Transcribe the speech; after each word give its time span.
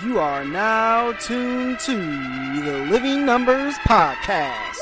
You 0.00 0.18
are 0.18 0.44
now 0.44 1.12
tuned 1.12 1.78
to 1.80 1.94
the 1.94 2.86
Living 2.90 3.24
Numbers 3.24 3.74
Podcast. 3.86 4.78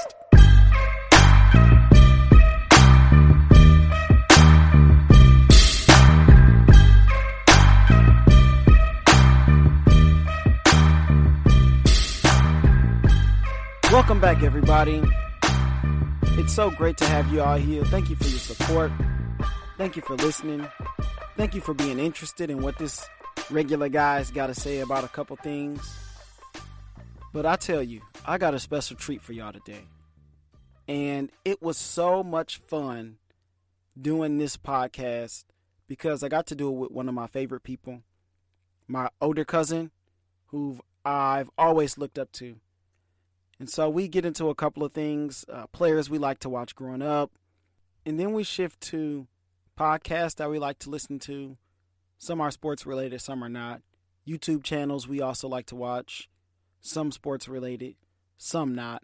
Welcome 13.92 14.20
back, 14.20 14.42
everybody. 14.42 15.02
It's 16.38 16.54
so 16.54 16.70
great 16.70 16.96
to 16.98 17.04
have 17.06 17.30
you 17.32 17.42
all 17.42 17.56
here. 17.56 17.84
Thank 17.84 18.08
you 18.08 18.16
for 18.16 18.24
your 18.28 18.38
support. 18.38 18.92
Thank 19.76 19.96
you 19.96 20.02
for 20.02 20.14
listening. 20.16 20.66
Thank 21.36 21.54
you 21.54 21.60
for 21.60 21.74
being 21.74 21.98
interested 21.98 22.48
in 22.50 22.62
what 22.62 22.78
this 22.78 23.06
regular 23.50 23.88
guy's 23.88 24.30
got 24.30 24.46
to 24.46 24.54
say 24.54 24.80
about 24.80 25.04
a 25.04 25.08
couple 25.08 25.36
things. 25.36 25.96
But 27.32 27.46
I 27.46 27.56
tell 27.56 27.82
you, 27.82 28.00
I 28.24 28.38
got 28.38 28.54
a 28.54 28.58
special 28.58 28.96
treat 28.96 29.22
for 29.22 29.32
y'all 29.32 29.52
today. 29.52 29.84
And 30.88 31.30
it 31.44 31.62
was 31.62 31.76
so 31.76 32.22
much 32.22 32.58
fun 32.66 33.16
doing 34.00 34.38
this 34.38 34.56
podcast 34.56 35.44
because 35.86 36.22
I 36.22 36.28
got 36.28 36.46
to 36.48 36.54
do 36.54 36.68
it 36.68 36.78
with 36.78 36.90
one 36.90 37.08
of 37.08 37.14
my 37.14 37.26
favorite 37.26 37.62
people, 37.62 38.02
my 38.88 39.08
older 39.20 39.44
cousin, 39.44 39.90
who 40.46 40.80
I've 41.04 41.50
always 41.56 41.96
looked 41.96 42.18
up 42.18 42.32
to. 42.32 42.56
And 43.58 43.68
so 43.68 43.90
we 43.90 44.08
get 44.08 44.24
into 44.24 44.48
a 44.48 44.54
couple 44.54 44.84
of 44.84 44.92
things, 44.92 45.44
uh, 45.52 45.66
players 45.68 46.08
we 46.08 46.18
like 46.18 46.38
to 46.40 46.48
watch 46.48 46.74
growing 46.74 47.02
up, 47.02 47.30
and 48.06 48.18
then 48.18 48.32
we 48.32 48.42
shift 48.42 48.80
to 48.82 49.26
podcasts 49.78 50.36
that 50.36 50.50
we 50.50 50.58
like 50.58 50.78
to 50.80 50.90
listen 50.90 51.18
to. 51.20 51.56
Some 52.22 52.42
are 52.42 52.50
sports 52.50 52.84
related, 52.84 53.22
some 53.22 53.42
are 53.42 53.48
not. 53.48 53.80
YouTube 54.28 54.62
channels 54.62 55.08
we 55.08 55.22
also 55.22 55.48
like 55.48 55.64
to 55.64 55.74
watch, 55.74 56.28
some 56.82 57.10
sports 57.12 57.48
related, 57.48 57.96
some 58.36 58.74
not. 58.74 59.02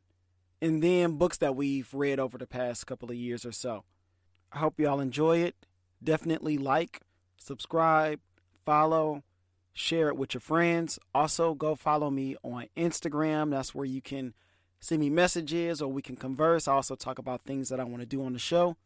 And 0.60 0.82
then 0.82 1.16
books 1.16 1.38
that 1.38 1.56
we've 1.56 1.88
read 1.94 2.20
over 2.20 2.36
the 2.36 2.46
past 2.46 2.86
couple 2.86 3.10
of 3.10 3.16
years 3.16 3.46
or 3.46 3.52
so. 3.52 3.84
I 4.52 4.58
hope 4.58 4.78
y'all 4.78 5.00
enjoy 5.00 5.38
it. 5.38 5.56
Definitely 6.04 6.58
like, 6.58 7.00
subscribe, 7.38 8.20
follow, 8.66 9.22
share 9.72 10.08
it 10.08 10.18
with 10.18 10.34
your 10.34 10.42
friends. 10.42 10.98
Also, 11.14 11.54
go 11.54 11.74
follow 11.74 12.10
me 12.10 12.36
on 12.42 12.66
Instagram. 12.76 13.50
That's 13.50 13.74
where 13.74 13.86
you 13.86 14.02
can 14.02 14.34
send 14.78 15.00
me 15.00 15.08
messages 15.08 15.80
or 15.80 15.90
we 15.90 16.02
can 16.02 16.16
converse. 16.16 16.68
I 16.68 16.74
also 16.74 16.94
talk 16.94 17.18
about 17.18 17.44
things 17.44 17.70
that 17.70 17.80
I 17.80 17.84
want 17.84 18.00
to 18.00 18.06
do 18.06 18.22
on 18.22 18.34
the 18.34 18.38
show. 18.38 18.76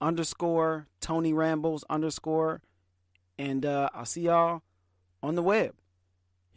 Underscore 0.00 0.88
Tony 1.00 1.32
Rambles 1.32 1.84
underscore. 1.88 2.62
And 3.40 3.64
uh, 3.64 3.88
I'll 3.94 4.04
see 4.04 4.20
y'all 4.20 4.60
on 5.22 5.34
the 5.34 5.42
web. 5.42 5.72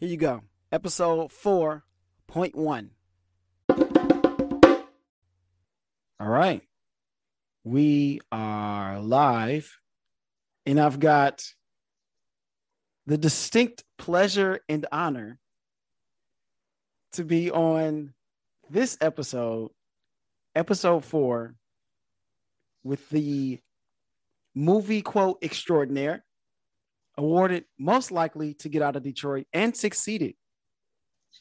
Here 0.02 0.09
you 0.09 0.17
go. 0.17 0.42
Episode 0.70 1.31
4.1. 1.31 2.89
All 6.20 6.28
right. 6.28 6.61
We 7.64 8.20
are 8.34 9.00
live. 9.00 9.80
And 10.66 10.78
I've 10.78 11.00
got 11.00 11.42
the 13.06 13.17
distinct 13.17 13.86
pleasure 13.98 14.59
and 14.67 14.86
honor 14.92 15.39
to 17.14 17.23
be 17.23 17.50
on 17.50 18.14
this 18.70 18.98
episode, 19.00 19.72
episode 20.54 21.06
four, 21.06 21.56
with 22.84 23.09
the 23.09 23.61
movie 24.54 25.02
quote 25.02 25.38
extraordinaire, 25.42 26.26
awarded 27.17 27.66
most 27.78 28.11
likely 28.11 28.53
to 28.56 28.69
get 28.69 28.81
out 28.81 28.95
of 28.95 29.03
Detroit 29.03 29.47
and 29.53 29.75
succeeded, 29.75 30.36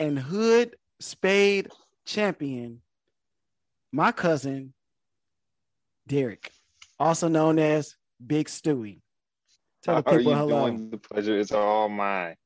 and 0.01 0.19
hood 0.19 0.77
spade 1.01 1.69
champion, 2.07 2.83
my 3.93 4.13
cousin 4.13 4.75
Derrick, 6.07 6.51
also 6.99 7.29
known 7.29 7.59
as 7.59 7.95
Big 8.25 8.49
Stewie. 8.49 9.01
Tell 9.83 9.97
the 9.97 10.03
people 10.03 10.35
hello. 10.35 10.69
Doing? 10.69 10.91
The 10.91 10.99
pleasure 10.99 11.39
is 11.39 11.53
all 11.53 11.89
mine. 11.89 12.37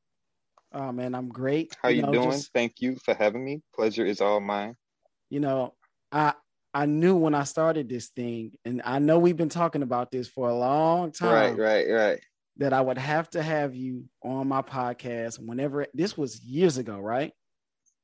Oh 0.73 0.93
man, 0.93 1.15
I'm 1.15 1.29
great. 1.29 1.75
How 1.83 1.89
you, 1.89 1.97
you 1.97 2.03
know, 2.03 2.13
doing? 2.13 2.31
Just, 2.33 2.53
Thank 2.53 2.81
you 2.81 2.97
for 3.05 3.15
having 3.15 3.45
me. 3.45 3.63
Pleasure 3.75 4.05
is 4.05 4.21
all 4.21 4.41
mine. 4.41 4.75
You 5.31 5.41
know, 5.41 5.75
I 6.13 6.35
I 6.75 6.87
knew 6.87 7.17
when 7.17 7.35
I 7.35 7.45
started 7.45 7.89
this 7.89 8.09
thing, 8.09 8.53
and 8.65 8.83
I 8.85 8.99
know 8.99 9.19
we've 9.19 9.37
been 9.37 9.49
talking 9.49 9.83
about 9.83 10.11
this 10.11 10.29
for 10.29 10.49
a 10.49 10.55
long 10.55 11.13
time. 11.13 11.57
Right, 11.57 11.59
right, 11.59 11.91
right. 11.91 12.21
That 12.59 12.73
I 12.73 12.81
would 12.81 12.99
have 12.99 13.29
to 13.31 13.43
have 13.43 13.75
you 13.75 14.05
on 14.23 14.49
my 14.49 14.63
podcast 14.63 15.39
whenever 15.39 15.87
this 15.93 16.17
was 16.17 16.41
years 16.41 16.79
ago, 16.79 16.99
right? 16.99 17.33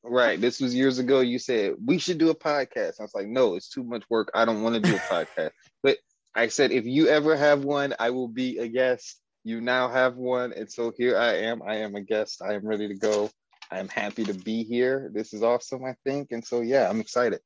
Right. 0.04 0.40
This 0.40 0.60
was 0.60 0.74
years 0.74 0.98
ago. 0.98 1.20
You 1.20 1.38
said 1.38 1.74
we 1.84 1.98
should 1.98 2.18
do 2.18 2.30
a 2.30 2.34
podcast. 2.34 3.00
I 3.00 3.04
was 3.04 3.14
like, 3.14 3.28
no, 3.28 3.54
it's 3.54 3.70
too 3.70 3.84
much 3.84 4.02
work. 4.10 4.30
I 4.34 4.44
don't 4.44 4.62
want 4.62 4.74
to 4.74 4.80
do 4.80 4.94
a 4.94 4.98
podcast. 4.98 5.52
But 5.82 5.96
I 6.34 6.48
said, 6.48 6.70
if 6.70 6.84
you 6.84 7.08
ever 7.08 7.36
have 7.36 7.64
one, 7.64 7.94
I 7.98 8.10
will 8.10 8.28
be 8.28 8.58
a 8.58 8.68
guest 8.68 9.22
you 9.44 9.60
now 9.60 9.88
have 9.88 10.16
one. 10.16 10.52
And 10.52 10.70
so 10.70 10.92
here 10.96 11.18
I 11.18 11.34
am. 11.34 11.62
I 11.62 11.76
am 11.76 11.94
a 11.94 12.00
guest. 12.00 12.42
I 12.42 12.54
am 12.54 12.66
ready 12.66 12.88
to 12.88 12.94
go. 12.94 13.30
I 13.70 13.78
am 13.78 13.88
happy 13.88 14.24
to 14.24 14.34
be 14.34 14.64
here. 14.64 15.10
This 15.12 15.32
is 15.32 15.42
awesome, 15.42 15.84
I 15.84 15.94
think. 16.04 16.28
And 16.30 16.44
so, 16.44 16.60
yeah, 16.60 16.88
I'm 16.88 17.00
excited. 17.00 17.40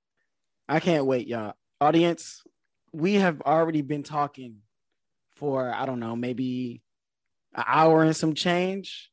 I 0.69 0.81
can't 0.81 1.06
wait, 1.06 1.28
y'all. 1.28 1.55
Audience, 1.81 2.43
we 2.93 3.15
have 3.15 3.41
already 3.43 3.83
been 3.83 4.03
talking 4.03 4.56
for, 5.37 5.73
I 5.73 5.87
don't 5.87 6.00
know, 6.00 6.17
maybe 6.17 6.83
an 7.56 7.65
hour 7.67 8.03
and 8.03 8.15
some 8.15 8.34
change. 8.34 9.11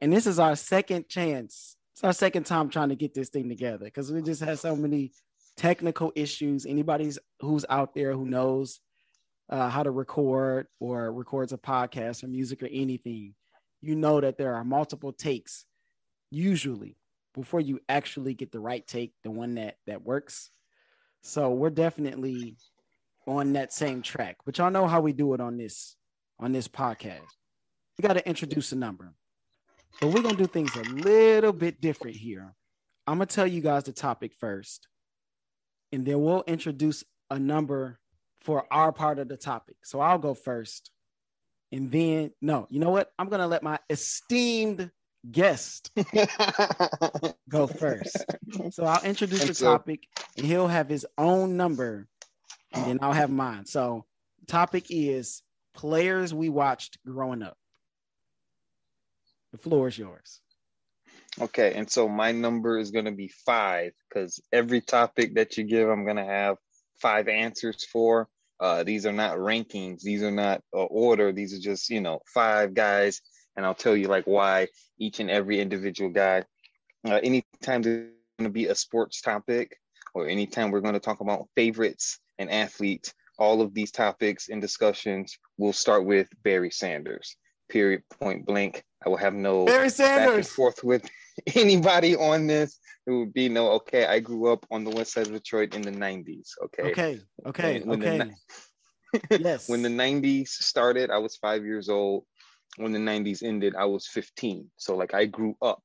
And 0.00 0.12
this 0.12 0.26
is 0.26 0.38
our 0.38 0.56
second 0.56 1.08
chance. 1.08 1.76
It's 1.94 2.04
our 2.04 2.12
second 2.12 2.44
time 2.44 2.68
trying 2.68 2.90
to 2.90 2.96
get 2.96 3.14
this 3.14 3.30
thing 3.30 3.48
together 3.48 3.86
because 3.86 4.12
we 4.12 4.20
just 4.20 4.42
had 4.42 4.58
so 4.58 4.76
many 4.76 5.12
technical 5.56 6.12
issues. 6.14 6.66
Anybody's 6.66 7.18
who's 7.40 7.64
out 7.70 7.94
there 7.94 8.12
who 8.12 8.26
knows 8.26 8.80
uh, 9.48 9.70
how 9.70 9.82
to 9.82 9.90
record 9.90 10.66
or 10.80 11.10
records 11.12 11.52
a 11.52 11.58
podcast 11.58 12.22
or 12.22 12.28
music 12.28 12.62
or 12.62 12.68
anything, 12.70 13.34
you 13.80 13.94
know 13.94 14.20
that 14.20 14.36
there 14.36 14.54
are 14.54 14.64
multiple 14.64 15.12
takes 15.12 15.64
usually 16.30 16.96
before 17.34 17.60
you 17.60 17.80
actually 17.88 18.34
get 18.34 18.50
the 18.50 18.60
right 18.60 18.86
take, 18.86 19.12
the 19.22 19.30
one 19.30 19.54
that 19.54 19.76
that 19.86 20.02
works. 20.02 20.50
So 21.22 21.50
we're 21.50 21.70
definitely 21.70 22.56
on 23.26 23.54
that 23.54 23.72
same 23.72 24.02
track. 24.02 24.36
But 24.44 24.58
y'all 24.58 24.70
know 24.70 24.86
how 24.86 25.00
we 25.00 25.12
do 25.12 25.34
it 25.34 25.40
on 25.40 25.56
this 25.56 25.96
on 26.38 26.52
this 26.52 26.68
podcast. 26.68 27.22
We 27.98 28.02
got 28.02 28.14
to 28.14 28.28
introduce 28.28 28.72
a 28.72 28.76
number. 28.76 29.12
But 30.00 30.08
we're 30.08 30.22
going 30.22 30.36
to 30.36 30.42
do 30.42 30.48
things 30.48 30.74
a 30.76 30.82
little 30.82 31.52
bit 31.52 31.80
different 31.80 32.16
here. 32.16 32.54
I'm 33.06 33.18
going 33.18 33.28
to 33.28 33.34
tell 33.34 33.46
you 33.46 33.60
guys 33.60 33.84
the 33.84 33.92
topic 33.92 34.32
first. 34.38 34.88
And 35.92 36.04
then 36.04 36.20
we'll 36.20 36.44
introduce 36.46 37.04
a 37.30 37.38
number 37.38 37.98
for 38.42 38.66
our 38.70 38.92
part 38.92 39.18
of 39.18 39.28
the 39.28 39.36
topic. 39.36 39.76
So 39.84 40.00
I'll 40.00 40.18
go 40.18 40.34
first. 40.34 40.90
And 41.72 41.90
then, 41.90 42.32
no, 42.42 42.66
you 42.70 42.80
know 42.80 42.90
what? 42.90 43.10
I'm 43.18 43.28
going 43.28 43.40
to 43.40 43.46
let 43.46 43.62
my 43.62 43.78
esteemed 43.88 44.90
guest 45.30 45.90
go 47.48 47.66
first. 47.66 48.24
So 48.70 48.84
I'll 48.84 49.02
introduce 49.02 49.44
the 49.44 49.54
topic 49.54 50.06
and 50.36 50.46
he'll 50.46 50.68
have 50.68 50.88
his 50.88 51.06
own 51.16 51.56
number 51.56 52.06
and 52.72 52.84
then 52.84 52.98
I'll 53.00 53.12
have 53.12 53.30
mine. 53.30 53.64
So, 53.64 54.04
topic 54.46 54.86
is 54.90 55.42
players 55.74 56.32
we 56.32 56.48
watched 56.48 56.98
growing 57.04 57.42
up. 57.42 57.56
The 59.56 59.70
floor 59.70 59.88
is 59.88 59.96
yours. 59.96 60.40
Okay, 61.40 61.72
and 61.74 61.90
so 61.90 62.08
my 62.08 62.30
number 62.32 62.78
is 62.78 62.90
going 62.90 63.06
to 63.06 63.12
be 63.12 63.28
five 63.28 63.92
because 64.08 64.38
every 64.52 64.82
topic 64.82 65.34
that 65.36 65.56
you 65.56 65.64
give, 65.64 65.88
I'm 65.88 66.04
going 66.04 66.16
to 66.16 66.24
have 66.24 66.58
five 67.00 67.28
answers 67.28 67.82
for. 67.84 68.28
Uh, 68.60 68.82
these 68.84 69.06
are 69.06 69.14
not 69.14 69.38
rankings. 69.38 70.02
These 70.02 70.22
are 70.22 70.30
not 70.30 70.60
uh, 70.74 70.84
order. 70.84 71.32
These 71.32 71.54
are 71.54 71.58
just, 71.58 71.88
you 71.88 72.02
know, 72.02 72.20
five 72.34 72.74
guys. 72.74 73.22
And 73.56 73.64
I'll 73.64 73.74
tell 73.74 73.96
you 73.96 74.08
like 74.08 74.26
why 74.26 74.68
each 74.98 75.20
and 75.20 75.30
every 75.30 75.58
individual 75.58 76.10
guy. 76.10 76.44
Uh, 77.06 77.20
anytime 77.22 77.80
there's 77.80 78.10
going 78.38 78.50
to 78.50 78.50
be 78.50 78.66
a 78.66 78.74
sports 78.74 79.22
topic 79.22 79.78
or 80.14 80.28
anytime 80.28 80.70
we're 80.70 80.80
going 80.80 80.94
to 80.94 81.00
talk 81.00 81.20
about 81.20 81.48
favorites 81.54 82.18
and 82.38 82.50
athletes, 82.50 83.14
all 83.38 83.62
of 83.62 83.72
these 83.72 83.90
topics 83.90 84.50
and 84.50 84.60
discussions 84.60 85.38
we'll 85.56 85.72
start 85.72 86.04
with 86.04 86.28
Barry 86.42 86.70
Sanders. 86.70 87.36
Period. 87.68 88.02
Point 88.20 88.46
blank. 88.46 88.84
I 89.04 89.08
will 89.08 89.16
have 89.16 89.34
no 89.34 89.64
Barry 89.64 89.90
Sanders. 89.90 90.26
back 90.26 90.34
and 90.36 90.46
forth 90.46 90.84
with 90.84 91.08
anybody 91.54 92.16
on 92.16 92.46
this. 92.46 92.78
It 93.06 93.12
would 93.12 93.32
be 93.32 93.48
no. 93.48 93.70
Okay, 93.72 94.06
I 94.06 94.18
grew 94.18 94.52
up 94.52 94.66
on 94.70 94.84
the 94.84 94.90
west 94.90 95.12
side 95.12 95.26
of 95.26 95.32
Detroit 95.32 95.74
in 95.74 95.82
the 95.82 95.92
'90s. 95.92 96.50
Okay. 96.64 96.82
Okay. 96.90 97.20
Okay. 97.46 97.80
When, 97.80 98.00
when 98.00 98.22
okay. 98.22 98.30
The, 99.30 99.38
yes. 99.40 99.68
When 99.68 99.82
the 99.82 99.88
'90s 99.88 100.48
started, 100.48 101.10
I 101.10 101.18
was 101.18 101.36
five 101.36 101.64
years 101.64 101.88
old. 101.88 102.24
When 102.78 102.92
the 102.92 102.98
'90s 102.98 103.42
ended, 103.42 103.74
I 103.76 103.84
was 103.84 104.06
15. 104.08 104.70
So 104.76 104.96
like 104.96 105.14
I 105.14 105.26
grew 105.26 105.56
up 105.62 105.82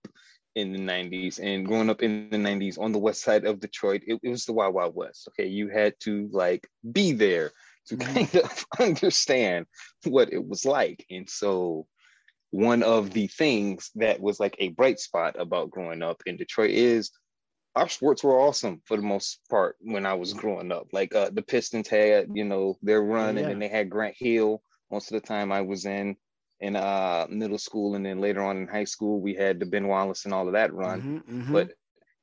in 0.55 0.73
the 0.73 0.79
90s 0.79 1.39
and 1.41 1.65
growing 1.65 1.89
up 1.89 2.03
in 2.03 2.29
the 2.29 2.37
90s 2.37 2.77
on 2.77 2.91
the 2.91 2.99
west 2.99 3.23
side 3.23 3.45
of 3.45 3.61
Detroit, 3.61 4.01
it, 4.05 4.19
it 4.21 4.29
was 4.29 4.45
the 4.45 4.53
Wild 4.53 4.73
Wild 4.73 4.95
West. 4.95 5.29
Okay. 5.29 5.47
You 5.47 5.69
had 5.69 5.93
to 6.01 6.27
like 6.31 6.67
be 6.91 7.13
there 7.13 7.51
to 7.87 7.97
mm-hmm. 7.97 8.13
kind 8.13 8.35
of 8.35 8.65
understand 8.79 9.65
what 10.05 10.31
it 10.31 10.45
was 10.45 10.65
like. 10.65 11.05
And 11.09 11.29
so 11.29 11.87
one 12.51 12.83
of 12.83 13.11
the 13.11 13.27
things 13.27 13.91
that 13.95 14.19
was 14.19 14.39
like 14.39 14.55
a 14.59 14.69
bright 14.69 14.99
spot 14.99 15.35
about 15.39 15.71
growing 15.71 16.01
up 16.01 16.21
in 16.25 16.37
Detroit 16.37 16.71
is 16.71 17.11
our 17.75 17.87
sports 17.87 18.23
were 18.23 18.39
awesome 18.39 18.81
for 18.85 18.97
the 18.97 19.03
most 19.03 19.39
part 19.49 19.77
when 19.79 20.05
I 20.05 20.13
was 20.13 20.33
growing 20.33 20.71
up. 20.71 20.87
Like 20.91 21.15
uh, 21.15 21.29
the 21.31 21.41
Pistons 21.41 21.87
had, 21.87 22.27
you 22.33 22.43
know, 22.43 22.77
their 22.81 23.01
run, 23.01 23.35
yeah. 23.37 23.43
and 23.43 23.51
then 23.51 23.59
they 23.59 23.69
had 23.69 23.89
Grant 23.89 24.15
Hill. 24.17 24.61
Most 24.91 25.11
of 25.11 25.21
the 25.21 25.25
time, 25.25 25.51
I 25.51 25.61
was 25.61 25.85
in 25.85 26.17
in 26.59 26.75
uh, 26.75 27.27
middle 27.29 27.57
school, 27.57 27.95
and 27.95 28.05
then 28.05 28.19
later 28.19 28.43
on 28.43 28.57
in 28.57 28.67
high 28.67 28.83
school, 28.83 29.21
we 29.21 29.33
had 29.33 29.59
the 29.59 29.65
Ben 29.65 29.87
Wallace 29.87 30.25
and 30.25 30.33
all 30.33 30.47
of 30.47 30.53
that 30.53 30.73
run. 30.73 31.01
Mm-hmm, 31.01 31.39
mm-hmm. 31.39 31.53
But 31.53 31.71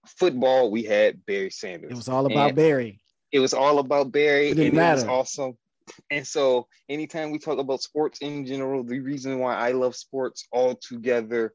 football, 0.07 0.71
we 0.71 0.83
had 0.83 1.25
Barry 1.25 1.51
Sanders. 1.51 1.93
It 1.93 1.97
was 1.97 2.09
all 2.09 2.27
about 2.27 2.49
and 2.49 2.57
Barry. 2.57 3.01
It 3.33 3.41
was 3.41 3.55
all 3.55 3.79
about 3.79 4.13
Barry, 4.13 4.51
it 4.51 4.59
and 4.59 4.75
matter. 4.75 5.01
it 5.01 5.05
was 5.05 5.05
awesome. 5.05 5.59
And 6.11 6.27
so, 6.27 6.67
anytime 6.89 7.31
we 7.31 7.39
talk 7.39 7.59
about 7.59 7.83
sports 7.83 8.19
in 8.21 8.45
general, 8.47 8.85
the 8.85 9.01
reason 9.01 9.39
why 9.39 9.55
I 9.55 9.73
love 9.73 9.97
sports 9.97 10.47
altogether 10.53 11.55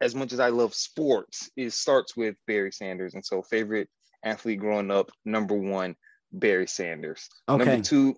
as 0.00 0.14
much 0.14 0.32
as 0.32 0.40
I 0.40 0.48
love 0.48 0.74
sports, 0.74 1.50
it 1.56 1.72
starts 1.72 2.16
with 2.16 2.34
Barry 2.46 2.72
Sanders. 2.72 3.14
And 3.14 3.24
so, 3.24 3.42
favorite 3.42 3.88
athlete 4.24 4.58
growing 4.58 4.90
up, 4.90 5.10
number 5.24 5.54
one, 5.54 5.96
Barry 6.32 6.66
Sanders. 6.66 7.28
Okay. 7.48 7.64
Number 7.64 7.82
two. 7.82 8.16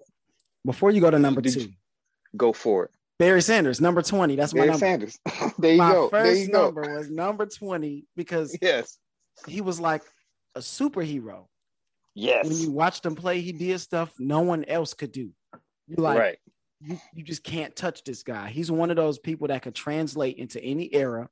Before 0.64 0.90
you 0.90 1.00
go 1.00 1.10
to 1.10 1.18
number 1.18 1.42
two, 1.42 1.68
go 2.36 2.52
for 2.52 2.84
it. 2.86 2.90
Barry 3.18 3.42
Sanders, 3.42 3.80
number 3.80 4.02
20. 4.02 4.34
That's 4.36 4.54
my 4.54 4.60
Barry 4.60 4.70
number. 4.70 4.78
Sanders. 4.78 5.18
there 5.58 5.72
you 5.72 5.78
my 5.78 5.92
go. 5.92 6.08
first 6.08 6.24
there 6.24 6.34
you 6.34 6.48
number 6.48 6.82
go. 6.82 6.94
was 6.96 7.10
number 7.10 7.46
20 7.46 8.06
because 8.16 8.56
yes, 8.62 8.98
he 9.46 9.60
was 9.60 9.78
like 9.78 10.02
a 10.54 10.60
superhero. 10.60 11.46
Yes. 12.14 12.46
When 12.46 12.56
you 12.58 12.70
watched 12.70 13.04
him 13.04 13.16
play, 13.16 13.40
he 13.40 13.52
did 13.52 13.78
stuff 13.80 14.12
no 14.18 14.40
one 14.40 14.64
else 14.64 14.94
could 14.94 15.12
do. 15.12 15.30
You 15.86 15.96
like 15.96 16.18
right. 16.18 16.38
you, 16.80 16.98
you 17.14 17.24
just 17.24 17.42
can't 17.42 17.74
touch 17.74 18.04
this 18.04 18.22
guy. 18.22 18.48
He's 18.50 18.70
one 18.70 18.90
of 18.90 18.96
those 18.96 19.18
people 19.18 19.48
that 19.48 19.62
could 19.62 19.74
translate 19.74 20.38
into 20.38 20.62
any 20.62 20.92
era 20.94 21.28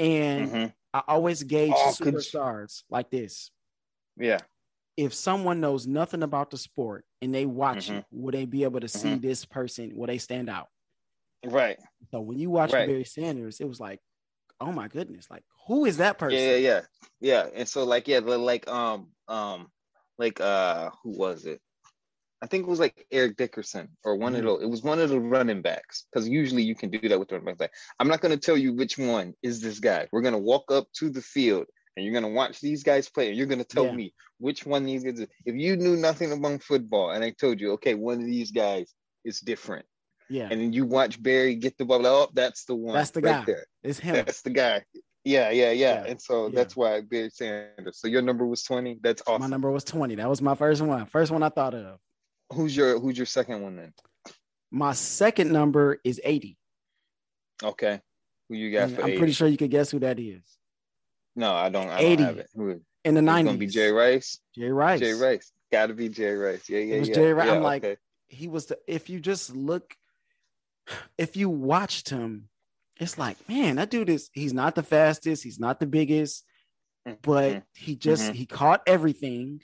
and 0.00 0.50
mm-hmm. 0.50 0.66
I 0.94 1.02
always 1.06 1.42
gauge 1.42 1.72
oh, 1.76 1.94
superstars 1.96 2.82
like 2.90 3.10
this. 3.10 3.50
Yeah. 4.16 4.38
If 4.96 5.14
someone 5.14 5.60
knows 5.60 5.86
nothing 5.86 6.22
about 6.22 6.50
the 6.50 6.56
sport 6.56 7.04
and 7.22 7.34
they 7.34 7.46
watch 7.46 7.86
mm-hmm. 7.86 7.98
it, 7.98 8.04
will 8.10 8.32
they 8.32 8.46
be 8.46 8.64
able 8.64 8.80
to 8.80 8.88
see 8.88 9.10
mm-hmm. 9.10 9.20
this 9.20 9.44
person? 9.44 9.92
Will 9.94 10.06
they 10.06 10.18
stand 10.18 10.48
out? 10.48 10.68
Right. 11.44 11.78
So 12.10 12.20
when 12.20 12.38
you 12.38 12.50
watch 12.50 12.72
right. 12.72 12.88
Barry 12.88 13.04
Sanders, 13.04 13.60
it 13.60 13.68
was 13.68 13.78
like, 13.78 14.00
oh 14.60 14.72
my 14.72 14.88
goodness, 14.88 15.26
like 15.30 15.44
who 15.66 15.84
is 15.84 15.98
that 15.98 16.18
person? 16.18 16.38
Yeah, 16.38 16.56
yeah, 16.56 16.56
yeah. 16.56 16.80
Yeah. 17.20 17.46
And 17.54 17.68
so 17.68 17.84
like, 17.84 18.08
yeah, 18.08 18.18
like 18.18 18.68
um 18.68 19.08
um 19.28 19.68
like 20.20 20.40
uh 20.40 20.90
who 21.02 21.10
was 21.10 21.46
it? 21.46 21.60
I 22.42 22.46
think 22.46 22.64
it 22.64 22.70
was 22.70 22.80
like 22.80 23.06
Eric 23.10 23.36
Dickerson 23.36 23.88
or 24.04 24.16
one 24.16 24.32
mm-hmm. 24.32 24.46
of 24.46 24.60
the. 24.60 24.64
It 24.64 24.70
was 24.70 24.82
one 24.82 24.98
of 24.98 25.10
the 25.10 25.20
running 25.20 25.60
backs 25.62 26.06
because 26.12 26.28
usually 26.28 26.62
you 26.62 26.74
can 26.74 26.90
do 26.90 27.08
that 27.08 27.18
with 27.18 27.28
the 27.28 27.38
running 27.38 27.56
back. 27.56 27.72
I'm 27.98 28.08
not 28.08 28.20
going 28.20 28.32
to 28.32 28.40
tell 28.40 28.56
you 28.56 28.72
which 28.72 28.96
one 28.96 29.34
is 29.42 29.60
this 29.60 29.78
guy. 29.78 30.08
We're 30.10 30.22
going 30.22 30.34
to 30.34 30.38
walk 30.38 30.70
up 30.70 30.86
to 30.98 31.10
the 31.10 31.20
field 31.20 31.66
and 31.96 32.04
you're 32.04 32.18
going 32.18 32.24
to 32.24 32.36
watch 32.36 32.60
these 32.60 32.82
guys 32.82 33.10
play 33.10 33.28
and 33.28 33.36
you're 33.36 33.46
going 33.46 33.58
to 33.58 33.64
tell 33.64 33.86
yeah. 33.86 33.92
me 33.92 34.14
which 34.38 34.64
one 34.64 34.86
these 34.86 35.04
guys. 35.04 35.20
If 35.20 35.54
you 35.54 35.76
knew 35.76 35.96
nothing 35.96 36.32
about 36.32 36.62
football 36.62 37.10
and 37.10 37.22
I 37.22 37.30
told 37.30 37.60
you, 37.60 37.72
okay, 37.72 37.94
one 37.94 38.20
of 38.20 38.26
these 38.26 38.52
guys 38.52 38.94
is 39.24 39.40
different. 39.40 39.84
Yeah. 40.30 40.48
And 40.50 40.60
then 40.60 40.72
you 40.72 40.86
watch 40.86 41.22
Barry 41.22 41.56
get 41.56 41.76
the 41.76 41.84
ball. 41.84 42.06
Oh, 42.06 42.28
that's 42.32 42.64
the 42.64 42.74
one. 42.74 42.94
That's 42.94 43.10
the 43.10 43.20
right 43.20 43.40
guy. 43.40 43.44
There. 43.44 43.66
It's 43.82 43.98
him. 43.98 44.14
That's 44.14 44.42
the 44.42 44.50
guy. 44.50 44.84
Yeah, 45.24 45.50
yeah, 45.50 45.70
yeah. 45.70 46.04
And 46.06 46.20
so 46.20 46.46
yeah. 46.46 46.52
that's 46.54 46.76
why 46.76 47.00
Barry 47.02 47.30
Sanders. 47.30 47.98
So 47.98 48.08
your 48.08 48.22
number 48.22 48.46
was 48.46 48.62
20. 48.62 49.00
That's 49.02 49.22
awesome. 49.26 49.42
My 49.42 49.48
number 49.48 49.70
was 49.70 49.84
20. 49.84 50.14
That 50.14 50.28
was 50.28 50.40
my 50.40 50.54
first 50.54 50.80
one. 50.80 51.04
First 51.06 51.30
one 51.30 51.42
I 51.42 51.50
thought 51.50 51.74
of. 51.74 51.98
Who's 52.52 52.76
your 52.76 52.98
who's 52.98 53.16
your 53.16 53.26
second 53.26 53.62
one 53.62 53.76
then? 53.76 53.92
My 54.70 54.92
second 54.92 55.52
number 55.52 56.00
is 56.04 56.20
80. 56.24 56.56
Okay. 57.62 58.00
Who 58.48 58.56
you 58.56 58.72
got 58.72 58.90
I'm 58.90 59.08
80? 59.08 59.18
pretty 59.18 59.32
sure 59.32 59.46
you 59.46 59.56
could 59.56 59.70
guess 59.70 59.90
who 59.90 60.00
that 60.00 60.18
is. 60.18 60.42
No, 61.36 61.52
I 61.52 61.68
don't. 61.68 61.88
I 61.88 62.00
80 62.00 62.16
don't 62.16 62.26
have 62.26 62.38
it. 62.38 62.48
Who, 62.54 62.80
in 63.04 63.14
the 63.14 63.20
90s. 63.20 63.44
gonna 63.44 63.58
be 63.58 63.66
Jay 63.66 63.90
Rice. 63.90 64.38
Jay 64.56 64.70
Rice. 64.70 65.00
Jay 65.00 65.12
Rice. 65.12 65.52
Gotta 65.70 65.94
be 65.94 66.08
Jay 66.08 66.32
Rice. 66.32 66.68
Yeah, 66.68 66.78
yeah, 66.78 66.96
it 66.96 67.00
was 67.00 67.08
yeah. 67.08 67.14
Jay 67.14 67.32
Rice. 67.32 67.46
Yeah, 67.46 67.54
I'm 67.54 67.62
like, 67.62 67.98
he 68.26 68.48
was 68.48 68.66
the 68.66 68.78
if 68.86 69.08
you 69.08 69.20
just 69.20 69.54
look, 69.54 69.94
if 71.18 71.36
you 71.36 71.48
watched 71.48 72.08
him, 72.08 72.48
it's 73.00 73.18
like, 73.18 73.36
man, 73.48 73.76
that 73.76 73.90
dude 73.90 74.10
is 74.10 74.30
he's 74.32 74.52
not 74.52 74.74
the 74.74 74.82
fastest, 74.82 75.42
he's 75.42 75.58
not 75.58 75.80
the 75.80 75.86
biggest, 75.86 76.44
but 77.22 77.50
mm-hmm. 77.50 77.58
he 77.74 77.96
just 77.96 78.24
mm-hmm. 78.24 78.34
he 78.34 78.46
caught 78.46 78.82
everything 78.86 79.60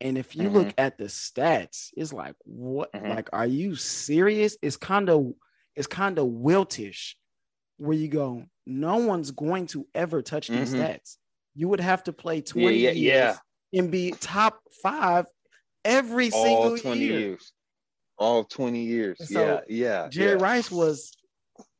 and 0.00 0.18
if 0.18 0.36
you 0.36 0.44
mm-hmm. 0.44 0.56
look 0.56 0.74
at 0.76 0.98
the 0.98 1.04
stats, 1.04 1.88
it's 1.96 2.12
like, 2.12 2.34
what? 2.44 2.92
Mm-hmm. 2.92 3.08
Like, 3.08 3.30
are 3.32 3.46
you 3.46 3.74
serious? 3.74 4.56
It's 4.60 4.76
kind 4.76 5.08
of, 5.08 5.32
it's 5.76 5.86
kind 5.86 6.18
of 6.18 6.26
wiltish, 6.26 7.14
where 7.78 7.96
you 7.96 8.08
go, 8.08 8.44
no 8.66 8.96
one's 8.98 9.30
going 9.30 9.66
to 9.68 9.86
ever 9.94 10.20
touch 10.20 10.48
these 10.48 10.74
mm-hmm. 10.74 10.82
stats. 10.82 11.16
You 11.54 11.68
would 11.68 11.80
have 11.80 12.04
to 12.04 12.12
play 12.12 12.42
twenty 12.42 12.78
yeah, 12.78 12.90
yeah, 12.90 13.12
years 13.24 13.36
yeah. 13.70 13.80
and 13.80 13.90
be 13.90 14.12
top 14.20 14.60
five 14.82 15.26
every 15.84 16.30
All 16.32 16.44
single 16.44 16.78
20 16.78 17.00
year. 17.00 17.18
years. 17.20 17.52
All 18.18 18.44
20 18.44 18.80
years. 18.80 19.16
So 19.32 19.62
yeah, 19.68 20.02
yeah. 20.02 20.08
Jerry. 20.08 20.36
Rice 20.36 20.70
was 20.70 21.12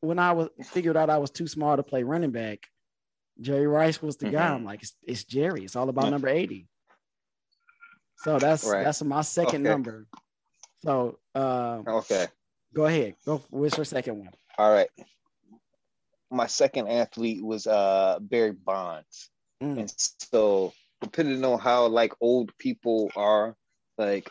when 0.05 0.19
I 0.19 0.33
was 0.33 0.49
figured 0.65 0.97
out 0.97 1.11
I 1.11 1.19
was 1.19 1.31
too 1.31 1.47
small 1.47 1.77
to 1.77 1.83
play 1.83 2.03
running 2.03 2.31
back. 2.31 2.61
Jerry 3.41 3.67
Rice 3.67 4.01
was 4.01 4.17
the 4.17 4.31
guy. 4.31 4.47
Mm-hmm. 4.47 4.55
I'm 4.55 4.65
like, 4.65 4.83
it's, 4.83 4.95
it's 5.03 5.25
Jerry. 5.25 5.65
It's 5.65 5.75
all 5.75 5.89
about 5.89 6.11
number 6.11 6.29
80. 6.29 6.69
So 8.25 8.39
that's 8.39 8.65
right. 8.65 8.85
that's 8.85 9.03
my 9.03 9.21
second 9.21 9.67
okay. 9.67 9.71
number. 9.71 10.07
So 10.83 11.19
uh, 11.35 11.83
okay, 11.87 12.27
go 12.75 12.87
ahead. 12.87 13.17
Go. 13.27 13.43
What's 13.51 13.77
your 13.77 13.85
second 13.85 14.19
one? 14.19 14.31
All 14.57 14.73
right. 14.73 14.89
My 16.31 16.47
second 16.47 16.89
athlete 16.89 17.45
was 17.45 17.67
uh, 17.67 18.19
Barry 18.21 18.53
Bonds, 18.53 19.31
mm. 19.63 19.79
and 19.79 19.95
so 20.31 20.73
depending 21.03 21.45
on 21.45 21.59
how 21.59 21.87
like 21.87 22.15
old 22.21 22.57
people 22.57 23.11
are, 23.15 23.57
like 23.99 24.31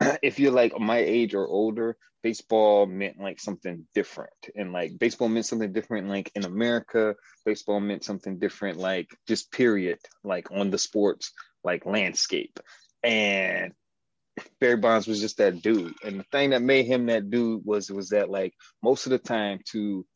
if 0.22 0.38
you're 0.38 0.52
like 0.52 0.78
my 0.78 0.98
age 0.98 1.34
or 1.34 1.46
older, 1.46 1.96
baseball 2.22 2.86
meant 2.86 3.18
like 3.18 3.40
something 3.40 3.86
different. 3.94 4.32
And 4.54 4.72
like 4.72 4.98
baseball 4.98 5.28
meant 5.28 5.46
something 5.46 5.72
different 5.72 6.08
like 6.08 6.30
in 6.34 6.44
America, 6.44 7.14
baseball 7.44 7.80
meant 7.80 8.04
something 8.04 8.38
different 8.38 8.78
like 8.78 9.08
just 9.26 9.50
period, 9.52 9.98
like 10.24 10.50
on 10.50 10.70
the 10.70 10.78
sports 10.78 11.32
like 11.64 11.86
landscape. 11.86 12.58
And 13.02 13.72
Barry 14.60 14.76
Bonds 14.76 15.06
was 15.06 15.20
just 15.20 15.38
that 15.38 15.62
dude. 15.62 15.94
And 16.04 16.20
the 16.20 16.24
thing 16.32 16.50
that 16.50 16.62
made 16.62 16.86
him 16.86 17.06
that 17.06 17.30
dude 17.30 17.62
was 17.64 17.90
was 17.90 18.10
that 18.10 18.30
like 18.30 18.54
most 18.82 19.06
of 19.06 19.10
the 19.10 19.18
time 19.18 19.60
to 19.72 20.06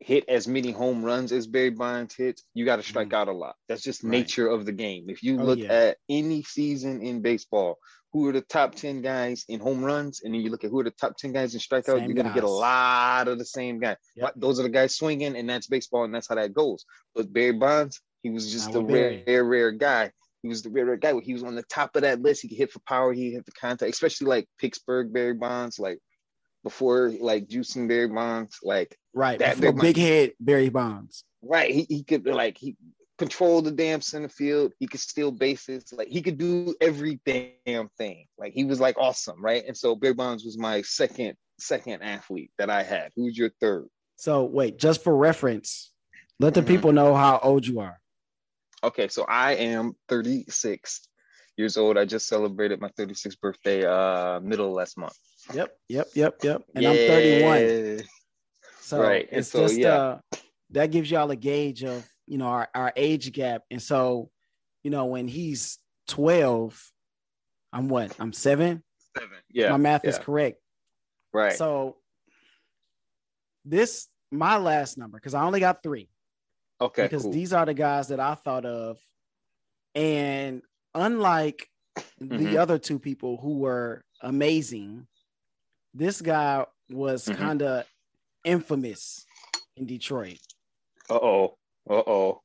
hit 0.00 0.24
as 0.28 0.48
many 0.48 0.70
home 0.70 1.04
runs 1.04 1.30
as 1.30 1.46
Barry 1.46 1.70
Bonds 1.70 2.14
hits, 2.14 2.42
you 2.54 2.64
got 2.64 2.76
to 2.76 2.82
strike 2.82 3.08
mm-hmm. 3.08 3.16
out 3.16 3.28
a 3.28 3.32
lot. 3.32 3.56
That's 3.68 3.82
just 3.82 4.02
right. 4.02 4.10
nature 4.10 4.48
of 4.48 4.64
the 4.64 4.72
game. 4.72 5.10
If 5.10 5.22
you 5.22 5.38
oh, 5.38 5.44
look 5.44 5.58
yeah. 5.58 5.72
at 5.72 5.98
any 6.08 6.42
season 6.42 7.02
in 7.02 7.20
baseball, 7.20 7.78
who 8.12 8.28
are 8.28 8.32
the 8.32 8.40
top 8.40 8.74
10 8.74 9.02
guys 9.02 9.44
in 9.48 9.60
home 9.60 9.84
runs, 9.84 10.22
and 10.22 10.34
then 10.34 10.40
you 10.40 10.50
look 10.50 10.64
at 10.64 10.70
who 10.70 10.80
are 10.80 10.84
the 10.84 10.90
top 10.90 11.16
10 11.16 11.32
guys 11.32 11.54
in 11.54 11.60
strikeouts, 11.60 12.06
you're 12.06 12.14
going 12.14 12.26
to 12.26 12.34
get 12.34 12.44
a 12.44 12.48
lot 12.48 13.28
of 13.28 13.38
the 13.38 13.44
same 13.44 13.78
guy. 13.78 13.96
Yep. 14.16 14.34
Those 14.36 14.58
are 14.58 14.64
the 14.64 14.68
guys 14.68 14.96
swinging, 14.96 15.36
and 15.36 15.48
that's 15.48 15.68
baseball, 15.68 16.04
and 16.04 16.14
that's 16.14 16.28
how 16.28 16.34
that 16.34 16.52
goes. 16.52 16.84
But 17.14 17.32
Barry 17.32 17.52
Bonds, 17.52 18.00
he 18.22 18.30
was 18.30 18.50
just 18.50 18.74
a 18.74 18.80
rare, 18.80 19.22
rare, 19.26 19.44
rare 19.44 19.70
guy 19.70 20.12
he 20.42 20.48
was 20.48 20.62
the 20.62 20.70
rare 20.70 20.86
rare 20.86 20.96
guy. 20.96 21.18
He 21.20 21.32
was 21.32 21.42
on 21.42 21.54
the 21.54 21.62
top 21.64 21.96
of 21.96 22.02
that 22.02 22.22
list. 22.22 22.42
He 22.42 22.48
could 22.48 22.58
hit 22.58 22.72
for 22.72 22.80
power. 22.80 23.12
He 23.12 23.32
hit 23.32 23.44
the 23.44 23.52
contact, 23.52 23.92
especially 23.92 24.28
like 24.28 24.48
Pittsburgh 24.58 25.12
Barry 25.12 25.34
Bonds, 25.34 25.78
like 25.78 25.98
before 26.64 27.10
like 27.20 27.46
Juicing 27.46 27.88
Barry 27.88 28.08
Bonds, 28.08 28.58
like 28.62 28.96
right 29.12 29.38
that 29.38 29.60
big 29.60 29.96
head 29.96 30.32
Barry 30.40 30.70
Bonds. 30.70 31.24
Right. 31.42 31.72
He, 31.74 31.86
he 31.88 32.04
could 32.04 32.26
like 32.26 32.56
he 32.56 32.76
control 33.20 33.60
the 33.60 33.70
damn 33.70 34.00
center 34.00 34.30
field. 34.30 34.72
He 34.78 34.86
could 34.86 34.98
steal 34.98 35.30
bases. 35.30 35.92
Like 35.92 36.08
he 36.08 36.22
could 36.22 36.38
do 36.38 36.74
every 36.80 37.20
damn 37.26 37.90
thing. 37.98 38.24
Like 38.38 38.54
he 38.54 38.64
was 38.64 38.80
like 38.80 38.96
awesome, 38.98 39.44
right? 39.44 39.62
And 39.66 39.76
so 39.76 39.94
Barry 39.94 40.14
Bonds 40.14 40.42
was 40.42 40.56
my 40.56 40.80
second 40.80 41.34
second 41.58 42.02
athlete 42.02 42.50
that 42.56 42.70
I 42.70 42.82
had. 42.82 43.12
Who's 43.14 43.36
your 43.36 43.50
third? 43.60 43.88
So 44.16 44.44
wait, 44.44 44.78
just 44.78 45.04
for 45.04 45.14
reference, 45.14 45.92
let 46.38 46.54
the 46.54 46.60
mm-hmm. 46.60 46.68
people 46.68 46.92
know 46.92 47.14
how 47.14 47.38
old 47.42 47.66
you 47.66 47.80
are. 47.80 48.00
Okay, 48.82 49.08
so 49.08 49.26
I 49.28 49.52
am 49.56 49.92
36 50.08 51.06
years 51.58 51.76
old. 51.76 51.98
I 51.98 52.06
just 52.06 52.26
celebrated 52.26 52.80
my 52.80 52.88
36th 52.98 53.38
birthday 53.38 53.84
uh 53.84 54.40
middle 54.40 54.72
last 54.72 54.96
month. 54.96 55.16
Yep, 55.52 55.76
yep, 55.90 56.08
yep, 56.14 56.36
yep. 56.42 56.62
And 56.74 56.84
yeah. 56.84 56.90
I'm 56.90 56.96
31. 56.96 58.06
So 58.80 59.02
right. 59.02 59.28
it's 59.30 59.50
so, 59.50 59.60
just 59.60 59.78
yeah. 59.78 59.94
uh 59.94 60.18
that 60.70 60.90
gives 60.90 61.10
y'all 61.10 61.30
a 61.30 61.36
gauge 61.36 61.84
of 61.84 62.08
you 62.30 62.38
know 62.38 62.46
our, 62.46 62.68
our 62.74 62.92
age 62.96 63.32
gap. 63.32 63.64
And 63.70 63.82
so, 63.82 64.30
you 64.84 64.90
know, 64.90 65.06
when 65.06 65.26
he's 65.26 65.78
12, 66.08 66.80
I'm 67.72 67.88
what? 67.88 68.14
I'm 68.20 68.32
seven. 68.32 68.84
Seven. 69.18 69.36
Yeah. 69.50 69.70
My 69.70 69.76
math 69.76 70.02
yeah. 70.04 70.10
is 70.10 70.18
correct. 70.18 70.58
Right. 71.32 71.56
So 71.56 71.96
this 73.64 74.06
my 74.30 74.58
last 74.58 74.96
number 74.96 75.18
because 75.18 75.34
I 75.34 75.42
only 75.42 75.58
got 75.58 75.82
three. 75.82 76.08
Okay. 76.80 77.02
Because 77.02 77.24
cool. 77.24 77.32
these 77.32 77.52
are 77.52 77.66
the 77.66 77.74
guys 77.74 78.08
that 78.08 78.20
I 78.20 78.36
thought 78.36 78.64
of. 78.64 78.98
And 79.96 80.62
unlike 80.94 81.68
mm-hmm. 81.98 82.44
the 82.44 82.58
other 82.58 82.78
two 82.78 83.00
people 83.00 83.38
who 83.38 83.58
were 83.58 84.04
amazing, 84.22 85.08
this 85.94 86.20
guy 86.22 86.64
was 86.88 87.24
mm-hmm. 87.24 87.42
kind 87.42 87.62
of 87.62 87.84
infamous 88.44 89.26
in 89.76 89.86
Detroit. 89.86 90.38
Uh 91.10 91.14
oh. 91.14 91.56
Uh 91.90 92.02
oh. 92.06 92.42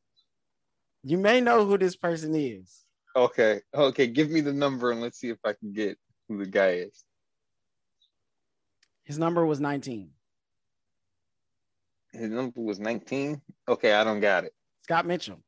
You 1.03 1.19
may 1.19 1.39
know 1.39 1.65
who 1.65 1.77
this 1.77 1.95
person 1.95 2.33
is. 2.35 2.83
Okay. 3.15 3.61
Okay. 3.73 4.07
Give 4.07 4.31
me 4.31 4.41
the 4.41 4.51
number 4.51 4.91
and 4.91 5.01
let's 5.01 5.19
see 5.19 5.29
if 5.29 5.37
I 5.45 5.53
can 5.53 5.71
get 5.71 5.99
who 6.27 6.39
the 6.39 6.47
guy 6.47 6.69
is. 6.69 7.03
His 9.03 9.19
number 9.19 9.45
was 9.45 9.59
19. 9.59 10.09
His 12.11 12.31
number 12.31 12.59
was 12.59 12.79
19. 12.79 13.39
Okay, 13.67 13.93
I 13.93 14.03
don't 14.03 14.19
got 14.19 14.45
it. 14.45 14.53
Scott 14.81 15.05
Mitchell. 15.05 15.43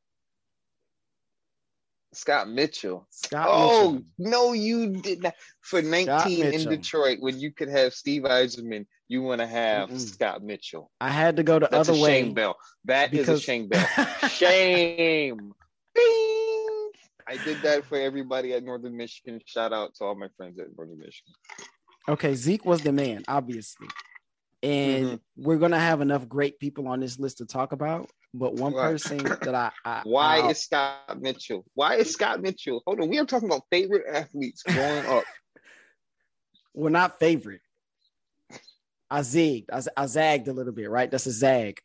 Scott 2.14 2.48
Mitchell. 2.48 3.06
Scott 3.10 3.46
oh 3.50 3.92
Mitchell. 3.92 4.04
no, 4.18 4.52
you 4.54 4.88
did 5.02 5.22
not. 5.22 5.34
For 5.60 5.82
19 5.82 6.52
in 6.54 6.68
Detroit, 6.68 7.18
when 7.20 7.38
you 7.38 7.52
could 7.52 7.68
have 7.68 7.92
Steve 7.92 8.22
Yzerman, 8.22 8.86
you 9.08 9.22
want 9.22 9.40
to 9.40 9.46
have 9.46 9.90
Mm-mm. 9.90 10.00
Scott 10.00 10.42
Mitchell. 10.42 10.90
I 11.00 11.10
had 11.10 11.36
to 11.36 11.42
go 11.42 11.58
the 11.58 11.68
That's 11.70 11.88
other 11.88 11.98
a 11.98 12.02
way. 12.02 12.22
shame 12.22 12.34
bell. 12.34 12.56
That 12.86 13.12
is 13.12 13.20
because- 13.20 13.40
a 13.40 13.42
shame 13.42 13.68
bell. 13.68 13.86
shame. 14.30 15.52
Bing! 15.94 16.90
I 17.30 17.36
did 17.44 17.60
that 17.62 17.84
for 17.84 17.98
everybody 17.98 18.54
at 18.54 18.64
Northern 18.64 18.96
Michigan. 18.96 19.40
Shout 19.44 19.72
out 19.74 19.94
to 19.96 20.04
all 20.04 20.14
my 20.14 20.28
friends 20.36 20.58
at 20.58 20.66
Northern 20.76 20.98
Michigan. 20.98 21.34
Okay, 22.08 22.34
Zeke 22.34 22.64
was 22.64 22.80
the 22.80 22.92
man, 22.92 23.22
obviously. 23.28 23.88
And 24.62 25.04
Mhm. 25.06 25.20
we're 25.36 25.58
gonna 25.58 25.78
have 25.78 26.00
enough 26.00 26.26
great 26.26 26.58
people 26.58 26.88
on 26.88 27.00
this 27.00 27.18
list 27.18 27.38
to 27.38 27.44
talk 27.46 27.72
about. 27.72 28.10
But 28.34 28.54
one 28.54 28.74
Right. 28.74 28.90
person 28.92 29.18
that 29.18 29.54
I, 29.54 29.70
I 29.84 30.02
Why 30.04 30.40
I- 30.40 30.50
is 30.50 30.62
Scott 30.62 31.20
Mitchell? 31.20 31.64
Why 31.74 31.96
is 31.96 32.10
Scott 32.12 32.40
Mitchell? 32.42 32.82
Hold 32.86 33.00
on, 33.00 33.08
we 33.08 33.18
are 33.18 33.24
talking 33.24 33.48
about 33.48 33.62
favorite 33.70 34.04
athletes 34.12 34.62
growing 34.62 35.06
up. 35.06 35.24
we're 36.74 36.90
not 36.90 37.18
favorite. 37.18 37.60
I 39.10 39.20
zigged, 39.20 39.66
I, 39.72 39.80
I 40.02 40.06
zagged 40.06 40.48
a 40.48 40.52
little 40.52 40.72
bit, 40.74 40.90
right? 40.90 41.10
That's 41.10 41.26
a 41.26 41.32
zag. 41.32 41.80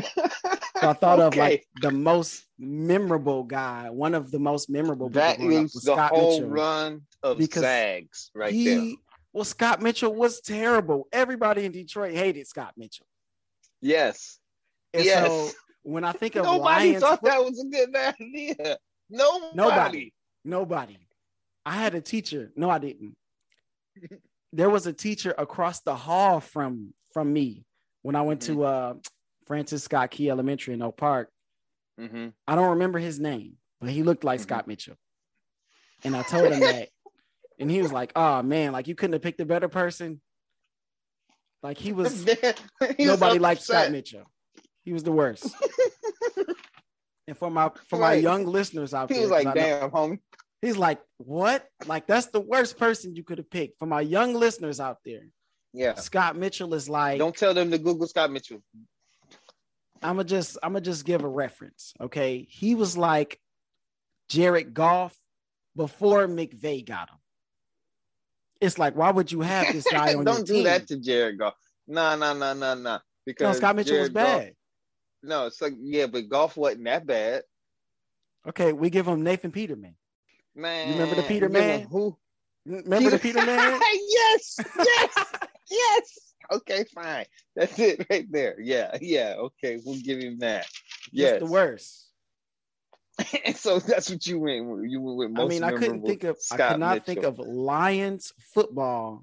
So 0.00 0.88
I 0.88 0.92
thought 0.92 1.18
of 1.18 1.34
like 1.36 1.66
the 1.82 1.90
most 1.90 2.46
memorable 2.58 3.42
guy, 3.42 3.90
one 3.90 4.14
of 4.14 4.30
the 4.30 4.38
most 4.38 4.70
memorable. 4.70 5.08
people 5.08 5.20
that 5.22 5.40
was 5.40 5.72
the 5.72 5.80
Scott 5.80 6.10
whole 6.12 6.34
Mitchell. 6.40 6.48
run 6.50 7.02
of 7.24 7.42
Zags 7.52 8.30
right 8.34 8.52
he, 8.52 8.64
there. 8.64 8.92
Well, 9.32 9.44
Scott 9.44 9.82
Mitchell 9.82 10.14
was 10.14 10.40
terrible. 10.40 11.08
Everybody 11.12 11.64
in 11.64 11.72
Detroit 11.72 12.14
hated 12.14 12.46
Scott 12.46 12.74
Mitchell. 12.76 13.06
Yes. 13.82 14.38
And 14.94 15.04
Yes. 15.04 15.26
so 15.26 15.50
when 15.88 16.04
I 16.04 16.12
think 16.12 16.36
of 16.36 16.44
Nobody 16.44 16.88
Lions, 16.90 17.02
thought 17.02 17.20
foot- 17.20 17.30
that 17.30 17.42
was 17.44 17.58
a 17.60 17.66
good 17.66 17.96
idea. 17.96 18.76
Nobody. 19.10 19.54
Nobody. 19.56 20.12
nobody. 20.44 20.98
I 21.64 21.72
had 21.72 21.94
a 21.94 22.00
teacher. 22.00 22.52
No, 22.56 22.68
I 22.68 22.78
didn't. 22.78 23.16
There 24.52 24.70
was 24.70 24.86
a 24.86 24.92
teacher 24.92 25.34
across 25.36 25.80
the 25.80 25.94
hall 25.94 26.40
from 26.40 26.92
from 27.12 27.32
me 27.32 27.64
when 28.02 28.16
I 28.16 28.22
went 28.22 28.42
to 28.42 28.64
uh, 28.64 28.94
Francis 29.46 29.82
Scott 29.82 30.10
Key 30.10 30.30
Elementary 30.30 30.74
in 30.74 30.82
Oak 30.82 30.96
Park. 30.96 31.30
hmm 31.98 32.28
I 32.46 32.54
don't 32.54 32.70
remember 32.70 32.98
his 32.98 33.18
name, 33.18 33.54
but 33.80 33.90
he 33.90 34.02
looked 34.02 34.24
like 34.24 34.40
Mhm. 34.40 34.44
Scott 34.44 34.68
Mitchell. 34.68 34.96
And 36.04 36.14
I 36.14 36.22
told 36.22 36.52
him 36.52 36.60
that, 36.60 36.88
and 37.58 37.70
he 37.70 37.80
was 37.82 37.92
like, 37.92 38.12
"Oh 38.14 38.42
man, 38.42 38.72
like 38.72 38.88
you 38.88 38.94
couldn't 38.94 39.14
have 39.14 39.22
picked 39.22 39.40
a 39.40 39.46
better 39.46 39.68
person." 39.68 40.20
Like 41.62 41.76
he 41.78 41.92
was 41.92 42.24
nobody 42.98 43.38
liked 43.38 43.62
Scott 43.62 43.90
Mitchell. 43.90 44.30
He 44.88 44.94
was 44.94 45.02
the 45.04 45.12
worst. 45.12 45.54
and 47.26 47.36
for 47.36 47.50
my 47.50 47.70
for 47.88 47.98
my 47.98 48.12
Right. 48.14 48.22
young 48.22 48.46
listeners 48.46 48.94
out 48.94 49.10
He 49.10 49.16
there, 49.16 49.22
was 49.24 49.30
like, 49.30 49.46
I 49.46 49.50
know- 49.52 49.54
damn, 49.80 49.90
homie. 49.90 50.18
he's 50.62 50.78
like, 50.78 50.98
what? 51.18 51.68
Like 51.86 52.06
that's 52.06 52.28
the 52.28 52.40
worst 52.40 52.78
person 52.78 53.14
you 53.14 53.22
could 53.22 53.36
have 53.36 53.50
picked. 53.50 53.78
For 53.78 53.84
my 53.84 54.00
young 54.00 54.32
listeners 54.32 54.80
out 54.80 54.96
there, 55.04 55.28
Yeah. 55.74 55.94
Scott 55.96 56.36
Mitchell 56.36 56.72
is 56.72 56.88
like, 56.88 57.18
Don't 57.18 57.36
tell 57.36 57.52
them 57.52 57.70
to 57.70 57.76
Google 57.76 58.06
Scott 58.08 58.32
Mitchell. 58.32 58.62
I'm 60.02 60.16
gonna 60.16 60.24
just 60.24 60.56
I'm 60.62 60.72
gonna 60.72 60.80
just 60.80 61.04
give 61.04 61.22
a 61.22 61.28
reference. 61.28 61.92
Okay, 62.00 62.46
he 62.48 62.74
was 62.74 62.96
like 62.96 63.38
Jared 64.30 64.72
Goff 64.72 65.14
before 65.76 66.26
McVay 66.28 66.82
got 66.86 67.10
him. 67.10 67.18
It's 68.62 68.78
like, 68.78 68.96
why 68.96 69.10
would 69.10 69.30
you 69.30 69.42
have 69.42 69.70
this 69.70 69.84
guy 69.90 70.08
on 70.14 70.14
your 70.14 70.24
Don't 70.24 70.46
do 70.46 70.54
team? 70.54 70.64
that 70.64 70.86
to 70.88 70.96
Jared 70.96 71.38
Goff. 71.38 71.54
No, 71.86 72.16
no, 72.16 72.32
no, 72.32 72.54
no, 72.54 72.74
no. 72.74 72.98
Because 73.26 73.56
no, 73.56 73.58
Scott 73.58 73.76
Mitchell 73.76 73.98
was 73.98 74.08
Jared 74.08 74.14
Goff- 74.14 74.38
bad. 74.40 74.54
No, 75.22 75.46
it's 75.46 75.60
like 75.60 75.74
yeah, 75.78 76.06
but 76.06 76.28
Goff 76.28 76.56
wasn't 76.56 76.84
that 76.84 77.06
bad. 77.06 77.42
Okay, 78.46 78.72
we 78.72 78.90
give 78.90 79.06
him 79.06 79.22
Nathan 79.22 79.50
Peterman. 79.50 79.94
Man, 80.54 80.88
you 80.88 80.92
remember 80.94 81.16
the 81.16 81.22
Peter 81.22 81.48
give 81.48 81.60
him 81.60 81.66
Man? 81.66 81.88
Who? 81.90 82.16
Remember 82.66 83.10
the 83.10 83.18
Peterman? 83.18 83.80
Yes, 84.08 84.58
yes, 84.76 85.26
yes. 85.70 86.34
Okay, 86.50 86.84
fine. 86.94 87.26
That's 87.54 87.78
it 87.78 88.06
right 88.10 88.26
there. 88.30 88.56
Yeah, 88.60 88.96
yeah. 89.00 89.34
Okay, 89.38 89.78
we'll 89.84 89.98
give 90.00 90.18
him 90.18 90.38
that. 90.38 90.66
Yeah, 91.12 91.38
the 91.38 91.46
worst. 91.46 92.08
and 93.44 93.56
so 93.56 93.78
that's 93.78 94.10
what 94.10 94.26
you 94.26 94.38
went 94.38 94.66
with. 94.66 94.84
You 94.90 95.00
went 95.00 95.16
with 95.18 95.30
most 95.30 95.44
I 95.44 95.48
mean, 95.48 95.62
I 95.64 95.72
couldn't 95.72 96.06
think 96.06 96.24
of 96.24 96.36
I 96.36 96.54
Scott 96.54 96.70
could 96.72 96.80
not 96.80 97.04
think 97.04 97.22
of 97.24 97.38
Lions 97.38 98.32
football 98.54 99.22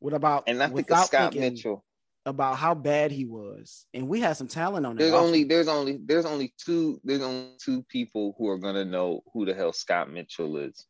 What 0.00 0.14
about 0.14 0.44
and 0.46 0.62
I 0.62 0.66
think 0.66 0.70
of 0.70 0.74
without 0.74 1.06
Scott 1.06 1.32
thinking 1.32 1.54
Mitchell. 1.54 1.84
About 2.26 2.56
how 2.56 2.74
bad 2.74 3.10
he 3.10 3.24
was. 3.24 3.86
And 3.94 4.08
we 4.08 4.20
had 4.20 4.36
some 4.36 4.48
talent 4.48 4.84
on 4.86 4.96
There's 4.96 5.14
only 5.14 5.44
there's 5.44 5.68
only 5.68 5.98
there's 6.04 6.26
only 6.26 6.52
two 6.58 7.00
there's 7.04 7.22
only 7.22 7.52
two 7.58 7.82
people 7.84 8.34
who 8.38 8.48
are 8.48 8.58
gonna 8.58 8.84
know 8.84 9.22
who 9.32 9.44
the 9.46 9.54
hell 9.54 9.72
Scott 9.72 10.10
Mitchell 10.10 10.56
is. 10.58 10.86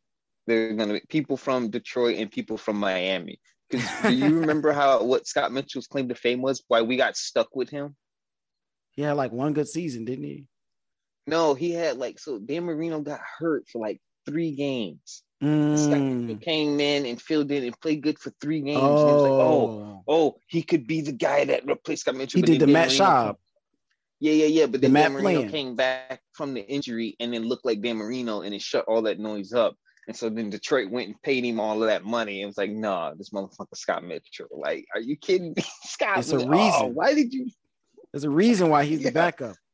They're 0.46 0.74
gonna 0.74 0.94
be 0.94 1.02
people 1.08 1.36
from 1.36 1.70
Detroit 1.70 2.16
and 2.18 2.30
people 2.30 2.56
from 2.56 2.76
Miami. 2.76 3.40
Because 3.70 3.86
do 4.06 4.14
you 4.14 4.34
remember 4.40 4.72
how 4.72 5.02
what 5.04 5.26
Scott 5.26 5.52
Mitchell's 5.52 5.86
claim 5.86 6.08
to 6.08 6.14
fame 6.14 6.42
was? 6.42 6.62
Why 6.68 6.82
we 6.82 6.96
got 6.96 7.16
stuck 7.16 7.54
with 7.54 7.70
him? 7.70 7.96
he 8.92 9.02
had 9.02 9.12
like 9.12 9.30
one 9.30 9.52
good 9.52 9.68
season, 9.68 10.04
didn't 10.04 10.24
he? 10.24 10.46
No, 11.28 11.54
he 11.54 11.70
had 11.72 11.98
like 11.98 12.18
so 12.18 12.38
Dan 12.38 12.64
Marino 12.64 13.00
got 13.00 13.20
hurt 13.38 13.68
for 13.68 13.78
like 13.78 14.00
three 14.26 14.52
games. 14.56 15.22
Scott 15.76 16.00
Mitchell 16.00 16.36
Mm. 16.36 16.40
came 16.42 16.80
in 16.80 17.06
and 17.06 17.20
filled 17.22 17.50
in 17.52 17.62
and 17.64 17.80
played 17.80 18.02
good 18.02 18.18
for 18.18 18.32
three 18.40 18.60
games. 18.62 19.02
And 19.02 19.10
it 19.10 19.14
was 19.14 19.22
like, 19.22 19.34
oh, 19.34 19.97
Oh, 20.08 20.14
oh, 20.28 20.40
he 20.46 20.62
could 20.62 20.86
be 20.86 21.00
the 21.02 21.12
guy 21.12 21.44
that 21.44 21.66
replaced 21.66 22.02
Scott 22.02 22.16
Mitchell. 22.16 22.38
he 22.38 22.42
did 22.46 22.60
the 22.60 22.66
Matt 22.66 22.88
Schaub. 22.88 23.36
Yeah, 24.20 24.32
yeah, 24.32 24.46
yeah. 24.46 24.66
But 24.66 24.80
then 24.80 24.92
Matt 24.92 25.04
Dan 25.04 25.12
Marino 25.12 25.40
Flynn. 25.40 25.50
came 25.50 25.76
back 25.76 26.20
from 26.32 26.54
the 26.54 26.66
injury 26.66 27.14
and 27.20 27.32
then 27.32 27.44
looked 27.44 27.64
like 27.64 27.82
Dan 27.82 27.96
Marino 27.98 28.40
and 28.40 28.54
it 28.54 28.62
shut 28.62 28.84
all 28.86 29.02
that 29.02 29.20
noise 29.20 29.52
up. 29.52 29.76
And 30.08 30.16
so 30.16 30.30
then 30.30 30.48
Detroit 30.50 30.90
went 30.90 31.08
and 31.08 31.22
paid 31.22 31.44
him 31.44 31.60
all 31.60 31.82
of 31.82 31.88
that 31.88 32.02
money. 32.04 32.40
And 32.42 32.48
was 32.48 32.56
like, 32.58 32.70
nah, 32.70 33.12
this 33.14 33.30
motherfucker 33.30 33.76
Scott 33.76 34.02
Mitchell. 34.02 34.46
Like, 34.50 34.86
are 34.94 35.00
you 35.00 35.16
kidding 35.16 35.52
me? 35.54 35.62
Scott, 35.84 36.18
It's 36.18 36.32
a 36.32 36.36
oh, 36.36 36.48
reason. 36.48 36.94
why 36.94 37.14
did 37.14 37.32
you? 37.32 37.50
There's 38.12 38.24
a 38.24 38.30
reason 38.30 38.70
why 38.70 38.84
he's 38.84 39.00
Yeah. 39.00 39.10
the 39.10 39.14
backup. 39.14 39.56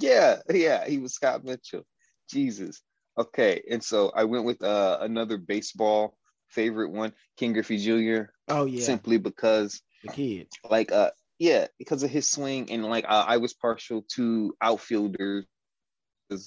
Yeah, 0.00 0.36
yeah, 0.50 0.86
he 0.86 0.98
was 0.98 1.12
Scott 1.14 1.44
Mitchell. 1.44 1.84
Jesus. 2.30 2.80
Okay. 3.18 3.62
And 3.70 3.82
so 3.84 4.10
I 4.14 4.24
went 4.24 4.44
with 4.44 4.62
uh, 4.62 4.98
another 5.02 5.36
baseball 5.36 6.16
favorite 6.48 6.90
one, 6.90 7.12
Ken 7.36 7.52
Griffey 7.52 7.78
Jr., 7.78 8.30
Oh 8.48 8.64
yeah, 8.66 8.84
simply 8.84 9.18
because 9.18 9.80
the 10.02 10.08
kid. 10.10 10.48
like 10.68 10.92
uh 10.92 11.10
yeah 11.38 11.66
because 11.78 12.02
of 12.02 12.10
his 12.10 12.30
swing 12.30 12.70
and 12.70 12.84
like 12.84 13.04
uh, 13.08 13.24
i 13.26 13.36
was 13.38 13.52
partial 13.54 14.02
to 14.14 14.54
outfielders 14.62 15.46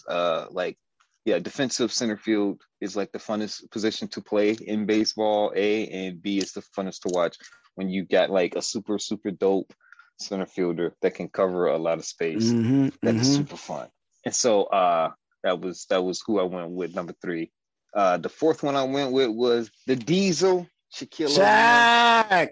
uh 0.08 0.46
like 0.52 0.78
yeah 1.26 1.40
defensive 1.40 1.92
center 1.92 2.18
field 2.18 2.62
is 2.82 2.96
like 2.96 3.12
the 3.12 3.20
funnest 3.20 3.70
position 3.72 4.08
to 4.08 4.22
play 4.22 4.52
in 4.52 4.86
baseball 4.86 5.52
a 5.56 5.88
and 5.88 6.22
b 6.22 6.38
is 6.38 6.54
the 6.54 6.62
funnest 6.76 7.02
to 7.02 7.10
watch 7.14 7.38
when 7.76 7.90
you 7.90 8.06
got 8.06 8.30
like 8.30 8.56
a 8.56 8.62
super 8.62 8.98
super 8.98 9.32
dope 9.32 9.74
center 10.20 10.46
fielder 10.46 10.96
that 11.02 11.16
can 11.16 11.30
cover 11.30 11.68
a 11.68 11.78
lot 11.78 11.98
of 11.98 12.06
space 12.06 12.52
Mhm, 12.52 12.92
That 13.04 13.16
is 13.16 13.28
mhm. 13.28 13.36
super 13.38 13.56
fun 13.58 13.90
and 14.26 14.36
so 14.36 14.64
uh 14.64 15.12
that 15.44 15.60
was 15.62 15.86
that 15.90 16.04
was 16.04 16.22
who 16.26 16.40
i 16.40 16.44
went 16.44 16.72
with 16.72 16.96
number 16.96 17.14
three 17.22 17.52
uh 17.94 18.18
the 18.18 18.30
fourth 18.30 18.64
one 18.64 18.76
i 18.76 18.84
went 18.84 19.12
with 19.12 19.30
was 19.30 19.72
the 19.88 19.96
diesel 19.96 20.68
Shaquille 20.94 21.30
O'Neal 21.38 22.50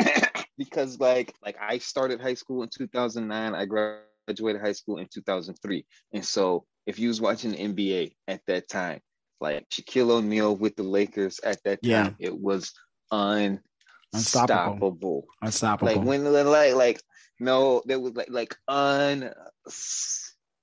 Shaq. 0.00 0.34
because 0.58 0.98
like 0.98 1.34
like 1.44 1.56
I 1.60 1.78
started 1.78 2.20
high 2.20 2.34
school 2.34 2.62
in 2.62 2.70
2009. 2.70 3.54
I 3.54 3.66
graduated 3.66 4.62
high 4.62 4.72
school 4.72 4.96
in 4.98 5.06
2003. 5.12 5.84
And 6.14 6.24
so 6.24 6.64
if 6.86 6.98
you 6.98 7.08
was 7.08 7.20
watching 7.20 7.50
the 7.52 7.58
NBA 7.58 8.14
at 8.26 8.40
that 8.46 8.68
time, 8.68 9.00
like 9.40 9.68
Shaquille 9.68 10.10
O'Neal 10.10 10.56
with 10.56 10.76
the 10.76 10.82
Lakers 10.82 11.40
at 11.40 11.62
that 11.64 11.82
time, 11.82 11.90
Yeah. 11.90 12.10
it 12.18 12.38
was 12.38 12.72
Unstoppable. 13.10 13.84
unstoppable. 14.14 15.24
Unstoppable. 15.42 15.92
Like 15.94 16.06
when 16.06 16.24
like 16.24 16.74
like 16.74 17.00
no, 17.40 17.82
there 17.84 18.00
was 18.00 18.14
like 18.14 18.30
like 18.30 18.56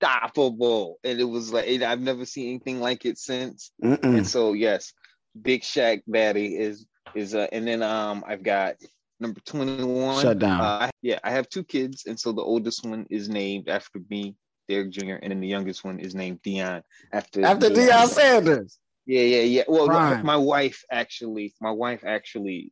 unstoppable, 0.01 1.00
and 1.03 1.20
it 1.20 1.24
was 1.24 1.51
like 1.53 1.67
and 1.67 1.84
I've 1.84 2.01
never 2.01 2.25
seen 2.25 2.50
anything 2.50 2.79
like 2.79 3.05
it 3.05 3.17
since. 3.17 3.72
Mm-mm. 3.84 4.03
And 4.03 4.27
so 4.27 4.53
yes, 4.53 4.93
Big 5.39 5.62
Shaq 5.62 6.01
Daddy 6.12 6.58
is 6.58 6.86
is 7.15 7.36
uh 7.36 7.48
and 7.51 7.67
then 7.67 7.84
um 7.84 8.24
I've 8.27 8.43
got 8.43 8.75
number 9.20 9.39
21. 9.41 10.22
Shut 10.22 10.39
down. 10.39 10.62
Uh, 10.62 10.63
I- 10.63 10.91
yeah, 11.01 11.20
I 11.24 11.31
have 11.31 11.50
two 11.50 11.63
kids, 11.63 12.05
and 12.05 12.20
so 12.20 12.31
the 12.31 12.41
oldest 12.41 12.86
one 12.86 13.05
is 13.10 13.29
named 13.29 13.70
after 13.70 14.00
me, 14.10 14.36
Derrick 14.67 14.91
Jr., 14.91 15.15
and 15.22 15.31
then 15.31 15.41
the 15.41 15.48
youngest 15.48 15.84
one 15.84 16.00
is 16.00 16.15
named 16.15 16.41
Dion 16.43 16.84
after 17.12 17.43
After 17.46 17.70
Deion 17.70 18.08
Sanders. 18.08 18.79
Yeah, 19.05 19.22
yeah, 19.22 19.41
yeah. 19.41 19.63
Well, 19.67 19.88
Prime. 19.88 20.25
my 20.25 20.38
wife 20.38 20.84
actually, 20.91 21.53
my 21.60 21.72
wife 21.72 22.03
actually 22.05 22.72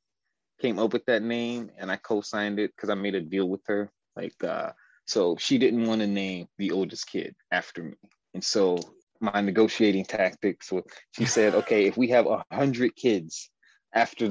came 0.61 0.77
up 0.77 0.93
with 0.93 1.05
that 1.05 1.23
name, 1.23 1.71
and 1.77 1.91
I 1.91 1.95
co-signed 1.97 2.59
it 2.59 2.71
because 2.75 2.89
I 2.89 2.95
made 2.95 3.15
a 3.15 3.21
deal 3.21 3.49
with 3.49 3.61
her. 3.67 3.91
Like, 4.15 4.43
uh, 4.43 4.71
so 5.09 5.35
she 5.37 5.57
didn't 5.57 5.87
want 5.87 6.01
to 6.01 6.07
name 6.07 6.47
the 6.57 6.71
oldest 6.71 7.07
kid 7.07 7.35
after 7.51 7.83
me, 7.83 7.95
and 8.33 8.43
so 8.43 8.77
my 9.19 9.41
negotiating 9.41 10.05
tactics 10.05 10.71
were 10.71 10.83
she 11.11 11.25
said, 11.35 11.55
"Okay, 11.55 11.85
if 11.85 11.97
we 11.97 12.09
have 12.09 12.27
a 12.27 12.43
hundred 12.51 12.95
kids 12.95 13.49
after 13.93 14.27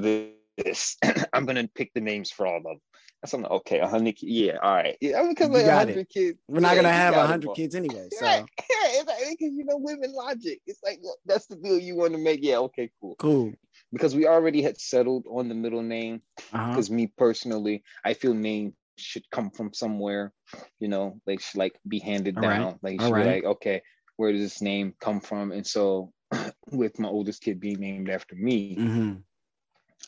this, 0.57 0.97
I'm 1.33 1.45
gonna 1.45 1.67
pick 1.75 1.91
the 1.93 2.01
names 2.01 2.31
for 2.31 2.47
all 2.47 2.57
of 2.57 2.63
them." 2.63 2.79
That's 3.21 3.31
something. 3.31 3.51
Okay, 3.51 3.79
a 3.79 3.87
hundred. 3.87 4.15
Yeah, 4.21 4.57
all 4.63 4.75
right. 4.75 4.97
Yeah, 5.01 5.27
because 5.27 5.49
like 5.49 5.65
hundred 5.65 6.09
kids. 6.09 6.39
We're 6.47 6.61
not 6.61 6.75
yeah, 6.75 6.83
gonna 6.83 6.93
have 6.93 7.15
a 7.15 7.27
hundred 7.27 7.53
kids 7.53 7.75
anyway. 7.75 8.07
So 8.11 8.25
yeah, 8.25 8.45
yeah, 8.93 9.03
because 9.03 9.53
you 9.53 9.65
know 9.65 9.77
women 9.77 10.13
logic. 10.13 10.61
It's 10.65 10.79
like 10.83 10.99
look, 11.03 11.17
that's 11.25 11.47
the 11.47 11.57
deal 11.57 11.77
you 11.77 11.97
want 11.97 12.13
to 12.13 12.17
make. 12.17 12.39
Yeah, 12.41 12.59
okay, 12.59 12.89
cool, 13.01 13.15
cool. 13.19 13.53
Because 13.91 14.15
we 14.15 14.25
already 14.25 14.61
had 14.61 14.79
settled 14.79 15.25
on 15.29 15.49
the 15.49 15.55
middle 15.55 15.81
name. 15.81 16.21
Uh-huh. 16.53 16.69
Because 16.69 16.89
me 16.89 17.11
personally, 17.17 17.83
I 18.05 18.13
feel 18.13 18.33
names 18.33 18.73
should 18.99 19.29
come 19.31 19.49
from 19.51 19.73
somewhere. 19.73 20.33
You 20.79 20.87
know, 20.87 21.19
they 21.25 21.37
should 21.37 21.57
like 21.59 21.79
be 21.87 21.99
handed 21.99 22.37
All 22.37 22.43
down. 22.43 22.65
right. 22.65 22.77
Like 22.83 23.01
should 23.01 23.11
right. 23.11 23.25
like, 23.25 23.43
okay, 23.45 23.81
where 24.17 24.31
does 24.31 24.41
this 24.41 24.61
name 24.61 24.93
come 24.99 25.19
from? 25.21 25.51
And 25.51 25.65
so, 25.65 26.11
with 26.71 26.99
my 26.99 27.07
oldest 27.09 27.41
kid 27.41 27.59
being 27.59 27.79
named 27.79 28.09
after 28.09 28.35
me, 28.35 28.75
hmm 28.75 29.13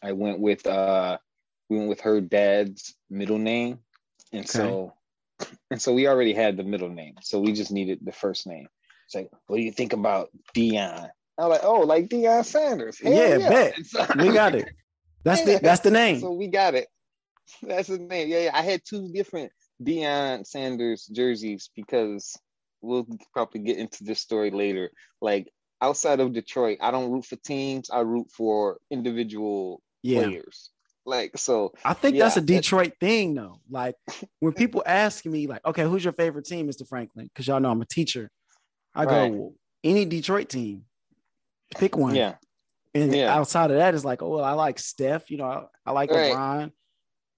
I 0.03 0.13
went 0.13 0.39
with 0.39 0.65
uh 0.65 1.17
we 1.69 1.77
went 1.77 1.89
with 1.89 2.01
her 2.01 2.21
dad's 2.21 2.95
middle 3.10 3.38
name. 3.38 3.79
And 4.33 4.48
so 4.48 4.93
and 5.71 5.81
so 5.81 5.93
we 5.93 6.07
already 6.07 6.33
had 6.33 6.57
the 6.57 6.63
middle 6.63 6.89
name. 6.89 7.15
So 7.21 7.39
we 7.39 7.53
just 7.53 7.71
needed 7.71 8.00
the 8.01 8.12
first 8.12 8.48
name. 8.48 8.67
It's 9.05 9.15
like, 9.15 9.29
what 9.48 9.57
do 9.57 9.63
you 9.63 9.71
think 9.71 9.93
about 9.93 10.29
Dion? 10.53 11.10
I 11.38 11.48
was 11.48 11.57
like, 11.57 11.63
oh, 11.63 11.81
like 11.81 12.07
Deion 12.07 12.45
Sanders. 12.45 13.00
Hell 13.00 13.12
Yeah, 13.13 13.50
bet. 13.50 13.75
So- 13.86 14.05
We 14.17 14.31
got 14.31 14.55
it. 14.55 14.69
That's 15.24 15.43
the 15.43 15.60
that's 15.62 15.81
the 15.81 15.91
name. 15.91 16.19
So 16.19 16.31
we 16.31 16.48
got 16.48 16.75
it. 16.75 16.88
That's 17.63 17.88
the 17.89 17.98
name. 18.00 18.29
Yeah, 18.29 18.39
yeah. 18.39 18.51
I 18.53 18.62
had 18.62 18.81
two 18.86 19.12
different 19.13 19.51
Deion 19.84 20.46
Sanders 20.46 21.05
jerseys 21.12 21.70
because 21.75 22.36
we'll 22.81 23.08
probably 23.34 23.62
get 23.62 23.77
into 23.77 24.03
this 24.03 24.20
story 24.20 24.51
later. 24.51 24.91
Like 25.22 25.51
outside 25.81 26.20
of 26.20 26.34
Detroit, 26.34 26.77
I 26.81 26.91
don't 26.91 27.12
root 27.12 27.25
for 27.25 27.36
teams. 27.38 27.89
I 27.89 28.00
root 28.01 28.27
for 28.31 28.77
individual 28.89 29.81
yeah. 30.03 30.24
players. 30.24 30.70
Like 31.03 31.36
so, 31.38 31.74
I 31.84 31.93
think 31.93 32.20
that's 32.20 32.38
a 32.38 32.41
Yeah, 32.41 32.46
Detroit 32.46 32.93
thing 33.00 33.34
though. 33.34 33.60
Like 33.70 33.96
when 34.39 34.53
people 34.55 34.84
ask 34.86 35.25
me, 35.25 35.48
like, 35.48 35.65
okay, 35.65 35.84
who's 35.84 36.03
your 36.03 36.13
favorite 36.13 36.46
team, 36.46 36.67
Mr. 36.67 36.88
Franklin? 36.88 37.25
Because 37.25 37.48
y'all 37.48 37.60
know 37.60 37.72
I'm 37.72 37.81
a 37.81 37.86
teacher. 37.86 38.29
I 38.93 39.05
go, 39.05 39.12
Right. 39.12 39.34
well, 39.34 39.53
any 39.84 40.05
Detroit 40.05 40.50
team. 40.50 40.84
Pick 41.77 41.96
one. 41.98 42.13
yeah, 42.15 42.36
And 42.93 43.15
yeah. 43.15 43.34
outside 43.34 43.72
of 43.72 43.77
that, 43.77 43.96
it's 43.96 44.03
like, 44.05 44.22
oh 44.22 44.29
well, 44.29 44.43
I 44.43 44.51
like 44.51 44.77
Steph, 44.77 45.31
you 45.31 45.38
know, 45.38 45.46
I, 45.46 45.63
I 45.86 45.91
like 45.91 46.12
Right. 46.12 46.34
LeBron, 46.34 46.72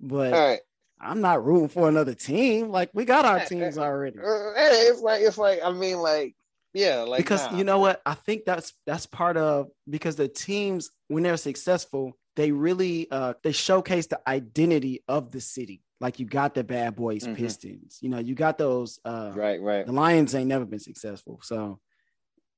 but 0.08 0.34
all 0.34 0.48
right. 0.48 0.60
I'm 1.02 1.20
not 1.22 1.44
rooting 1.46 1.68
for 1.70 1.90
another 1.90 2.14
team. 2.14 2.70
Like 2.70 2.90
we 2.94 3.04
got 3.06 3.26
our 3.26 3.44
teams 3.46 3.78
already. 3.78 4.20
Uh, 4.20 4.54
It's 4.56 5.02
like 5.02 5.22
it's 5.22 5.38
like 5.38 5.60
I 5.64 5.72
mean, 5.72 5.98
like 5.98 6.36
yeah, 6.74 7.02
like 7.02 7.18
because 7.20 7.52
nah. 7.52 7.58
you 7.58 7.64
know 7.64 7.78
what 7.78 8.02
i 8.04 8.16
think 8.16 8.46
that's 8.46 8.74
that's 8.88 9.06
part 9.06 9.38
of 9.38 9.68
because 9.88 10.16
the 10.16 10.28
teams 10.28 10.90
when 11.08 11.22
they're 11.22 11.38
successful 11.38 12.18
they 12.36 12.52
really 12.52 13.08
uh 13.12 13.34
they 13.44 13.52
showcase 13.52 14.08
the 14.08 14.20
identity 14.28 15.04
of 15.08 15.30
the 15.32 15.40
city 15.40 15.84
like 16.02 16.20
you 16.20 16.26
got 16.26 16.56
the 16.56 16.64
bad 16.64 16.96
boys 16.96 17.26
Mhm. 17.28 17.36
pistons 17.36 18.00
you 18.02 18.10
know 18.10 18.18
you 18.18 18.34
got 18.34 18.58
those 18.58 18.98
uh 19.06 19.34
right, 19.36 19.62
right. 19.62 19.86
the 19.86 19.92
lions 19.92 20.34
ain't 20.34 20.48
never 20.48 20.66
been 20.66 20.80
successful 20.80 21.40
so 21.44 21.80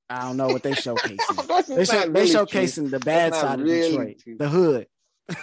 i 0.09 0.21
don't 0.21 0.37
know 0.37 0.47
what 0.47 0.63
they 0.63 0.71
showcasing 0.85 1.65
they, 1.75 1.83
show, 1.83 1.93
not 1.95 2.13
they 2.13 2.21
really 2.21 2.31
true. 2.31 2.39
showcasing 2.45 2.89
the 2.89 2.99
bad 2.99 3.35
side 3.35 3.59
of 3.59 3.65
really 3.65 3.89
detroit 3.89 4.19
true. 4.23 4.37
the 4.39 4.47
hood 4.47 4.87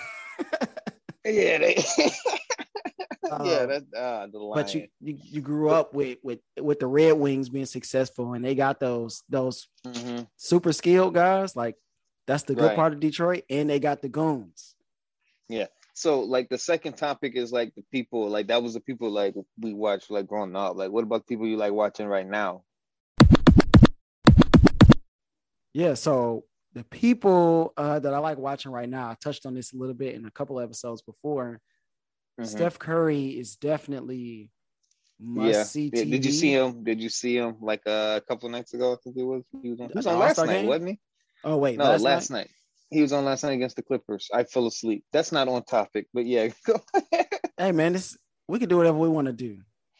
Yeah, 1.25 1.59
they. 1.59 1.85
yeah, 1.99 3.31
Um, 3.31 3.69
that's 3.69 3.95
uh, 3.97 4.27
the 4.31 4.39
line. 4.39 4.63
but 4.63 4.75
you, 4.75 4.89
you 5.01 5.19
you 5.23 5.41
grew 5.41 5.71
up 5.71 5.95
with 5.95 6.19
with 6.23 6.41
with 6.61 6.81
the 6.81 6.87
red 6.87 7.13
wings 7.13 7.49
being 7.49 7.65
successful 7.67 8.35
and 8.35 8.45
they 8.45 8.55
got 8.55 8.81
those 8.81 9.23
those 9.29 9.69
Mhm. 9.87 10.27
super 10.37 10.73
skilled 10.73 11.15
guys. 11.15 11.55
Like 11.57 11.77
that's 12.27 12.43
the 12.43 12.55
good 12.55 12.65
Right. 12.67 12.77
part 12.77 12.93
of 12.93 13.01
Detroit, 13.01 13.45
and 13.49 13.71
they 13.71 13.79
got 13.79 14.03
the 14.03 14.09
goons. 14.09 14.75
Yeah. 15.49 15.67
So 15.95 16.21
like 16.21 16.49
the 16.49 16.59
second 16.59 16.97
topic 16.97 17.37
is 17.37 17.53
like 17.53 17.75
the 17.75 17.83
people 17.93 18.29
like 18.29 18.49
that 18.49 18.63
was 18.63 18.75
the 18.75 18.81
people 18.81 19.11
like 19.11 19.35
we 19.61 19.73
watched 19.73 20.11
like 20.11 20.27
growing 20.27 20.57
up. 20.57 20.77
Like 20.77 20.91
what 20.91 21.05
about 21.05 21.27
people 21.27 21.47
you 21.47 21.57
like 21.57 21.73
watching 21.73 22.07
right 22.07 22.27
now? 22.27 22.65
Yeah. 25.75 25.95
So 25.95 26.45
the 26.75 26.85
people 26.85 27.73
uh, 27.77 27.99
that 27.99 28.15
I 28.15 28.19
like 28.19 28.39
watching 28.39 28.73
right 28.73 28.89
now, 28.89 29.11
I 29.11 29.17
touched 29.21 29.47
on 29.47 29.55
this 29.55 29.73
a 29.73 29.77
little 29.77 29.95
bit 29.95 30.15
in 30.15 30.25
a 30.25 30.31
couple 30.31 30.61
episodes 30.61 31.03
before. 31.03 31.61
Mhm. 32.41 32.47
Steph 32.47 32.79
Curry 32.79 33.39
is 33.39 33.57
definitely 33.57 34.51
must 35.21 35.53
yeah. 35.53 35.63
see 35.65 35.91
TV. 35.91 36.11
Did 36.11 36.25
you 36.25 36.33
see 36.33 36.53
him? 36.53 36.83
Did 36.83 37.01
you 37.01 37.09
see 37.09 37.37
him 37.37 37.57
like 37.61 37.83
uh, 37.87 38.21
a 38.21 38.21
couple 38.27 38.49
nights 38.49 38.75
ago? 38.75 38.95
I 38.95 38.97
think 39.03 39.17
it 39.17 39.23
was. 39.23 39.43
He 39.63 39.71
was 39.71 39.81
on, 39.81 39.89
he 39.89 39.95
was 39.95 40.07
on 40.07 40.19
last 40.19 40.39
night, 40.39 40.47
game? 40.47 40.67
wasn't 40.67 40.91
he? 40.91 41.01
Oh 41.45 41.57
wait, 41.57 41.77
No, 41.77 41.97
last, 41.97 42.31
night? 42.31 42.49
He 42.91 43.03
was 43.03 43.13
on 43.13 43.25
last 43.25 43.43
night 43.43 43.53
against 43.53 43.77
the 43.77 43.83
Clippers. 43.83 44.31
I 44.33 44.45
fell 44.45 44.67
asleep. 44.67 45.05
That's 45.13 45.33
not 45.33 45.49
on 45.49 45.65
topic, 45.65 46.07
but 46.13 46.27
yeah. 46.27 46.49
Hey 47.59 47.71
man, 47.71 47.93
this 47.93 48.17
we 48.49 48.59
can 48.59 48.69
do 48.69 48.79
whatever 48.79 48.99
we 48.99 49.09
want 49.09 49.27
to 49.27 49.33
do. 49.33 49.45
You 49.45 49.55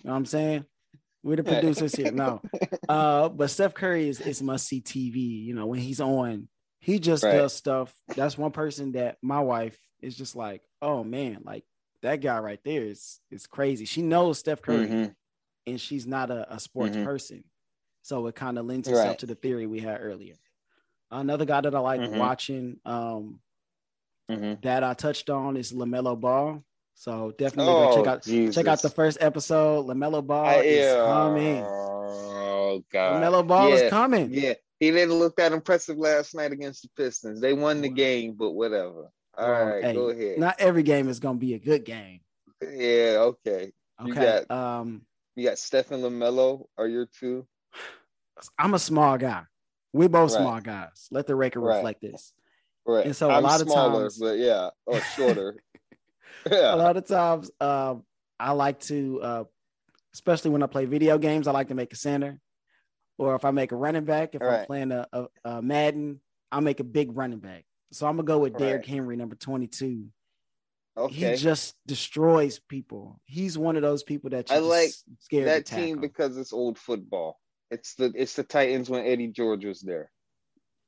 know 0.05 0.13
what 0.13 0.17
I'm 0.17 0.27
saying? 0.27 0.65
We're 1.23 1.37
the 1.37 1.45
producers 1.45 1.95
here. 1.95 2.11
No. 2.13 2.41
Uh, 2.89 3.29
but 3.29 3.49
Steph 3.49 3.75
Curry 3.75 4.09
is, 4.09 4.21
is 4.21 4.43
must 4.43 4.67
see 4.67 4.83
TV. 4.83 5.45
You 5.45 5.55
know, 5.55 5.67
when 5.67 5.79
he's 5.79 6.01
on, 6.01 6.49
he 6.83 6.99
just 6.99 7.23
Right. 7.25 7.33
does 7.33 7.55
stuff. 7.55 7.95
That's 8.15 8.37
one 8.37 8.51
person 8.53 8.93
that 8.93 9.17
my 9.23 9.41
wife 9.41 9.79
is 10.01 10.17
just 10.17 10.37
like, 10.37 10.63
oh 10.83 11.03
man, 11.05 11.41
like 11.45 11.65
that 12.03 12.17
guy 12.17 12.39
right 12.41 12.61
there 12.65 12.83
is 12.83 13.21
is 13.31 13.47
crazy. 13.47 13.85
She 13.87 14.03
knows 14.03 14.39
Steph 14.41 14.61
Curry 14.61 14.89
Mhm. 14.89 15.15
and 15.67 15.81
she's 15.81 16.07
not 16.07 16.31
a, 16.31 16.53
a 16.55 16.59
sports 16.61 16.97
Mhm. 16.97 17.05
person. 17.05 17.45
So 18.03 18.27
it 18.27 18.35
kind 18.35 18.59
of 18.59 18.67
lends 18.67 18.89
itself 18.89 19.09
Right. 19.11 19.19
to 19.21 19.27
the 19.27 19.37
theory 19.37 19.67
we 19.67 19.79
had 19.81 20.01
earlier. 20.03 20.35
Another 21.11 21.45
guy 21.45 21.61
that 21.61 21.75
I 21.75 21.79
like 21.79 22.01
Mhm. 22.01 22.19
watching 22.19 22.81
um, 22.85 23.41
Mhm. 24.29 24.61
that 24.63 24.83
I 24.83 24.95
touched 24.95 25.31
on 25.31 25.57
is 25.57 25.73
LaMelo 25.73 26.19
Ball. 26.19 26.65
So 26.95 27.31
definitely 27.39 27.73
go 27.73 27.89
Oh, 27.91 27.97
check 27.97 28.07
out 28.07 28.23
check 28.53 28.67
out 28.67 28.83
the 28.83 28.91
first 28.91 29.19
episode. 29.21 29.87
LaMelo 29.87 30.27
Ball 30.27 30.45
I- 30.47 30.55
is 30.63 30.79
yeah. 30.87 31.05
coming. 31.07 31.63
Oh 31.65 32.83
god. 32.91 33.23
LaMelo 33.23 33.47
Ball 33.47 33.69
yeah. 33.69 33.75
is 33.77 33.91
coming. 33.91 34.31
Yeah, 34.33 34.55
he 34.83 34.91
didn't 34.91 35.15
look 35.15 35.37
that 35.37 35.53
impressive 35.53 35.97
last 35.97 36.35
night 36.35 36.51
against 36.51 36.83
the 36.83 36.89
Pistons. 36.97 37.41
They 37.41 37.53
won 37.53 37.81
the 37.83 37.89
game, 37.89 38.33
but 38.33 38.51
whatever. 38.51 39.11
All 39.39 39.49
Well, 39.49 39.67
right, 39.67 39.85
hey, 39.85 39.95
go 39.95 40.09
ahead. 40.11 40.39
Not 40.39 40.57
every 40.59 40.83
game 40.83 41.09
is 41.09 41.21
gonna 41.21 41.39
be 41.39 41.55
a 41.55 41.59
good 41.61 41.85
game. 41.85 42.21
yeah, 42.61 43.31
okay. 43.31 43.73
You 44.05 44.13
Okay. 44.13 44.45
got- 44.49 44.51
um, 44.51 45.07
You 45.37 45.49
got 45.49 45.59
Stephen 45.59 46.03
Lamelo. 46.03 46.67
Are 46.77 46.89
your 46.89 47.07
two? 47.07 47.47
I'm 48.59 48.75
a 48.75 48.79
small 48.79 49.17
guy. 49.19 49.45
We're 49.93 50.09
both 50.09 50.33
Right. 50.33 50.41
small 50.41 50.61
guys. 50.61 51.07
Let 51.13 51.27
the 51.29 51.37
record 51.37 51.61
Right. 51.61 51.77
reflect 51.77 52.01
this. 52.03 52.33
Right. 52.85 53.07
And 53.07 53.15
so 53.17 53.31
a 53.31 53.35
I'm 53.35 53.45
lot 53.45 53.61
of 53.61 53.69
smaller, 53.69 54.01
times- 54.03 54.19
but 54.19 54.39
yeah, 54.39 54.71
or 54.85 54.99
shorter. 55.17 55.63
yeah. 56.51 56.75
A 56.75 56.77
lot 56.77 56.97
of 56.97 57.07
times, 57.07 57.51
um, 57.61 58.05
I 58.41 58.51
like 58.53 58.81
to, 58.81 59.23
uh, 59.23 59.45
especially 60.13 60.51
when 60.51 60.63
I 60.65 60.67
play 60.67 60.87
video 60.87 61.17
games, 61.19 61.47
I 61.47 61.53
like 61.53 61.69
to 61.69 61.75
make 61.77 61.93
a 61.93 61.97
center. 61.97 62.41
Or 63.23 63.37
if 63.37 63.45
I 63.45 63.53
make 63.53 63.71
a 63.71 63.77
running 63.77 64.05
back, 64.05 64.35
if 64.35 64.43
I'm 64.43 64.49
Right. 64.49 64.67
playing 64.67 64.91
a, 64.91 65.07
a, 65.13 65.27
a 65.45 65.63
Madden, 65.63 66.21
I'll 66.51 66.61
make 66.61 66.81
a 66.81 66.85
big 66.85 67.17
running 67.17 67.39
back. 67.39 67.65
So 67.93 68.09
I'm 68.09 68.17
gonna 68.17 68.27
go 68.27 68.41
with 68.41 68.59
Derrick 68.59 68.81
Right. 68.81 68.87
Henry, 68.87 69.15
number 69.17 69.37
22. 69.37 70.09
Okay. 70.97 71.15
He 71.15 71.37
just 71.37 71.77
destroys 71.87 72.59
people. 72.59 73.21
He's 73.25 73.57
one 73.57 73.77
of 73.77 73.83
those 73.83 74.03
people 74.03 74.31
that 74.31 74.51
I 74.51 74.59
like 74.59 74.91
that 75.31 75.67
team 75.67 76.01
because 76.01 76.37
it's 76.37 76.53
old 76.53 76.81
football. 76.81 77.39
It's 77.71 77.95
the 77.95 78.13
it's 78.17 78.35
the 78.35 78.43
Titans 78.43 78.91
when 78.91 79.07
Eddie 79.07 79.29
George 79.29 79.65
was 79.67 79.81
there. 79.83 80.11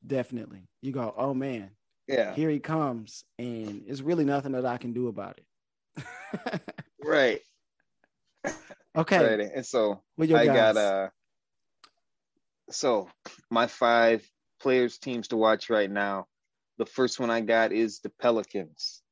Definitely. 0.05 0.67
You 0.83 0.91
go, 0.91 1.15
oh 1.17 1.35
man, 1.35 1.71
Yeah. 2.09 2.35
here 2.35 2.51
he 2.51 2.59
comes, 2.59 3.25
and 3.39 3.85
it's 3.87 4.01
really 4.01 4.25
nothing 4.25 4.53
that 4.53 4.67
I 4.67 4.77
can 4.77 4.93
do 4.93 5.07
about 5.07 5.39
it. 5.39 6.03
Right. 7.01 7.43
okay, 8.97 9.19
Right. 9.37 9.51
And 9.55 9.65
so 9.65 10.03
I 10.19 10.47
guys. 10.47 10.75
got 10.75 10.77
uh 10.77 11.09
so 12.71 13.09
my 13.51 13.67
five 13.67 14.29
players 14.61 14.99
teams 14.99 15.29
to 15.29 15.37
watch 15.37 15.71
right 15.71 15.91
now. 15.91 16.27
The 16.79 16.87
first 16.87 17.21
one 17.21 17.31
I 17.31 17.41
got 17.41 17.73
is 17.73 18.01
the 18.01 18.11
Pelicans. 18.21 19.03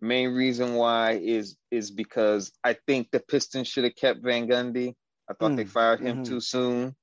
Main 0.00 0.34
reason 0.34 0.74
why 0.74 1.12
is 1.12 1.56
is 1.70 1.90
because 1.90 2.52
I 2.64 2.74
think 2.86 3.10
the 3.10 3.20
Pistons 3.20 3.68
should 3.68 3.84
have 3.84 3.94
kept 3.96 4.22
Van 4.22 4.48
Gundy. 4.48 4.94
I 5.30 5.34
thought 5.34 5.56
they 5.56 5.64
Mm, 5.64 5.68
fired 5.68 6.00
him 6.00 6.18
mhm. 6.18 6.24
too 6.24 6.40
soon. 6.40 6.96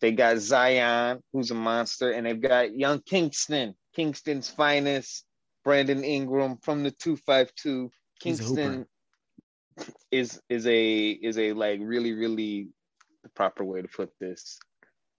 They 0.00 0.12
got 0.12 0.38
Zion, 0.38 1.22
who's 1.32 1.50
a 1.50 1.54
monster, 1.54 2.10
and 2.12 2.26
they've 2.26 2.40
got 2.40 2.76
young 2.76 3.00
Kinston, 3.00 3.74
Kinston's 3.94 4.50
finest, 4.50 5.24
Brandon 5.64 6.04
Ingram 6.04 6.58
from 6.62 6.82
the 6.82 6.90
252. 6.90 7.90
He's 8.22 8.40
a. 8.40 8.44
Kinston 8.44 8.86
is 10.10 10.40
is 10.48 10.66
a 10.66 11.10
is 11.10 11.38
a 11.38 11.52
like 11.52 11.80
really 11.82 12.12
really 12.12 12.68
the 13.22 13.28
proper 13.30 13.64
way 13.64 13.82
to 13.82 13.88
put 13.88 14.10
this. 14.20 14.58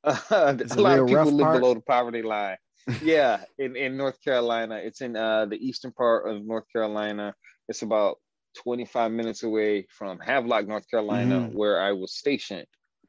a 0.32 0.58
Is 0.60 0.76
lot 0.78 1.00
of 1.00 1.08
people 1.08 1.32
live 1.32 1.46
part? 1.46 1.60
below 1.60 1.74
the 1.74 1.82
poverty 1.82 2.22
line. 2.22 2.58
yeah, 3.02 3.44
in, 3.58 3.76
in 3.76 3.98
North 3.98 4.22
Carolina. 4.22 4.76
It's 4.76 5.02
in 5.02 5.16
uh, 5.16 5.46
the 5.46 5.58
eastern 5.58 5.92
part 5.92 6.28
of 6.30 6.46
North 6.46 6.66
Carolina. 6.72 7.34
It's 7.68 7.82
about 7.82 8.18
25 8.64 9.12
minutes 9.12 9.44
away 9.44 9.88
from 9.90 10.20
Havelock, 10.20 10.68
North 10.68 10.90
Carolina, 10.90 11.40
Mhm. 11.42 11.54
where 11.54 11.82
I 11.82 11.94
was 11.94 12.16
stationed 12.16 12.68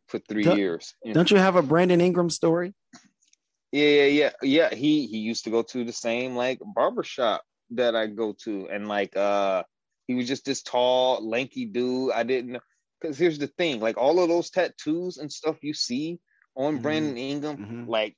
for 0.08 0.18
three 0.28 0.42
Don't- 0.44 0.56
years. 0.58 0.94
And- 1.04 1.12
Don't 1.14 1.30
you 1.30 1.36
have 1.36 1.56
a 1.56 1.62
Brandon 1.62 2.00
Ingram 2.00 2.30
story? 2.30 2.74
yeah, 3.72 3.88
yeah, 3.88 4.04
yeah, 4.06 4.30
yeah. 4.42 4.74
He 4.74 5.06
he 5.06 5.18
used 5.18 5.44
to 5.44 5.50
go 5.50 5.62
to 5.62 5.84
the 5.84 5.92
same 5.92 6.34
like 6.36 6.58
barber 6.74 7.02
shop 7.04 7.42
that 7.70 7.94
I 7.94 8.06
go 8.06 8.34
to, 8.44 8.68
and 8.72 8.88
like 8.88 9.14
uh, 9.16 9.62
he 10.06 10.14
was 10.14 10.26
just 10.28 10.44
this 10.46 10.62
tall, 10.62 11.28
lanky 11.28 11.66
dude. 11.66 12.12
I 12.12 12.22
didn't 12.22 12.58
because 13.00 13.18
here's 13.18 13.38
the 13.38 13.48
thing, 13.48 13.80
like 13.80 13.98
all 13.98 14.20
of 14.22 14.28
those 14.28 14.48
tattoos 14.50 15.18
and 15.18 15.30
stuff 15.30 15.56
you 15.62 15.74
see 15.74 16.18
on 16.56 16.78
Mhm. 16.78 16.82
Brandon 16.82 17.16
Ingram, 17.18 17.56
Mhm. 17.58 17.88
like 17.88 18.16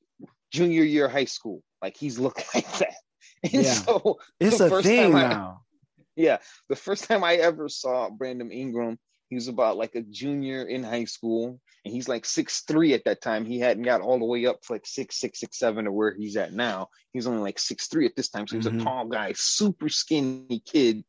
junior 0.50 0.82
year 0.84 1.08
high 1.08 1.24
school, 1.26 1.62
like 1.82 1.96
he's 1.96 2.18
looking 2.18 2.44
like 2.54 2.78
that. 2.78 2.94
And 3.42 3.64
Yeah. 3.64 3.72
so 3.74 4.18
It's 4.40 4.58
The 4.58 4.66
a 4.66 4.68
first 4.70 4.86
thing 4.86 5.14
I- 5.14 5.28
now. 5.28 5.60
yeah, 6.16 6.38
the 6.68 6.76
first 6.76 7.04
time 7.04 7.22
I 7.24 7.34
ever 7.36 7.68
saw 7.68 8.10
Brandon 8.10 8.50
Ingram, 8.50 8.98
he 9.28 9.34
was 9.34 9.48
about 9.48 9.76
like 9.76 9.94
a 9.94 10.02
junior 10.02 10.62
in 10.64 10.82
high 10.82 11.04
school, 11.04 11.60
and 11.84 11.92
he's 11.94 12.08
like 12.08 12.24
six 12.24 12.62
three 12.62 12.94
at 12.94 13.04
that 13.04 13.20
time. 13.20 13.44
He 13.44 13.58
hadn't 13.58 13.82
got 13.84 14.00
all 14.00 14.18
the 14.18 14.24
way 14.24 14.46
up 14.46 14.62
to 14.62 14.72
like 14.72 14.86
six 14.86 15.16
six 15.20 15.38
six 15.40 15.58
seven 15.58 15.84
to 15.84 15.92
where 15.92 16.14
he's 16.14 16.36
at 16.36 16.52
now. 16.52 16.88
He's 17.12 17.26
only 17.26 17.42
like 17.42 17.58
six 17.58 17.88
three 17.88 18.06
at 18.06 18.16
this 18.16 18.28
time, 18.30 18.46
so 18.46 18.56
he's 18.56 18.66
Mhm. 18.66 18.80
a 18.80 18.84
tall 18.84 19.04
guy, 19.06 19.32
super 19.36 19.88
skinny 19.88 20.60
kid, 20.64 21.04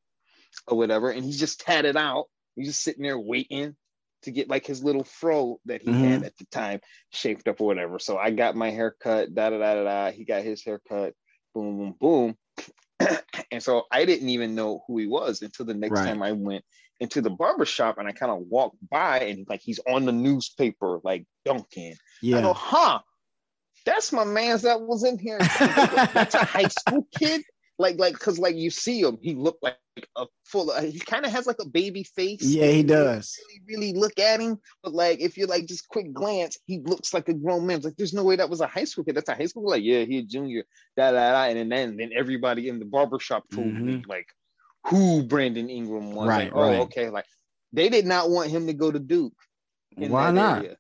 or 0.68 0.78
whatever. 0.78 1.12
And 1.12 1.24
he's 1.24 1.40
just 1.40 1.62
tatted 1.62 1.96
out. 1.96 2.26
He's 2.56 2.68
just 2.68 2.84
sitting 2.84 3.04
there 3.04 3.18
waiting 3.20 3.76
to 4.24 4.32
get 4.32 4.50
like 4.50 4.66
his 4.66 4.84
little 4.84 5.04
fro 5.04 5.60
that 5.66 5.82
he 5.82 5.92
had 5.92 6.18
mm-hmm. 6.18 6.24
at 6.26 6.38
the 6.38 6.46
time 6.46 6.80
shaped 7.12 7.48
up 7.48 7.62
or 7.62 7.68
whatever. 7.68 8.00
So 8.00 8.18
I 8.18 8.32
got 8.32 8.56
my 8.56 8.70
hair 8.70 8.96
cut, 9.02 9.34
da 9.34 9.50
da 9.50 9.58
da 9.58 9.76
da 9.76 9.84
da. 9.84 10.12
He 10.12 10.26
got 10.26 10.44
his 10.44 10.64
hair 10.64 10.82
cut, 10.88 11.14
boom 11.54 11.78
boom 11.78 11.96
boom. 12.00 12.38
and 13.52 13.64
so 13.64 13.84
I 13.92 14.06
didn't 14.06 14.30
even 14.30 14.56
know 14.56 14.84
who 14.88 14.98
he 14.98 15.08
was 15.08 15.42
until 15.42 15.66
the 15.66 15.74
next 15.74 16.00
Right. 16.00 16.06
time 16.08 16.22
I 16.22 16.34
went 16.34 16.66
into 17.00 17.22
the 17.22 17.30
barber 17.30 17.66
shop 17.66 17.98
and 17.98 18.08
I 18.08 18.12
kind 18.12 18.32
of 18.32 18.40
walked 18.50 18.78
by 18.90 19.20
and 19.22 19.46
like 19.50 19.62
he's 19.62 19.80
on 19.88 20.06
the 20.06 20.12
newspaper 20.12 21.00
like 21.04 21.26
dunking. 21.46 21.96
I 22.24 22.42
go, 22.42 22.50
Yeah. 22.50 22.54
huh? 22.54 23.00
That's 23.86 24.12
my 24.12 24.26
man's 24.26 24.64
that 24.64 24.82
was 24.82 25.04
in 25.04 25.18
here. 25.18 25.40
That's 25.40 26.36
a 26.36 26.44
high 26.44 26.68
school 26.68 27.08
kid. 27.18 27.42
Like, 27.80 27.98
like, 27.98 28.20
cause 28.20 28.38
like 28.38 28.56
you 28.58 28.70
see 28.70 29.02
him, 29.02 29.18
he 29.22 29.36
looked 29.36 29.64
like 29.64 29.78
a 30.18 30.26
full. 30.46 30.70
Of, 30.70 30.84
he 30.84 31.00
kind 31.00 31.26
of 31.26 31.32
has 31.32 31.48
like 31.48 31.56
a 31.62 31.66
baby 31.68 32.04
face. 32.04 32.42
Yeah, 32.44 32.68
he 32.68 32.84
does. 32.84 33.38
Really, 33.48 33.62
really 33.90 33.98
look 34.00 34.20
at 34.20 34.42
him, 34.42 34.60
but 34.84 34.94
like 34.94 35.22
if 35.22 35.38
you're 35.38 35.48
like 35.48 35.66
just 35.66 35.88
quick 35.88 36.12
glance, 36.14 36.58
he 36.66 36.80
looks 36.80 37.14
like 37.14 37.30
a 37.30 37.34
grown 37.34 37.66
man. 37.66 37.78
It's 37.78 37.86
like 37.86 37.96
there's 37.96 38.14
no 38.14 38.24
way 38.26 38.36
that 38.36 38.50
was 38.50 38.60
a 38.60 38.68
high 38.68 38.84
school 38.84 39.06
kid. 39.06 39.16
That's 39.16 39.30
a 39.30 39.34
high 39.36 39.46
school. 39.46 39.70
Like 39.70 39.82
yeah, 39.84 40.04
he 40.04 40.20
a 40.20 40.24
junior. 40.24 40.64
Da 40.98 41.12
da 41.12 41.32
da. 41.32 41.44
And 41.58 41.72
then 41.72 41.96
then 41.96 42.12
everybody 42.14 42.68
in 42.68 42.80
the 42.80 42.86
barber 42.86 43.18
shop 43.20 43.46
told 43.54 43.74
me 43.74 44.04
like 44.08 44.28
who 44.88 45.24
Brandon 45.24 45.70
Ingram 45.70 46.12
was. 46.12 46.28
Mm-hmm. 46.28 46.30
Right, 46.30 46.54
Like, 46.54 46.56
oh, 46.56 46.62
right. 46.70 46.80
okay. 46.82 47.10
Like 47.10 47.26
they 47.72 47.88
did 47.88 48.06
not 48.06 48.30
want 48.30 48.50
him 48.50 48.68
to 48.68 48.74
go 48.74 48.92
to 48.92 49.00
Duke 49.00 49.34
Why 49.96 50.32
not? 50.32 50.66
area. 50.66 50.76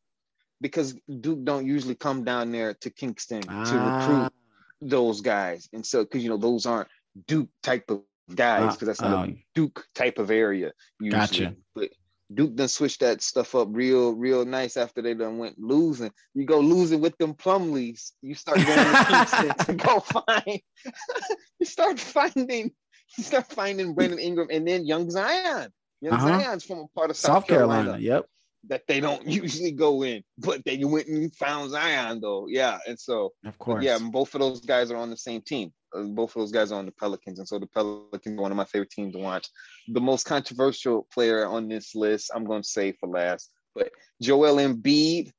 Because 0.61 0.93
Duke 1.21 1.45
don't 1.45 1.65
usually 1.65 1.95
come 1.95 2.25
down 2.25 2.51
there 2.51 2.73
to 2.81 2.89
Kinston 2.89 3.41
to 3.43 3.47
Ah, 3.49 3.99
recruit 4.01 4.33
those 4.81 5.21
guys, 5.21 5.69
and 5.73 5.85
so 5.85 6.03
because 6.03 6.23
you 6.23 6.29
know 6.29 6.37
those 6.37 6.65
aren't 6.65 6.87
Duke 7.27 7.49
type 7.63 7.89
of 7.89 8.01
guys, 8.33 8.63
Ah, 8.63 8.71
because 8.71 8.87
that's 8.87 9.01
not 9.01 9.27
oh. 9.27 9.31
a 9.31 9.45
Duke 9.55 9.85
type 9.95 10.19
of 10.19 10.31
area 10.31 10.71
usually. 10.99 11.19
Gotcha. 11.19 11.55
But 11.75 11.89
Duke 12.33 12.55
done 12.55 12.67
switched 12.67 12.99
that 12.99 13.21
stuff 13.23 13.55
up 13.55 13.69
real, 13.71 14.13
real 14.13 14.45
nice 14.45 14.77
after 14.77 15.01
they 15.01 15.15
done 15.15 15.39
went 15.39 15.57
losing. 15.57 16.11
You 16.35 16.45
go 16.45 16.59
losing 16.59 17.01
with 17.01 17.17
them 17.17 17.33
Plumleys, 17.33 18.11
you 18.21 18.35
start 18.35 18.57
going 18.57 18.67
to 18.67 19.55
to 19.65 19.73
go 19.73 19.99
find. 19.99 20.61
you 21.59 21.65
start 21.65 21.99
finding, 21.99 22.71
you 23.17 23.23
start 23.23 23.51
finding 23.51 23.93
Brandon 23.95 24.19
Ingram, 24.19 24.49
and 24.51 24.67
then 24.67 24.85
Young 24.85 25.09
Zion. 25.09 25.71
Young 26.01 26.13
Uh-huh. 26.13 26.39
Zion's 26.39 26.63
from 26.63 26.79
a 26.79 26.87
part 26.95 27.09
of 27.09 27.17
South, 27.17 27.37
South 27.37 27.47
Carolina. 27.47 27.97
Yep. 27.99 28.25
That 28.67 28.83
they 28.87 28.99
don't 28.99 29.25
usually 29.41 29.71
go 29.71 30.03
in, 30.03 30.23
but 30.37 30.63
they 30.65 30.83
went 30.83 31.07
and 31.07 31.33
found 31.35 31.71
Zion 31.71 32.19
though. 32.21 32.47
Yeah, 32.47 32.77
and 32.87 32.99
so 32.99 33.33
Of 33.45 33.57
course. 33.57 33.83
yeah, 33.83 33.97
both 34.11 34.33
of 34.35 34.41
those 34.41 34.61
guys 34.61 34.91
are 34.91 34.97
on 34.97 35.09
the 35.09 35.17
same 35.17 35.41
team. 35.41 35.71
Uh, 35.95 36.03
both 36.03 36.35
of 36.35 36.41
those 36.41 36.51
guys 36.51 36.71
are 36.71 36.77
on 36.79 36.85
the 36.85 36.91
Pelicans, 36.91 37.39
and 37.39 37.47
so 37.47 37.57
the 37.57 37.65
Pelicans 37.67 38.37
are 38.37 38.41
one 38.41 38.51
of 38.51 38.57
my 38.57 38.65
favorite 38.65 38.91
teams 38.91 39.13
to 39.13 39.19
watch. 39.19 39.47
The 39.87 40.01
most 40.01 40.25
controversial 40.25 41.07
player 41.11 41.45
on 41.47 41.67
this 41.67 41.95
list, 41.95 42.29
I'm 42.33 42.45
going 42.45 42.61
to 42.61 42.67
say 42.67 42.91
for 42.91 43.09
last, 43.09 43.49
but 43.73 43.89
Joel 44.21 44.57
Embiid, 44.57 45.31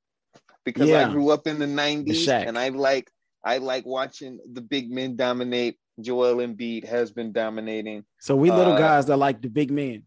because 0.64 0.88
Yeah. 0.88 1.09
I 1.09 1.12
grew 1.12 1.30
up 1.30 1.46
in 1.46 1.59
the 1.61 1.66
'90s, 1.66 2.26
Shaq. 2.26 2.46
and 2.48 2.59
I 2.59 2.70
like 2.70 3.09
I 3.44 3.59
like 3.59 3.87
watching 3.87 4.38
the 4.52 4.61
big 4.61 4.90
men 4.90 5.14
dominate. 5.16 5.78
Joel 6.00 6.37
Embiid 6.37 6.85
has 6.85 7.12
been 7.12 7.30
dominating. 7.30 8.04
So 8.20 8.35
we 8.35 8.50
little 8.50 8.72
Uh, 8.72 8.78
guys 8.78 9.06
that 9.06 9.18
like 9.18 9.40
the 9.42 9.48
big 9.50 9.70
men. 9.70 10.04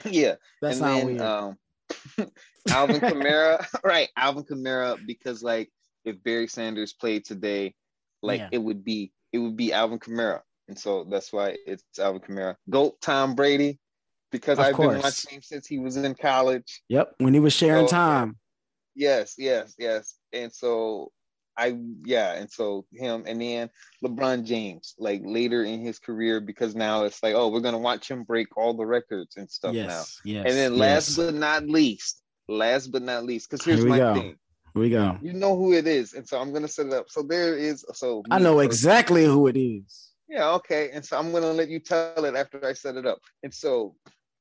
yeah, 0.04 0.34
That's 0.62 0.80
and 0.80 0.80
not 0.80 0.96
then 0.96 1.06
weird. 1.06 1.20
um 1.20 1.56
Alvin 2.70 3.00
Kamara, 3.00 3.66
right? 3.84 4.08
Alvin 4.16 4.44
Kamara, 4.44 4.98
because 5.06 5.42
like 5.42 5.70
if 6.04 6.22
Barry 6.22 6.46
Sanders 6.46 6.92
played 6.92 7.24
today, 7.24 7.74
like 8.22 8.40
Yeah. 8.40 8.48
it 8.52 8.58
would 8.58 8.84
be 8.84 9.12
it 9.32 9.38
would 9.38 9.56
be 9.56 9.72
Alvin 9.72 9.98
Kamara, 9.98 10.40
and 10.68 10.78
so 10.78 11.04
that's 11.10 11.32
why 11.32 11.56
it's 11.66 11.82
Alvin 11.98 12.20
Kamara. 12.22 12.56
Goat 12.70 13.00
Tom 13.00 13.34
Brady, 13.34 13.78
because 14.32 14.58
Of 14.58 14.66
I've 14.66 14.76
been 14.76 14.86
course. 14.90 15.02
watching 15.02 15.36
him 15.36 15.42
since 15.42 15.66
he 15.66 15.78
was 15.78 15.96
in 15.96 16.14
college. 16.14 16.82
yep. 16.88 17.14
When 17.18 17.34
he 17.34 17.40
was 17.40 17.52
sharing 17.52 17.86
So- 17.88 17.92
time. 17.96 18.38
Yes, 18.96 19.34
yes, 19.38 19.74
yes, 19.76 20.14
and 20.32 20.52
so 20.52 21.10
I 21.56 21.76
yeah, 22.04 22.34
and 22.34 22.50
so 22.50 22.84
him, 22.92 23.24
and 23.26 23.40
then 23.40 23.70
LeBron 24.04 24.44
James, 24.44 24.94
like 24.98 25.22
later 25.24 25.64
in 25.64 25.80
his 25.80 25.98
career, 25.98 26.40
because 26.40 26.74
now 26.74 27.04
it's 27.04 27.22
like 27.22 27.34
oh 27.34 27.48
we're 27.48 27.60
gonna 27.60 27.78
watch 27.78 28.10
him 28.10 28.24
break 28.24 28.56
all 28.56 28.74
the 28.74 28.86
records 28.86 29.36
and 29.36 29.50
stuff 29.50 29.74
now. 29.74 29.82
Yes. 29.82 30.20
Yes. 30.24 30.44
And 30.46 30.54
then 30.54 30.72
yes. 30.72 30.80
last 30.80 31.16
but 31.16 31.34
not 31.34 31.66
least, 31.68 32.22
last 32.48 32.88
but 32.88 33.02
not 33.02 33.24
least, 33.24 33.50
because 33.50 33.64
here's 33.64 33.84
my 33.84 33.98
go. 33.98 34.14
thing. 34.14 34.36
Here 34.74 34.82
we 34.82 34.90
go. 34.90 35.16
You 35.22 35.32
know 35.32 35.56
who 35.56 35.72
it 35.72 35.86
is, 35.86 36.14
and 36.14 36.28
so 36.28 36.40
I'm 36.40 36.52
gonna 36.52 36.68
set 36.68 36.86
it 36.86 36.92
up. 36.92 37.08
So 37.08 37.22
there 37.22 37.56
is 37.56 37.84
so 37.92 38.22
I 38.30 38.38
know 38.38 38.60
exactly 38.60 39.24
who 39.24 39.46
it 39.46 39.56
is. 39.56 40.10
Yeah, 40.28 40.50
okay. 40.54 40.90
And 40.90 41.04
so 41.04 41.18
I'm 41.18 41.30
gonna 41.30 41.52
let 41.52 41.68
you 41.68 41.78
tell 41.78 42.24
it 42.24 42.34
after 42.34 42.64
I 42.66 42.72
set 42.72 42.96
it 42.96 43.06
up. 43.06 43.18
And 43.44 43.54
so 43.54 43.94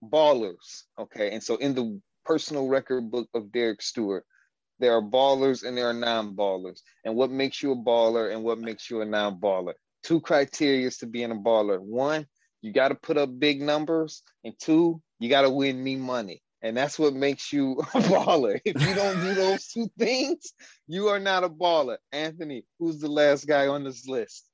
ballers, 0.04 0.84
okay. 0.98 1.32
And 1.32 1.44
so 1.44 1.58
in 1.58 1.76
the 1.76 2.02
personal 2.26 2.68
record 2.68 3.12
book 3.12 3.30
of 3.34 3.52
Derrick 3.52 3.82
Stewart, 3.82 4.26
there 4.80 4.94
are 4.94 5.02
ballers 5.02 5.64
and 5.64 5.78
there 5.78 5.90
are 5.90 5.94
non-ballers. 5.94 6.82
And 7.06 7.16
what 7.16 7.32
makes 7.32 7.62
you 7.62 7.72
a 7.74 7.76
baller 7.76 8.34
and 8.34 8.44
what 8.44 8.60
makes 8.60 8.90
you 8.90 9.02
a 9.02 9.06
non-baller? 9.06 9.74
Two 10.04 10.20
criteria 10.20 10.90
to 10.92 11.06
being 11.06 11.32
a 11.32 11.36
baller. 11.36 11.80
One, 11.80 12.26
you 12.62 12.72
got 12.72 12.90
to 12.90 12.96
put 12.96 13.18
up 13.18 13.40
big 13.40 13.62
numbers, 13.62 14.24
and 14.44 14.54
two, 14.60 15.02
you 15.20 15.30
got 15.30 15.42
to 15.42 15.50
win 15.50 15.84
me 15.84 15.96
money. 15.96 16.42
And 16.62 16.78
that's 16.78 16.98
what 16.98 17.14
makes 17.14 17.52
you 17.52 17.80
a 17.94 18.00
baller. 18.00 18.60
If 18.64 18.82
you 18.88 18.96
don't 18.96 19.20
do 19.22 19.34
those 19.34 19.68
two 19.68 19.90
things, 20.00 20.54
you 20.88 21.08
are 21.08 21.20
not 21.20 21.44
a 21.44 21.50
baller. 21.50 21.98
Anthony, 22.12 22.66
who's 22.80 23.00
the 23.00 23.10
last 23.10 23.46
guy 23.46 23.68
on 23.68 23.84
this 23.84 24.08
list? 24.08 24.50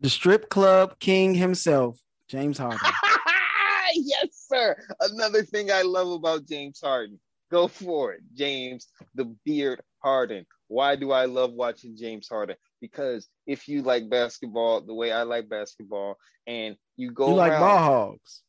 The 0.00 0.10
strip 0.10 0.50
club 0.50 0.98
king 0.98 1.34
himself, 1.34 1.98
James 2.28 2.58
Harden. 2.58 2.80
yes, 3.94 4.28
sir. 4.32 4.76
Another 5.00 5.42
thing 5.42 5.70
I 5.70 5.82
love 5.82 6.08
about 6.08 6.46
James 6.46 6.80
Harden. 6.82 7.18
Go 7.52 7.68
for 7.68 8.14
it, 8.14 8.22
James, 8.34 8.88
the 9.14 9.26
beard 9.44 9.82
Harden. 10.02 10.46
Why 10.68 10.96
do 10.96 11.12
I 11.12 11.26
love 11.26 11.52
watching 11.52 11.94
James 11.96 12.26
Harden? 12.26 12.56
Because 12.80 13.28
if 13.46 13.68
you 13.68 13.82
like 13.82 14.08
basketball 14.08 14.80
the 14.80 14.94
way 14.94 15.12
I 15.12 15.22
like 15.24 15.50
basketball, 15.50 16.16
and 16.46 16.76
you 16.96 17.10
go 17.12 17.28
you 17.28 17.34
like 17.34 17.52
around- 17.52 17.60
ball 17.60 17.78
hogs. 17.78 18.42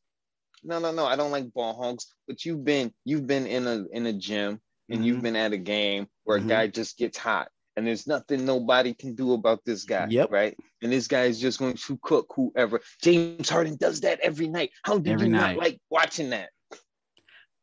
no, 0.64 0.80
no, 0.80 0.94
no. 0.94 1.06
I 1.06 1.18
don't 1.18 1.32
like 1.32 1.52
ball 1.54 1.76
hogs, 1.76 2.08
but 2.28 2.46
you've 2.46 2.64
been 2.64 2.94
you've 3.04 3.28
been 3.28 3.46
in 3.46 3.68
a 3.68 3.84
in 3.92 4.06
a 4.06 4.14
gym 4.14 4.62
and 4.90 5.06
you've 5.06 5.18
Mhm. 5.20 5.24
been 5.24 5.36
at 5.36 5.52
a 5.54 5.58
game 5.58 6.08
where 6.24 6.40
Mhm. 6.40 6.46
a 6.46 6.48
guy 6.48 6.68
just 6.68 6.98
gets 6.98 7.18
hot 7.18 7.50
and 7.76 7.86
there's 7.86 8.08
nothing 8.08 8.46
nobody 8.46 8.94
can 8.94 9.16
do 9.16 9.34
about 9.34 9.64
this 9.66 9.84
guy. 9.84 10.08
Yep. 10.10 10.32
Right. 10.32 10.58
And 10.82 10.92
this 10.94 11.08
guy 11.10 11.24
is 11.26 11.40
just 11.42 11.60
going 11.60 11.76
to 11.76 11.98
cook 12.02 12.32
whoever. 12.36 12.80
James 13.02 13.50
Harden 13.50 13.76
does 13.76 14.00
that 14.02 14.22
every 14.22 14.48
night. 14.48 14.72
How 14.84 14.98
did 14.98 15.12
Every 15.14 15.28
you 15.28 15.34
night. 15.34 15.56
not 15.56 15.64
like 15.64 15.80
watching 15.90 16.30
that? 16.30 16.52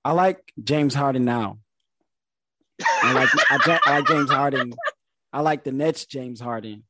I 0.05 0.13
like 0.13 0.53
James 0.63 0.95
Harden 0.95 1.25
now. 1.25 1.59
I 3.03 3.13
like 3.13 3.29
I, 3.51 3.81
I 3.85 3.99
like 3.99 4.07
James 4.07 4.31
Harden. 4.31 4.75
I 5.33 5.41
like 5.43 5.65
the 5.65 5.73
Nets 5.73 6.07
James 6.07 6.41
Harden. 6.41 6.85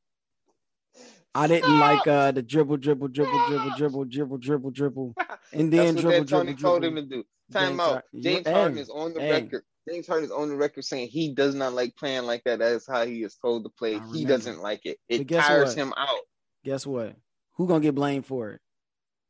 I 1.33 1.47
didn't 1.47 1.79
like 1.79 2.07
uh 2.07 2.31
the 2.31 2.41
dribble, 2.41 2.77
dribble, 2.77 3.09
dribble, 3.09 3.47
dribble, 3.47 3.71
dribble, 3.77 4.05
dribble, 4.05 4.37
dribble, 4.37 4.71
dribble, 4.71 5.15
and 5.53 5.71
then 5.71 5.95
That's 5.95 6.05
what 6.05 6.11
dribble, 6.11 6.25
that 6.25 6.29
Tony 6.29 6.53
dribble, 6.53 6.69
told 6.69 6.83
him 6.83 6.95
to 6.95 7.01
do. 7.01 7.23
Time 7.51 7.69
James 7.69 7.79
out. 7.79 7.91
Har- 7.91 8.03
James 8.19 8.47
hey, 8.47 8.53
Harden 8.53 8.77
is 8.77 8.89
on 8.89 9.13
the 9.13 9.21
hey. 9.21 9.31
record. 9.31 9.63
James 9.89 10.07
Harden 10.07 10.25
is 10.25 10.31
on 10.31 10.49
the 10.49 10.55
record 10.55 10.85
saying 10.85 11.07
he 11.07 11.33
does 11.33 11.55
not 11.55 11.73
like 11.73 11.95
playing 11.95 12.23
like 12.23 12.43
that. 12.45 12.59
That 12.59 12.73
is 12.73 12.87
how 12.87 13.05
he 13.05 13.23
is 13.23 13.35
told 13.35 13.63
to 13.63 13.69
play. 13.69 13.99
He 14.13 14.25
doesn't 14.25 14.61
like 14.61 14.85
it. 14.85 14.97
It 15.09 15.27
tires 15.27 15.69
what? 15.69 15.77
him 15.77 15.93
out. 15.97 16.19
Guess 16.63 16.85
what? 16.85 17.15
Who 17.55 17.67
gonna 17.67 17.79
get 17.81 17.95
blamed 17.95 18.25
for 18.25 18.51
it? 18.53 18.61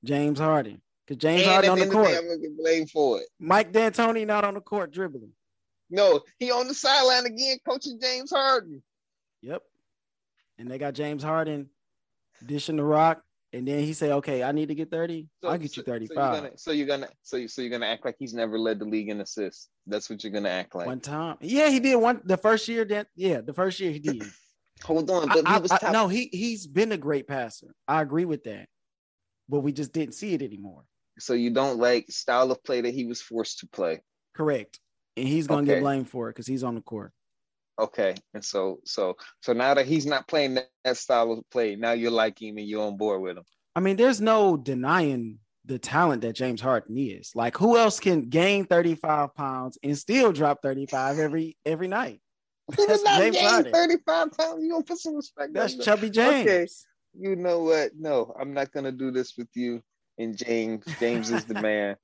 James 0.04 0.40
Harden. 0.40 0.82
Because 1.08 1.22
James 1.22 1.42
and 1.42 1.52
Harden 1.52 1.72
on 1.72 1.80
the 1.80 1.88
court. 1.88 2.10
I'm 2.10 2.28
gonna 2.28 2.38
get 2.38 2.58
blamed 2.58 2.90
for 2.92 3.20
it. 3.20 3.28
Mike 3.40 3.72
D'Antoni 3.72 4.26
not 4.26 4.44
on 4.44 4.54
the 4.54 4.62
court 4.62 4.92
dribbling. 4.92 5.32
No, 5.90 6.22
he 6.40 6.52
on 6.52 6.68
the 6.68 6.74
sideline 6.74 7.26
again, 7.26 7.58
coaching 7.68 8.00
James 8.02 8.32
Harden. 8.32 8.82
Yep. 9.42 9.62
and 10.60 10.70
they 10.70 10.78
got 10.78 10.94
James 10.94 11.24
Harden 11.24 11.68
dishing 12.46 12.76
the 12.76 12.84
rock, 12.84 13.24
and 13.52 13.68
then 13.68 13.80
he 13.80 13.94
say, 13.94 14.12
"Okay, 14.12 14.44
I 14.44 14.52
need 14.52 14.68
to 14.68 14.76
get 14.76 14.92
30. 14.92 15.28
So- 15.42 15.50
I'll 15.50 15.58
get 15.58 15.72
so- 15.72 15.82
you 15.82 15.86
35 15.86 16.16
So 16.16 16.22
you're 16.22 16.32
gonna, 16.42 16.58
so 16.58 16.72
you're 16.72 16.88
gonna, 16.88 17.10
so, 17.24 17.48
so 17.48 17.62
you're 17.62 17.72
gonna 17.72 17.88
act 17.88 18.06
like 18.06 18.16
he's 18.20 18.34
never 18.36 18.60
led 18.60 18.78
the 18.78 18.86
league 18.86 19.10
in 19.10 19.20
assists. 19.22 19.70
That's 19.88 20.10
what 20.10 20.24
you're 20.24 20.32
gonna 20.32 20.50
act 20.50 20.76
like. 20.76 20.86
one 20.86 21.00
time." 21.00 21.38
Yeah, 21.42 21.70
he 21.70 21.80
did 21.80 21.96
one 21.96 22.22
the 22.24 22.38
first 22.38 22.68
year. 22.68 22.86
That 22.86 23.08
yeah, 23.16 23.42
the 23.42 23.54
first 23.54 23.80
year 23.80 23.92
he 23.92 24.00
did. 24.00 24.24
Hold 24.84 25.10
on, 25.10 25.30
I, 25.32 25.60
he 25.60 25.68
I- 25.72 25.92
no, 25.92 26.08
he 26.08 26.30
he's 26.32 26.68
been 26.68 26.92
a 26.92 26.98
great 26.98 27.28
passer. 27.28 27.74
I 27.88 28.02
agree 28.02 28.26
with 28.26 28.44
that, 28.44 28.68
but 29.50 29.62
we 29.62 29.74
just 29.74 29.92
didn't 29.94 30.14
see 30.14 30.36
it 30.36 30.42
anymore. 30.44 30.84
So 31.22 31.34
you 31.34 31.50
don't 31.52 31.80
like 31.80 32.10
style 32.10 32.52
of 32.52 32.64
play 32.64 32.82
that 32.82 32.94
he 32.94 33.06
was 33.06 33.22
forced 33.22 33.60
to 33.60 33.68
play. 33.68 34.02
Correct, 34.36 34.80
and 35.18 35.28
he's 35.28 35.48
gonna 35.48 35.62
Okay. 35.62 35.76
get 35.76 35.82
blamed 35.82 36.10
for 36.10 36.30
it 36.30 36.34
because 36.34 36.48
he's 36.48 36.64
on 36.64 36.76
the 36.76 36.82
court. 36.82 37.12
Okay, 37.80 38.16
and 38.34 38.44
so 38.44 38.80
so 38.86 39.16
so 39.42 39.54
now 39.54 39.74
that 39.74 39.86
he's 39.86 40.06
not 40.06 40.28
playing 40.28 40.56
that, 40.56 40.70
that 40.84 40.98
style 40.98 41.32
of 41.32 41.50
play, 41.50 41.76
now 41.76 41.92
you 41.94 42.10
like 42.10 42.42
him 42.42 42.58
and 42.58 42.68
you're 42.68 42.86
on 42.86 42.98
board 42.98 43.22
with 43.22 43.38
him. 43.38 43.44
I 43.76 43.80
mean, 43.80 43.96
there's 43.96 44.20
no 44.22 44.58
denying 44.58 45.40
the 45.66 45.80
talent 45.80 46.22
that 46.24 46.34
James 46.34 46.60
Harden 46.60 46.98
is. 46.98 47.32
Like, 47.36 47.56
who 47.58 47.78
else 47.78 48.00
can 48.00 48.24
gain 48.24 48.66
35 48.66 49.34
pounds 49.36 49.78
and 49.84 49.98
still 49.98 50.32
drop 50.32 50.62
35 50.62 51.20
every 51.20 51.58
every 51.66 51.88
night? 51.88 52.22
He 52.78 52.86
did 52.86 53.04
not 53.04 53.20
James 53.20 53.36
gain 53.38 53.50
Harden. 53.50 53.74
35 53.74 54.32
pounds. 54.38 54.64
You 54.64 54.72
gonna 54.72 54.84
put 54.84 55.00
some 55.00 55.16
respect 55.16 55.54
That's. 55.54 55.76
Chubby 55.76 56.10
James. 56.10 56.48
Okay. 56.48 56.68
You 57.20 57.36
know 57.36 57.60
what? 57.64 57.92
No, 57.98 58.34
I'm 58.40 58.54
not 58.54 58.72
gonna 58.72 58.92
do 58.92 59.12
this 59.12 59.36
with 59.38 59.50
you. 59.56 59.82
And 60.22 60.38
James, 60.38 60.86
James 61.00 61.32
is 61.32 61.46
the 61.46 61.56
man. 61.56 61.96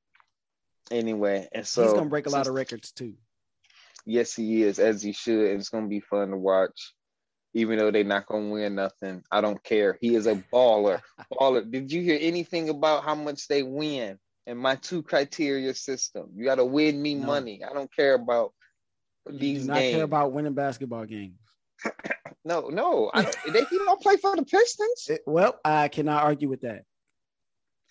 Anyway, 0.90 1.48
and 1.52 1.68
so 1.68 1.84
he's 1.84 1.94
gonna 1.94 2.10
break 2.10 2.26
a 2.28 2.30
lot 2.30 2.48
of 2.48 2.54
records 2.54 2.92
too. 2.92 3.14
Yes, 4.06 4.34
he 4.34 4.64
is, 4.64 4.80
as 4.80 5.04
he 5.04 5.12
should, 5.12 5.52
and 5.52 5.60
it's 5.60 5.70
gonna 5.70 5.88
be 5.88 6.00
fun 6.00 6.30
to 6.32 6.38
watch. 6.38 6.94
Even 7.54 7.78
though 7.78 7.92
they're 7.92 8.04
not 8.04 8.26
gonna 8.26 8.50
win 8.50 8.76
nothing, 8.76 9.22
I 9.32 9.42
don't 9.42 9.62
care. 9.64 9.98
He 10.02 10.16
is 10.16 10.28
a 10.28 10.36
baller. 10.54 11.02
baller. 11.34 11.70
Did 11.70 11.92
you 11.92 12.02
hear 12.02 12.18
anything 12.20 12.70
about 12.70 13.04
how 13.04 13.16
much 13.16 13.48
they 13.48 13.64
win? 13.64 14.18
And 14.48 14.58
my 14.58 14.76
two 14.76 15.04
criteria 15.04 15.74
system. 15.74 16.30
You 16.36 16.46
gotta 16.46 16.64
win 16.66 17.02
me 17.02 17.16
No. 17.16 17.28
money. 17.28 17.64
I 17.70 17.74
don't 17.74 17.94
care 17.94 18.14
about 18.16 18.54
You 19.30 19.38
these 19.38 19.62
do 19.64 19.68
not 19.68 19.80
games. 19.80 19.96
care 19.96 20.04
about 20.06 20.32
winning 20.32 20.54
basketball 20.54 21.06
games. 21.06 21.36
no, 22.46 22.70
no. 22.70 23.12
I 23.14 23.24
don't, 23.24 23.38
they, 23.54 23.66
he 23.66 23.78
don't 23.78 24.02
play 24.02 24.16
for 24.18 24.36
the 24.38 24.46
Pistons. 24.46 25.08
It- 25.10 25.22
well, 25.26 25.60
I 25.66 25.90
cannot 25.90 26.24
argue 26.24 26.48
with 26.48 26.62
that. 26.62 26.84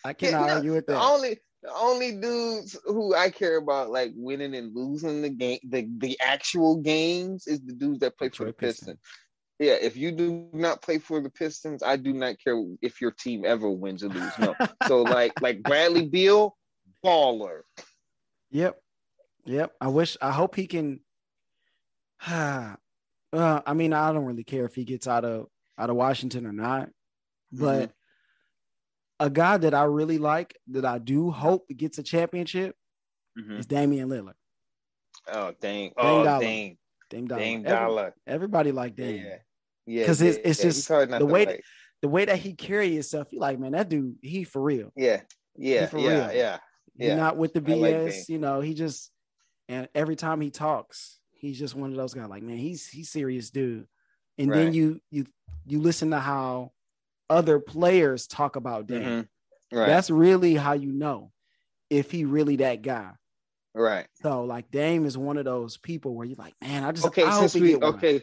I 0.05 0.13
cannot 0.13 0.47
no, 0.47 0.55
argue 0.55 0.73
with 0.75 0.87
that. 0.87 1.01
only 1.01 1.39
the 1.63 1.73
only 1.75 2.13
dudes 2.13 2.77
who 2.85 3.15
I 3.15 3.31
care 3.31 3.57
about 3.57 3.91
like 3.91 4.13
winning 4.15 4.55
and 4.55 4.75
losing 4.75 5.23
the 5.23 5.31
game 5.31 5.59
the, 5.69 5.89
the 5.99 6.19
actual 6.23 6.77
games 6.77 7.47
is 7.47 7.61
the 7.61 7.73
dudes 7.73 8.01
that 8.01 8.17
play 8.17 8.29
for 8.29 8.45
the 8.45 8.53
Pistons. 8.53 8.79
Pistons. 8.79 8.99
Yeah, 9.59 9.79
if 9.81 9.97
you 9.97 10.13
do 10.13 10.49
not 10.53 10.83
play 10.83 10.99
for 10.99 11.21
the 11.21 11.31
Pistons, 11.31 11.83
I 11.83 11.97
do 11.97 12.13
not 12.13 12.37
care 12.43 12.63
if 12.83 13.01
your 13.01 13.11
team 13.11 13.45
ever 13.47 13.71
wins 13.71 14.05
or 14.05 14.09
lose. 14.09 14.39
No. 14.39 14.55
so 14.87 15.03
like 15.03 15.41
like 15.41 15.63
Bradley 15.63 16.07
Beal, 16.07 16.57
baller. 17.05 17.63
Yep. 18.51 18.79
Yep. 19.47 19.73
I 19.81 19.89
wish 19.89 20.17
I 20.21 20.33
hope 20.33 20.55
he 20.55 20.67
can 20.67 21.01
uh 22.27 22.77
I 23.33 23.73
mean, 23.75 23.93
I 23.93 24.13
don't 24.13 24.25
really 24.25 24.45
care 24.45 24.67
if 24.67 24.75
he 24.75 24.85
gets 24.85 25.09
out 25.09 25.25
of 25.25 25.47
out 25.79 25.91
of 25.91 25.97
Washington 25.97 26.47
or 26.47 26.53
not. 26.53 26.91
But 27.51 27.93
a 29.21 29.31
guy 29.31 29.57
that 29.57 29.75
I 29.75 29.85
really 29.85 30.19
like 30.19 30.57
that 30.69 30.85
I 30.85 30.99
do 30.99 31.31
hope 31.31 31.67
gets 31.75 31.99
a 31.99 32.03
championship 32.03 32.77
Mhm. 33.39 33.59
is 33.59 33.67
Damian 33.67 34.09
Lillard. 34.09 34.35
Oh 35.29 35.53
dang. 35.61 35.89
Dame 35.89 35.93
Oh 35.97 36.25
Dollar. 36.25 36.41
dang. 36.41 36.79
Dame 37.11 37.27
Dollar. 37.27 37.41
Dame 37.41 37.67
Every- 37.67 37.79
Dollar. 37.79 38.15
everybody 38.27 38.73
like 38.73 38.97
Dame. 38.97 39.25
Yeah. 39.25 39.39
Yeah. 39.87 40.07
'Cause 40.07 40.21
it's- 40.21 40.37
yeah, 40.45 40.51
it's 40.51 40.59
yeah. 40.89 41.05
Just 41.05 41.19
the 41.19 41.27
way 41.27 41.47
like. 41.47 41.65
The 42.03 42.09
way 42.09 42.27
that 42.27 42.39
he 42.39 42.53
carry 42.55 42.93
himself, 42.93 43.33
you 43.33 43.41
like, 43.41 43.59
man, 43.59 43.73
that 43.73 43.89
dude, 43.89 44.17
he 44.21 44.45
for 44.45 44.61
real. 44.63 44.93
Yeah. 44.95 45.23
Yeah. 45.57 45.87
for 45.87 45.99
Yeah. 45.99 46.27
real. 46.29 46.37
Yeah. 46.37 46.59
He 46.99 47.07
Yeah. 47.07 47.17
not 47.17 47.37
with 47.39 47.55
the 47.55 47.61
like 47.61 47.69
BS, 47.95 48.27
Dame. 48.27 48.35
you 48.35 48.39
know, 48.39 48.61
he 48.61 48.75
just 48.75 49.11
and 49.69 49.89
every 49.95 50.15
time 50.15 50.41
he 50.41 50.51
talks, 50.51 51.19
he's 51.33 51.59
just 51.59 51.75
one 51.75 51.91
of 51.91 51.97
those 51.97 52.15
guys 52.15 52.29
like, 52.29 52.43
man, 52.43 52.59
he's 52.59 52.87
he's 52.87 53.11
serious 53.11 53.51
dude. 53.51 53.89
And 54.39 54.53
then 54.53 54.67
Right. 54.67 54.75
you 54.75 55.01
you 55.11 55.25
you 55.67 55.81
listen 55.81 56.11
to 56.11 56.21
how 56.21 56.73
other 57.29 57.59
players 57.59 58.27
talk 58.27 58.57
about 58.57 58.87
Dame. 58.87 59.03
Mhm. 59.03 59.29
Right. 59.73 59.87
That's 59.87 60.11
really 60.11 60.55
how 60.55 60.75
you 60.75 60.93
know 60.93 61.33
if 61.91 62.11
he 62.11 62.25
really 62.25 62.57
that 62.57 62.83
guy. 62.83 63.13
right. 63.75 64.07
So 64.23 64.45
like 64.45 64.71
Dame 64.71 65.05
is 65.05 65.19
one 65.19 65.37
of 65.37 65.45
those 65.45 65.77
people 65.77 66.15
where 66.15 66.27
you're 66.27 66.37
like, 66.37 66.55
man, 66.63 66.85
I 66.85 66.93
just 66.93 67.07
okay 67.09 67.25
I 67.25 67.41
since 67.41 67.55
we 67.55 67.77
okay 67.77 68.23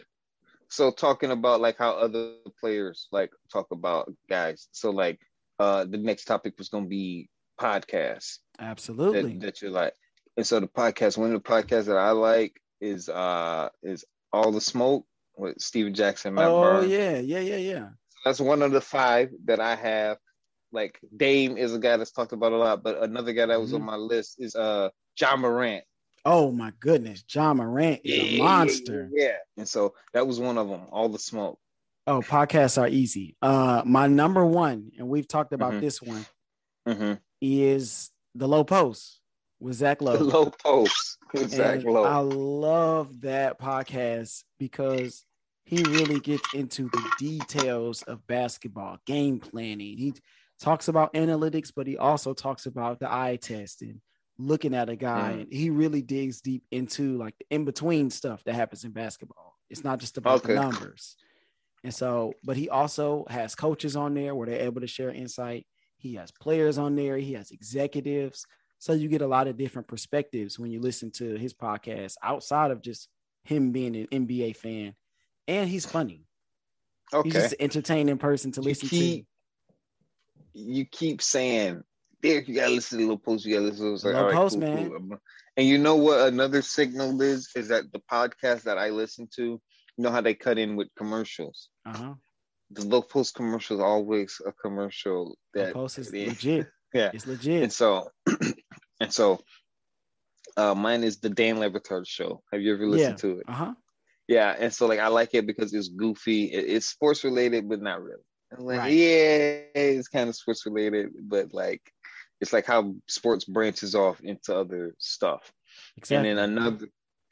so 0.73 0.89
talking 0.89 1.29
about 1.29 1.61
like 1.61 1.77
how 1.77 1.91
other 1.91 2.33
players 2.59 3.07
like 3.11 3.31
talk 3.51 3.67
about 3.71 4.11
guys 4.27 4.67
so 4.71 4.89
like 4.89 5.19
uh 5.59 5.85
the 5.85 5.97
next 5.97 6.25
topic 6.25 6.55
was 6.57 6.69
going 6.69 6.85
to 6.85 6.89
be 6.89 7.29
podcasts 7.61 8.39
Absolutely. 8.59 9.33
that, 9.33 9.41
that 9.41 9.61
you 9.61 9.69
like 9.69 9.93
and 10.35 10.45
so 10.45 10.59
the 10.59 10.67
podcast 10.67 11.17
one 11.17 11.31
of 11.31 11.43
the 11.43 11.47
podcasts 11.47 11.85
that 11.85 11.97
i 11.97 12.09
like 12.09 12.59
is 12.81 13.07
uh 13.07 13.69
is 13.83 14.03
all 14.31 14.51
the 14.51 14.59
smoke 14.59 15.05
with 15.37 15.59
Stephen 15.61 15.93
Jackson 15.93 16.33
Matt 16.33 16.49
oh 16.49 16.81
yeah, 16.81 17.19
yeah, 17.19 17.39
yeah, 17.39 17.57
yeah. 17.57 17.89
That's 18.25 18.39
one 18.39 18.61
of 18.61 18.71
the 18.71 18.81
five 18.81 19.29
that 19.45 19.59
i 19.59 19.75
have 19.75 20.17
like 20.71 20.99
dame 21.15 21.57
is 21.57 21.73
a 21.73 21.79
guy 21.79 21.97
that's 21.97 22.11
talked 22.11 22.31
about 22.33 22.51
a 22.51 22.57
lot 22.57 22.83
but 22.83 23.01
another 23.03 23.33
guy 23.33 23.45
that 23.45 23.59
was 23.59 23.73
on 23.73 23.81
Mhm. 23.81 23.85
my 23.85 23.95
list 23.95 24.35
is 24.39 24.55
uh 24.55 24.89
Ja 25.19 25.35
Morant 25.35 25.83
Oh 26.25 26.51
my 26.53 26.71
goodness, 26.79 27.23
Ja 27.33 27.53
Morant 27.53 27.99
is 28.05 28.17
a 28.17 28.37
monster. 28.37 29.09
yeah 29.13 29.35
and 29.57 29.67
so 29.67 29.93
that 30.13 30.25
was 30.25 30.39
one 30.39 30.57
of 30.57 30.69
them 30.69 30.81
all 30.91 31.09
the 31.09 31.19
smoke 31.19 31.59
Oh, 32.05 32.19
podcasts 32.19 32.77
are 32.81 32.89
easy. 32.89 33.37
Uh, 33.41 33.81
my 33.85 34.07
number 34.07 34.45
one, 34.45 34.91
and 34.97 35.07
we've 35.07 35.25
talked 35.27 35.53
about 35.53 35.73
Mhm. 35.75 35.79
this 35.79 36.01
one, 36.01 36.25
hmm 36.85 37.13
is 37.41 38.11
the 38.35 38.45
Lowe 38.47 38.63
Post 38.65 39.21
with 39.61 39.75
Zach 39.75 40.01
Lowe. 40.01 40.17
The 40.17 40.23
Lowe 40.25 40.49
Post 40.49 41.17
with 41.33 41.51
Zach 41.51 41.83
Lowe. 41.85 42.03
I 42.03 42.17
love 42.19 43.21
that 43.21 43.57
podcast 43.59 44.43
because 44.59 45.25
he 45.65 45.83
really 45.83 46.19
gets 46.19 46.53
into 46.53 46.89
the 46.89 47.11
details 47.17 48.01
of 48.03 48.25
basketball, 48.27 48.97
game 49.05 49.39
planning. 49.39 49.97
He 49.97 50.13
talks 50.59 50.87
about 50.87 51.13
analytics, 51.13 51.71
but 51.75 51.87
he 51.87 51.97
also 51.97 52.33
talks 52.33 52.65
about 52.65 52.99
the 52.99 53.11
eye 53.11 53.37
test 53.41 53.81
and 53.81 54.01
looking 54.37 54.73
at 54.73 54.89
a 54.89 54.95
guy. 54.95 55.33
Mm. 55.33 55.41
And 55.41 55.53
he 55.53 55.69
really 55.69 56.01
digs 56.01 56.41
deep 56.41 56.63
into 56.71 57.17
like 57.17 57.35
the 57.37 57.45
in 57.49 57.65
between 57.65 58.09
stuff 58.09 58.43
that 58.43 58.55
happens 58.55 58.83
in 58.83 58.91
basketball. 58.91 59.55
It's 59.69 59.83
not 59.83 59.99
just 59.99 60.17
about 60.17 60.43
the 60.43 60.55
numbers. 60.55 61.15
And 61.83 61.93
so, 61.93 62.33
but 62.43 62.55
he 62.55 62.69
also 62.69 63.25
has 63.29 63.55
coaches 63.55 63.95
on 63.95 64.13
there 64.13 64.35
where 64.35 64.47
they're 64.47 64.61
able 64.61 64.81
to 64.81 64.87
share 64.87 65.09
insight. 65.09 65.65
He 65.97 66.15
has 66.15 66.31
players 66.31 66.77
on 66.77 66.95
there, 66.95 67.17
he 67.17 67.33
has 67.33 67.51
executives. 67.51 68.45
So 68.79 68.91
you 68.91 69.07
get 69.07 69.21
a 69.21 69.27
lot 69.27 69.47
of 69.47 69.57
different 69.57 69.87
perspectives 69.87 70.59
when 70.59 70.69
you 70.69 70.81
listen 70.81 71.09
to 71.11 71.35
his 71.35 71.53
podcast 71.53 72.15
outside 72.21 72.71
of 72.71 72.81
just 72.81 73.07
him 73.45 73.71
being 73.71 73.95
an 73.95 74.07
NBA 74.07 74.57
fan. 74.57 74.93
And 75.47 75.69
he's 75.69 75.85
funny. 75.85 76.25
He's 77.11 77.19
okay. 77.19 77.29
just 77.29 77.51
an 77.53 77.61
entertaining 77.61 78.17
person 78.17 78.51
to 78.53 78.61
You 78.61 78.65
listen 78.69 78.89
keep- 78.89 79.27
You 80.53 80.85
keep 80.85 81.21
saying, 81.21 81.83
Derrick, 82.21 82.47
you 82.47 82.55
gotta 82.55 82.71
listen 82.73 82.97
to 82.99 83.03
the 83.05 83.09
Little 83.09 83.17
Post, 83.19 83.45
you 83.45 83.55
gotta 83.55 83.65
listen 83.67 83.85
to 83.85 83.91
like, 84.07 84.15
Lil 84.15 84.15
all 84.17 84.25
right, 84.25 84.33
Post, 84.35 84.53
cool, 84.53 84.61
man. 84.61 84.89
cool. 84.89 85.17
And 85.57 85.67
you 85.67 85.77
know 85.77 85.95
what 85.95 86.27
another 86.29 86.61
signal 86.61 87.21
is? 87.21 87.49
Is 87.55 87.67
that 87.67 87.91
the 87.91 88.01
podcast 88.11 88.63
that 88.63 88.77
I 88.77 88.89
listen 88.89 89.27
to, 89.35 89.43
you 89.43 89.59
know 89.97 90.09
how 90.11 90.21
they 90.21 90.33
cut 90.33 90.57
in 90.57 90.75
with 90.75 90.87
commercials. 90.97 91.69
Uh-huh. 91.85 92.13
The 92.71 92.81
Little 92.81 93.03
Post 93.03 93.35
commercial 93.35 93.77
is 93.77 93.83
always 93.83 94.41
a 94.45 94.51
commercial 94.53 95.37
Lil 95.53 95.65
that 95.65 95.73
Post 95.73 95.99
is 95.99 96.11
yeah. 96.13 96.27
legit. 96.27 96.67
Yeah. 96.93 97.09
It's 97.11 97.25
legit. 97.25 97.63
And 97.63 97.73
so 97.73 98.07
and 99.01 99.11
so 99.11 99.39
uh 100.57 100.75
mine 100.75 101.03
is 101.03 101.17
the 101.17 101.29
Dan 101.29 101.59
Le 101.59 101.67
Batard 101.71 102.07
show. 102.07 102.43
Have 102.51 102.61
you 102.61 102.71
ever 102.75 102.85
listened 102.85 103.17
to 103.19 103.39
it? 103.39 103.45
Uh-huh. 103.47 103.73
Yeah, 104.33 104.55
and 104.57 104.73
so 104.73 104.87
like 104.87 104.99
I 104.99 105.07
like 105.07 105.31
it 105.33 105.45
because 105.45 105.73
it's 105.73 105.89
goofy. 105.89 106.45
It- 106.45 106.69
it's 106.75 106.85
sports 106.87 107.23
related, 107.23 107.67
but 107.69 107.81
not 107.81 108.01
really. 108.01 108.23
I'm 108.57 108.65
like, 108.65 108.79
Right. 108.79 108.93
yeah, 108.93 109.61
it's 109.75 110.07
kind 110.07 110.29
of 110.29 110.35
sports 110.35 110.65
related, 110.65 111.09
but 111.33 111.53
like 111.53 111.81
it's 112.41 112.53
like 112.53 112.65
how 112.65 112.95
sports 113.07 113.45
branches 113.45 113.95
off 113.95 114.19
into 114.21 114.55
other 114.55 114.93
stuff. 114.99 115.51
Exactly. 115.97 116.29
And 116.29 116.37
then 116.39 116.49
another 116.57 116.87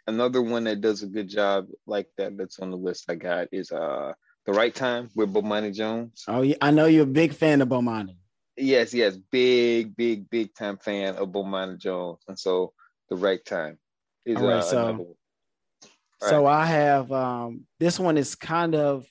another 0.08 0.42
one 0.42 0.64
that 0.66 0.82
does 0.82 1.04
a 1.04 1.08
good 1.08 1.30
job 1.30 1.68
like 1.86 2.08
that 2.18 2.38
that's 2.38 2.60
on 2.60 2.72
the 2.72 2.78
list 2.78 3.06
I 3.10 3.16
got 3.16 3.48
is 3.52 3.72
uh 3.72 4.14
the 4.48 4.54
right 4.54 4.74
time 4.74 5.10
with 5.16 5.32
Bomani 5.34 5.72
Jones. 5.74 6.24
oh, 6.28 6.42
yeah. 6.42 6.56
I 6.62 6.72
know 6.72 6.86
you're 6.86 7.04
a 7.04 7.18
big 7.22 7.34
fan 7.34 7.62
of 7.62 7.70
Bomani. 7.70 8.16
Yes, 8.58 8.94
yes, 8.94 9.16
big, 9.32 9.96
big, 9.96 10.30
big 10.30 10.54
time 10.56 10.78
fan 10.78 11.16
of 11.16 11.30
Bomani 11.30 11.78
Jones, 11.78 12.20
and 12.28 12.38
so 12.38 12.74
the 13.10 13.16
right 13.16 13.44
time 13.46 13.78
is 14.26 14.38
All 14.38 14.48
right, 14.48 14.58
uh, 14.58 14.62
so- 14.62 15.16
So 16.30 16.46
I 16.46 16.66
have 16.66 17.12
um 17.12 17.66
this 17.80 18.00
one 18.00 18.18
is 18.18 18.36
kind 18.36 18.76
of 18.76 19.06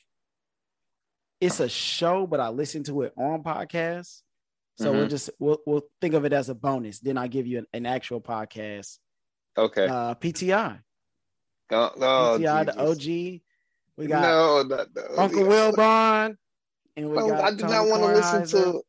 it's 1.40 1.60
a 1.60 1.68
show, 1.68 2.26
but 2.26 2.38
I 2.40 2.48
listen 2.50 2.82
to 2.84 3.02
it 3.02 3.12
on 3.16 3.42
podcast. 3.42 4.20
So 4.78 4.92
we'll 4.92 5.06
Mhm. 5.06 5.10
just 5.10 5.30
we'll 5.38 5.58
we'll 5.66 5.82
think 6.00 6.14
of 6.14 6.24
it 6.24 6.32
as 6.32 6.48
a 6.48 6.54
bonus. 6.54 7.00
Then 7.00 7.18
I 7.18 7.26
give 7.28 7.46
you 7.46 7.58
an, 7.58 7.66
an 7.72 7.86
actual 7.86 8.20
podcast. 8.20 8.98
Okay. 9.56 9.86
Uh 9.86 10.14
PTI. 10.14 10.80
oh, 11.72 11.90
oh, 11.96 12.38
PTI, 12.40 12.66
the 12.66 12.78
OG 12.80 13.42
We 13.96 14.06
got 14.06 14.22
no, 14.22 14.62
no, 14.62 14.86
no. 14.94 15.16
Uncle 15.18 15.42
Wilbon, 15.44 16.36
and 16.96 17.10
we 17.10 17.16
got 17.16 17.44
I 17.44 17.50
do 17.50 17.56
Tony 17.58 17.72
not 17.72 17.88
want 17.88 18.02
to 18.02 18.08
listen 18.14 18.46
to. 18.46 18.82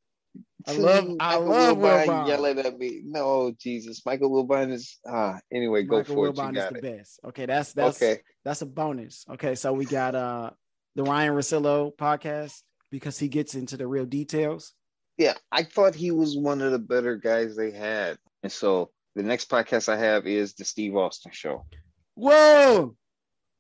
I 0.68 0.78
love- 0.78 1.16
I 1.20 1.36
love 1.38 1.78
Will 1.78 1.86
Wilbon 1.88 2.28
yelling 2.28 2.60
at 2.60 2.78
me. 2.78 3.02
No, 3.04 3.52
Jesus, 3.60 4.06
Michael 4.06 4.30
Wilbon 4.32 4.72
is 4.72 5.00
ah. 5.08 5.40
Anyway, 5.54 5.84
go 5.84 5.98
Michael 5.98 6.16
for 6.16 6.28
it. 6.28 6.36
Wilbon 6.36 6.54
You 6.54 6.60
is 6.60 6.64
got 6.66 6.74
the 6.74 6.80
it. 6.80 6.98
best. 6.98 7.20
Okay, 7.26 7.46
that's 7.46 7.74
that's 7.74 8.02
okay. 8.02 8.22
that's 8.46 8.62
a 8.62 8.66
bonus. 8.66 9.26
Okay, 9.32 9.56
so 9.56 9.74
we 9.74 9.86
got 9.86 10.16
uh 10.16 10.52
the 10.96 11.04
Ryen 11.04 11.34
Russillo 11.34 11.96
podcast 11.96 12.62
because 12.92 13.18
he 13.18 13.28
gets 13.28 13.56
into 13.56 13.78
the 13.78 13.88
real 13.88 14.06
details. 14.06 14.74
Yeah, 15.18 15.34
I 15.52 15.64
thought 15.64 15.96
he 15.96 16.12
was 16.12 16.38
one 16.38 16.62
of 16.62 16.72
the 16.72 16.80
better 16.80 17.16
guys 17.18 17.56
they 17.56 17.72
had, 17.72 18.18
and 18.44 18.52
so 18.52 18.92
the 19.16 19.24
next 19.24 19.50
podcast 19.50 19.90
I 19.90 19.98
have 19.98 20.26
is 20.28 20.54
the 20.54 20.66
Steve 20.66 20.96
Austin 20.96 21.32
Show. 21.34 21.66
Whoa! 22.16 22.96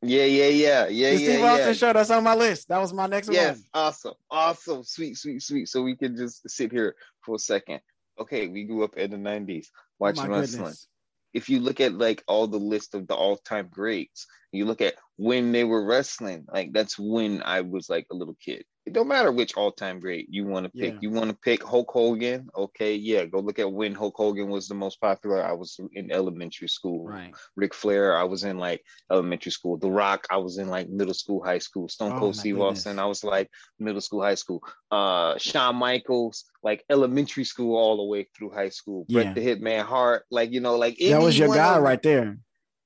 Yeah, 0.03 0.25
yeah, 0.25 0.47
yeah, 0.47 0.87
yeah, 0.87 1.11
the 1.11 1.17
yeah, 1.17 1.17
Steve 1.17 1.39
yeah. 1.39 1.45
Austin 1.45 1.73
show. 1.75 1.93
That's 1.93 2.09
on 2.09 2.23
my 2.23 2.35
list. 2.35 2.67
That 2.69 2.79
was 2.79 2.93
my 2.93 3.05
next 3.07 3.29
Yes, 3.29 3.57
one. 3.57 3.63
awesome, 3.73 4.13
awesome, 4.31 4.83
sweet, 4.83 5.17
sweet, 5.17 5.41
sweet. 5.43 5.67
So 5.67 5.83
we 5.83 5.95
can 5.95 6.15
just 6.15 6.49
sit 6.49 6.71
here 6.71 6.95
for 7.23 7.35
a 7.35 7.39
second. 7.39 7.81
Okay, 8.19 8.47
we 8.47 8.63
grew 8.63 8.83
up 8.83 8.97
in 8.97 9.11
the 9.11 9.17
'90s 9.17 9.67
Oh 9.73 9.77
watching 9.99 10.29
my 10.29 10.39
wrestling. 10.39 10.61
goodness. 10.61 10.87
if 11.33 11.49
you 11.49 11.59
look 11.59 11.79
at 11.79 11.93
like 11.93 12.23
all 12.27 12.47
the 12.47 12.57
list 12.59 12.93
of 12.95 13.07
the 13.07 13.15
all-time 13.15 13.69
greats, 13.71 14.25
you 14.51 14.65
look 14.65 14.81
at 14.81 14.95
when 15.17 15.51
they 15.51 15.63
were 15.63 15.85
wrestling, 15.85 16.45
like 16.51 16.73
that's 16.73 16.97
when 16.99 17.41
I 17.43 17.61
was 17.61 17.89
like 17.89 18.07
a 18.11 18.15
little 18.15 18.35
kid. 18.43 18.63
It 18.83 18.93
don't 18.93 19.07
matter 19.07 19.31
which 19.31 19.55
all-time 19.55 19.99
great 19.99 20.27
you 20.31 20.43
want 20.45 20.65
to 20.65 20.71
pick. 20.71 20.93
Yeah. 20.93 20.99
You 21.01 21.11
want 21.11 21.29
to 21.29 21.35
pick 21.35 21.61
Hulk 21.63 21.91
Hogan, 21.91 22.49
okay? 22.57 22.95
Yeah, 22.95 23.25
go 23.25 23.39
look 23.39 23.59
at 23.59 23.71
when 23.71 23.93
Hulk 23.93 24.15
Hogan 24.17 24.49
was 24.49 24.67
the 24.67 24.73
most 24.73 24.99
popular. 24.99 25.43
I 25.43 25.51
was 25.51 25.79
in 25.93 26.11
elementary 26.11 26.67
school. 26.67 27.05
Right. 27.05 27.31
Ric 27.55 27.75
Flair, 27.75 28.17
I 28.17 28.23
was 28.23 28.43
in 28.43 28.57
like 28.57 28.83
elementary 29.11 29.51
school. 29.51 29.77
The 29.77 29.91
Rock, 29.91 30.25
I 30.31 30.37
was 30.37 30.57
in 30.57 30.67
like 30.67 30.89
middle 30.89 31.13
school, 31.13 31.43
high 31.43 31.59
school. 31.59 31.89
Stone 31.89 32.13
Oh, 32.13 32.19
Cold 32.19 32.35
my 32.35 32.39
Steve. 32.39 32.59
Austin, 32.59 32.97
I 32.97 33.05
was 33.05 33.23
like 33.23 33.51
middle 33.77 34.01
school, 34.01 34.23
high 34.23 34.33
school. 34.35 34.63
Uh, 34.89 35.37
Shawn 35.37 35.75
Michaels, 35.75 36.45
like 36.63 36.83
elementary 36.89 37.43
school 37.43 37.75
all 37.77 37.97
the 37.97 38.03
way 38.05 38.27
through 38.35 38.49
high 38.49 38.69
school. 38.69 39.05
Yeah. 39.07 39.23
Bret 39.23 39.35
the 39.35 39.45
Hitman 39.45 39.83
Hart, 39.85 40.25
like 40.31 40.51
you 40.51 40.59
know, 40.59 40.75
like 40.77 40.97
That 40.97 41.21
was 41.21 41.37
your 41.37 41.53
guy 41.53 41.77
right 41.77 42.01
there. 42.01 42.35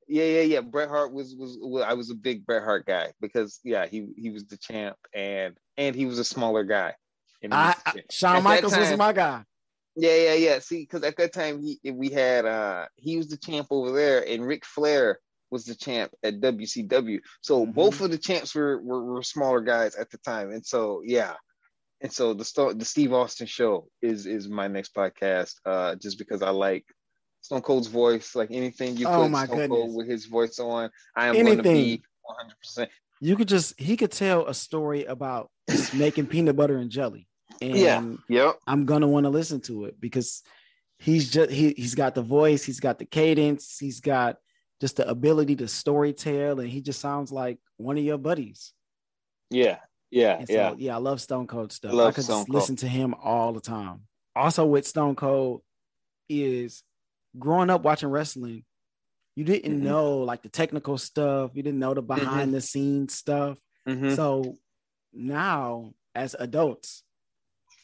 yeah, 0.10 0.26
yeah, 0.26 0.42
yeah. 0.42 0.60
Bret 0.62 0.90
Hart 0.90 1.14
was, 1.14 1.34
was 1.36 1.58
was 1.62 1.84
I 1.84 1.94
was 1.94 2.12
a 2.12 2.16
big 2.16 2.46
Bret 2.46 2.64
Hart 2.64 2.86
guy 2.86 3.14
because 3.22 3.62
yeah, 3.64 3.86
he 3.88 4.08
he 4.18 4.30
was 4.30 4.46
the 4.46 4.58
champ 4.58 4.98
and 5.14 5.56
and 5.78 5.96
he 5.96 6.06
was 6.06 6.20
a 6.20 6.24
smaller 6.26 6.64
guy. 6.64 6.94
I, 7.52 7.76
I. 7.86 7.90
At 7.98 8.12
Shawn 8.12 8.44
Michaels 8.44 8.76
was 8.76 8.98
my 8.98 9.14
guy. 9.14 9.44
Yeah, 9.96 10.16
yeah, 10.16 10.34
yeah. 10.34 10.60
See, 10.60 10.82
because 10.82 11.04
at 11.04 11.16
that 11.18 11.32
time 11.34 11.62
he 11.62 11.80
we 11.92 12.10
had 12.10 12.46
uh 12.46 12.86
he 12.96 13.18
was 13.18 13.28
the 13.28 13.38
champ 13.38 13.68
over 13.72 13.92
there 13.92 14.28
and 14.28 14.46
Ric 14.46 14.66
Flair 14.66 15.20
was 15.52 15.66
the 15.66 15.76
champ 15.76 16.12
at 16.24 16.42
WCW. 16.42 17.20
So 17.42 17.66
Mhm. 17.66 17.74
both 17.74 18.02
of 18.02 18.12
the 18.12 18.18
champs 18.18 18.56
were, 18.56 18.82
were 18.82 19.04
were 19.06 19.24
smaller 19.24 19.62
guys 19.62 19.96
at 19.96 20.10
the 20.10 20.18
time. 20.18 20.52
And 20.52 20.66
so 20.66 21.02
yeah. 21.06 21.36
And 22.02 22.12
so 22.12 22.34
the 22.34 22.74
the 22.78 22.84
Steve 22.86 23.14
Austin 23.14 23.48
show 23.48 23.88
is 24.02 24.26
is 24.26 24.50
my 24.50 24.68
next 24.68 24.94
podcast 24.94 25.54
uh 25.66 25.96
just 25.96 26.18
because 26.18 26.42
I 26.42 26.50
like 26.50 26.86
Stone 27.42 27.62
Cold's 27.62 27.88
voice, 27.88 28.36
like 28.36 28.50
anything 28.52 28.98
you 28.98 29.08
Oh, 29.08 29.30
put 29.30 29.38
Stone 29.38 29.48
goodness. 29.48 29.68
Cold 29.70 29.96
with 29.96 30.08
his 30.10 30.26
voice 30.26 30.58
on, 30.60 30.90
I 31.16 31.28
am 31.28 31.36
going 31.36 31.58
to 31.58 31.64
be 31.64 32.02
100%. 32.78 32.88
You 33.21 33.36
could 33.36 33.47
just 33.47 33.80
he 33.80 33.97
could 33.97 34.12
tell 34.12 34.47
a 34.47 34.54
story 34.54 35.06
about 35.06 35.49
making 35.93 36.28
peanut 36.28 36.56
butter 36.56 36.78
and 36.78 36.89
jelly. 36.89 37.28
And 37.62 37.75
Yeah. 37.78 38.04
Yep. 38.28 38.58
I'm 38.67 38.86
gonna 38.86 39.08
want 39.08 39.25
to 39.25 39.30
listen 39.30 39.62
to 39.62 39.86
it 39.86 39.99
because 39.99 40.43
he's 40.99 41.32
just 41.32 41.51
he 41.51 41.73
he's 41.78 41.95
got 41.95 42.13
the 42.13 42.21
voice, 42.21 42.65
he's 42.65 42.82
got 42.82 42.99
the 42.99 43.06
cadence, 43.06 43.78
he's 43.80 44.01
got 44.01 44.38
just 44.82 44.97
the 44.97 45.08
ability 45.08 45.56
to 45.58 45.67
story 45.67 46.12
tell, 46.12 46.60
and 46.60 46.69
he 46.69 46.82
just 46.82 46.99
sounds 46.99 47.32
like 47.32 47.60
one 47.78 47.97
of 47.97 48.04
your 48.04 48.17
buddies. 48.17 48.73
Yeah. 49.49 49.78
Yeah. 50.12 50.43
So, 50.45 50.54
yeah. 50.54 50.73
yeah, 50.78 50.95
I 50.95 50.99
love 50.99 51.21
Stone 51.21 51.47
Cold 51.47 51.71
stuff. 51.71 51.93
Love 51.93 52.10
I 52.10 52.12
could 52.12 52.23
Stone 52.25 52.39
just 52.41 52.47
Cold. 52.47 52.56
listen 52.56 52.75
to 52.78 52.88
him 52.88 53.15
all 53.23 53.54
the 53.54 53.62
time. 53.62 54.01
Also, 54.36 54.65
with 54.65 54.86
Stone 54.86 55.15
Cold 55.15 55.62
is 56.28 56.84
growing 57.38 57.69
up 57.69 57.84
watching 57.84 58.10
wrestling. 58.10 58.63
You 59.36 59.43
didn't 59.43 59.80
Mhm. 59.80 59.84
know 59.84 60.17
like 60.19 60.43
the 60.43 60.50
technical 60.50 60.98
stuff. 60.98 61.52
You 61.56 61.63
didn't 61.63 61.80
know 61.80 61.93
the 61.93 62.02
behind 62.02 62.54
the 62.54 62.62
scenes 62.62 63.13
stuff. 63.15 63.60
Mhm. 63.88 64.15
So 64.15 64.58
now, 65.13 65.93
as 66.15 66.36
adults, 66.39 67.04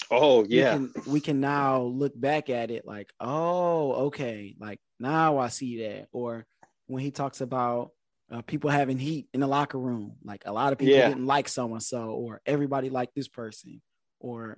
Oh, 0.09 0.41
we 0.41 0.47
yeah. 0.47 0.71
can, 0.73 0.93
we 1.07 1.21
can 1.21 1.39
now 1.39 1.83
look 1.83 2.19
back 2.19 2.49
at 2.49 2.71
it 2.71 2.85
like, 2.85 3.13
oh, 3.19 4.07
okay, 4.07 4.55
like 4.59 4.79
now 4.99 5.37
I 5.37 5.47
see 5.47 5.83
that. 5.83 6.07
Or 6.11 6.45
when 6.87 7.01
he 7.01 7.11
talks 7.11 7.41
about 7.41 7.91
uh, 8.29 8.41
people 8.41 8.69
having 8.69 8.97
heat 8.97 9.27
in 9.33 9.39
the 9.41 9.47
locker 9.47 9.77
room, 9.79 10.17
like 10.23 10.43
a 10.45 10.51
lot 10.53 10.73
of 10.73 10.79
people 10.79 10.93
Yeah. 10.97 11.09
didn't 11.09 11.25
like 11.25 11.47
so 11.49 11.71
and 11.73 11.83
so, 11.83 12.11
or 12.11 12.41
everybody 12.45 12.89
liked 12.89 13.13
this 13.15 13.27
person, 13.27 13.81
or 14.19 14.57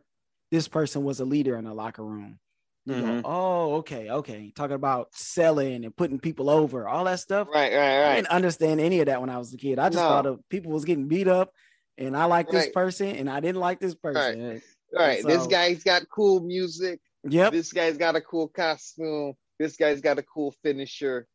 this 0.51 0.67
person 0.67 1.03
was 1.03 1.19
a 1.19 1.25
leader 1.25 1.55
in 1.57 1.65
the 1.65 1.73
locker 1.73 2.03
room. 2.05 2.39
You 2.85 2.93
go, 2.95 3.01
mm-hmm. 3.01 3.21
oh, 3.23 3.75
okay, 3.75 4.09
okay. 4.09 4.51
Talking 4.55 4.75
about 4.75 5.07
selling 5.13 5.85
and 5.85 5.95
putting 5.95 6.19
people 6.19 6.49
over, 6.49 6.87
all 6.87 7.05
that 7.05 7.19
stuff. 7.19 7.47
Right, 7.47 7.71
right, 7.73 7.99
right. 8.01 8.11
I 8.11 8.15
didn't 8.15 8.27
understand 8.27 8.81
any 8.81 8.99
of 8.99 9.05
that 9.05 9.21
when 9.21 9.29
I 9.29 9.37
was 9.37 9.53
a 9.53 9.57
kid. 9.57 9.79
I 9.79 9.87
just 9.87 10.03
No. 10.03 10.09
thought 10.09 10.25
of 10.25 10.39
people 10.49 10.71
was 10.71 10.83
getting 10.83 11.07
beat 11.07 11.29
up, 11.29 11.53
and 11.97 12.17
I 12.17 12.25
like 12.25 12.49
this 12.49 12.69
person, 12.69 13.07
and 13.15 13.29
I 13.29 13.39
didn't 13.39 13.61
like 13.61 13.79
this 13.79 13.95
person. 13.95 14.61
Right. 14.93 15.23
This 15.25 15.43
so- 15.43 15.49
guy's 15.49 15.83
got 15.83 16.03
cool 16.09 16.41
music. 16.41 16.99
Yep, 17.25 17.53
This 17.53 17.71
guy's 17.71 17.97
got 17.97 18.17
a 18.17 18.21
cool 18.21 18.49
costume. 18.49 19.33
This 19.57 19.77
guy's 19.77 20.01
got 20.01 20.19
a 20.19 20.23
cool 20.23 20.53
finisher. 20.61 21.25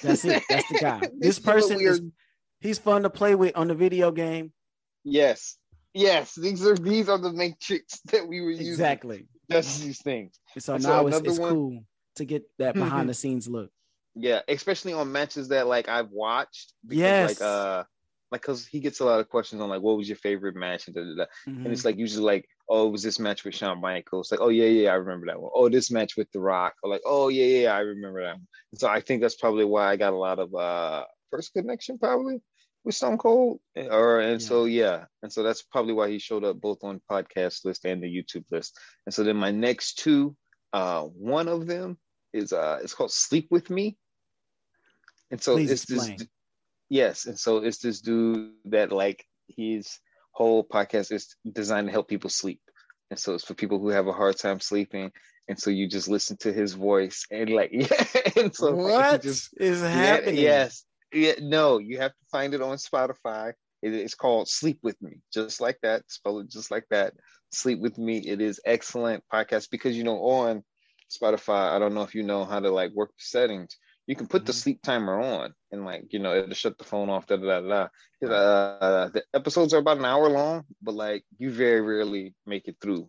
that's 0.00 0.24
it. 0.24 0.44
That's 0.48 0.68
the 0.68 0.78
guy. 0.78 1.00
This 1.18 1.36
this 1.36 1.38
person 1.40 1.80
is 1.80 2.00
he's 2.60 2.78
fun 2.78 3.02
to 3.02 3.10
play 3.10 3.34
with 3.34 3.56
on 3.56 3.66
the 3.66 3.74
video 3.74 4.12
game. 4.12 4.52
Yes. 5.02 5.56
Yes. 5.94 6.36
These 6.36 6.64
are 6.64 6.76
these 6.76 7.08
are 7.08 7.18
the 7.18 7.32
matrix 7.32 7.98
that 8.12 8.28
we 8.28 8.40
were 8.40 8.50
using. 8.50 8.68
Exactly. 8.68 9.26
Just 9.50 9.82
these 9.82 10.02
things. 10.02 10.38
And 10.54 10.62
so 10.62 10.74
And 10.74 10.82
so 10.82 10.88
now 10.88 11.06
it's, 11.06 11.18
it's 11.20 11.38
one- 11.38 11.52
cool 11.52 11.84
to 12.16 12.24
get 12.24 12.42
that 12.58 12.74
behind 12.74 13.08
the 13.08 13.14
scenes 13.14 13.48
look. 13.48 13.70
Yeah, 14.14 14.40
especially 14.48 14.92
on 14.92 15.12
matches 15.12 15.48
that 15.48 15.66
like 15.66 15.88
I've 15.88 16.10
watched. 16.10 16.72
Because, 16.86 16.98
Yes. 16.98 17.40
Like 17.40 17.48
uh 17.48 17.84
like 18.32 18.42
cause 18.42 18.64
he 18.64 18.78
gets 18.78 19.00
a 19.00 19.04
lot 19.04 19.18
of 19.18 19.28
questions 19.28 19.60
on 19.60 19.68
like 19.68 19.82
what 19.82 19.96
was 19.96 20.08
your 20.08 20.16
favorite 20.16 20.54
match 20.54 20.86
and 20.86 20.94
da, 20.94 21.02
da, 21.02 21.14
da. 21.16 21.24
Mhm. 21.48 21.64
and 21.64 21.72
it's 21.72 21.84
like 21.84 21.96
usually 21.96 22.24
like 22.24 22.48
oh 22.68 22.86
it 22.86 22.92
was 22.92 23.02
this 23.02 23.18
match 23.18 23.44
with 23.44 23.56
Shawn 23.56 23.80
Michaels 23.80 24.30
like 24.30 24.40
oh 24.40 24.50
yeah 24.50 24.66
yeah 24.66 24.90
I 24.90 24.94
remember 24.94 25.26
that 25.26 25.40
one 25.40 25.50
oh 25.52 25.68
this 25.68 25.90
match 25.90 26.16
with 26.16 26.30
The 26.30 26.38
Rock 26.38 26.74
or 26.84 26.90
like 26.90 27.00
oh 27.04 27.26
yeah 27.28 27.44
yeah 27.62 27.74
I 27.74 27.80
remember 27.80 28.22
that 28.22 28.34
one 28.34 28.46
and 28.70 28.80
so 28.80 28.86
I 28.88 29.00
think 29.00 29.20
that's 29.20 29.34
probably 29.34 29.64
why 29.64 29.88
I 29.90 29.96
got 29.96 30.12
a 30.12 30.16
lot 30.16 30.38
of 30.38 30.54
uh 30.54 31.04
first 31.32 31.52
connection 31.54 31.98
probably 31.98 32.40
with 32.84 32.94
Stone 32.94 33.18
Cold. 33.18 33.60
Or 33.76 34.20
and 34.20 34.42
so 34.42 34.64
yeah. 34.64 35.04
And 35.22 35.32
so 35.32 35.42
that's 35.42 35.62
probably 35.62 35.92
why 35.92 36.08
he 36.08 36.18
showed 36.18 36.44
up 36.44 36.60
both 36.60 36.82
on 36.82 37.00
podcast 37.10 37.64
list 37.64 37.84
and 37.84 38.02
the 38.02 38.08
YouTube 38.08 38.44
list. 38.50 38.78
And 39.06 39.14
so 39.14 39.22
then 39.24 39.36
my 39.36 39.50
next 39.50 39.98
two 39.98 40.36
uh 40.72 41.02
one 41.02 41.48
of 41.48 41.66
them 41.66 41.98
is 42.32 42.52
uh 42.52 42.78
it's 42.82 42.94
called 42.94 43.12
Sleep 43.12 43.48
with 43.50 43.70
Me. 43.70 43.96
And 45.30 45.40
so 45.40 45.54
Please 45.54 45.70
it's 45.70 45.84
this. 45.84 46.26
Yes, 46.88 47.26
and 47.26 47.38
so 47.38 47.58
it's 47.58 47.78
this 47.78 48.00
dude 48.00 48.50
that 48.64 48.90
like 48.90 49.24
his 49.46 50.00
whole 50.32 50.64
podcast 50.64 51.12
is 51.12 51.36
designed 51.50 51.86
to 51.86 51.92
help 51.92 52.08
people 52.08 52.30
sleep, 52.30 52.60
and 53.10 53.18
so 53.18 53.34
it's 53.34 53.44
for 53.44 53.54
people 53.54 53.78
who 53.78 53.90
have 53.90 54.08
a 54.08 54.12
hard 54.12 54.36
time 54.36 54.58
sleeping, 54.58 55.12
and 55.46 55.56
so 55.56 55.70
you 55.70 55.88
just 55.88 56.08
listen 56.08 56.36
to 56.38 56.52
his 56.52 56.74
voice 56.74 57.26
and 57.30 57.48
like 57.48 57.70
yeah, 57.72 58.04
and 58.36 58.54
so 58.54 58.70
like, 58.70 58.92
what 58.92 59.24
you 59.24 59.30
is 59.30 59.50
just 59.56 59.84
yeah, 59.84 59.88
happening? 59.88 60.36
yes, 60.36 60.84
yeah, 61.12 61.34
no, 61.40 61.78
you 61.78 61.98
have 61.98 62.12
to 62.12 62.24
find 62.30 62.54
it 62.54 62.62
on 62.62 62.76
Spotify. 62.76 63.52
It- 63.82 63.94
it's 63.94 64.14
called 64.14 64.48
Sleep 64.48 64.78
with 64.82 65.00
Me, 65.00 65.20
just 65.32 65.60
like 65.60 65.78
that. 65.82 66.02
Spell 66.10 66.38
it 66.40 66.48
just 66.50 66.70
like 66.70 66.86
that. 66.90 67.14
Sleep 67.52 67.80
with 67.80 67.96
Me. 67.98 68.18
It 68.18 68.40
is 68.40 68.60
excellent 68.64 69.24
podcast 69.32 69.70
because 69.70 69.96
you 69.96 70.04
know 70.04 70.18
on 70.22 70.62
Spotify, 71.10 71.72
I 71.72 71.78
don't 71.78 71.94
know 71.94 72.02
if 72.02 72.14
you 72.14 72.22
know 72.22 72.44
how 72.44 72.60
to 72.60 72.70
like 72.70 72.92
work 72.92 73.10
the 73.10 73.22
settings. 73.24 73.76
You 74.06 74.16
can 74.16 74.26
put 74.26 74.44
the 74.44 74.52
Mhm. 74.52 74.56
sleep 74.62 74.82
timer 74.82 75.20
on, 75.20 75.54
and 75.72 75.84
like 75.84 76.12
you 76.12 76.18
know 76.18 76.34
it'll 76.34 76.54
shut 76.54 76.78
the 76.78 76.84
phone 76.84 77.08
off. 77.10 77.26
Da 77.26 77.36
da 77.36 77.60
da. 77.60 77.88
da. 78.20 78.26
Uh, 78.28 79.08
the 79.08 79.24
episodes 79.34 79.72
are 79.74 79.78
about 79.78 79.98
an 79.98 80.04
hour 80.04 80.28
long, 80.28 80.64
but 80.82 80.94
like 80.94 81.24
you 81.38 81.50
very 81.50 81.80
rarely 81.80 82.34
make 82.46 82.68
it 82.68 82.76
through 82.80 83.08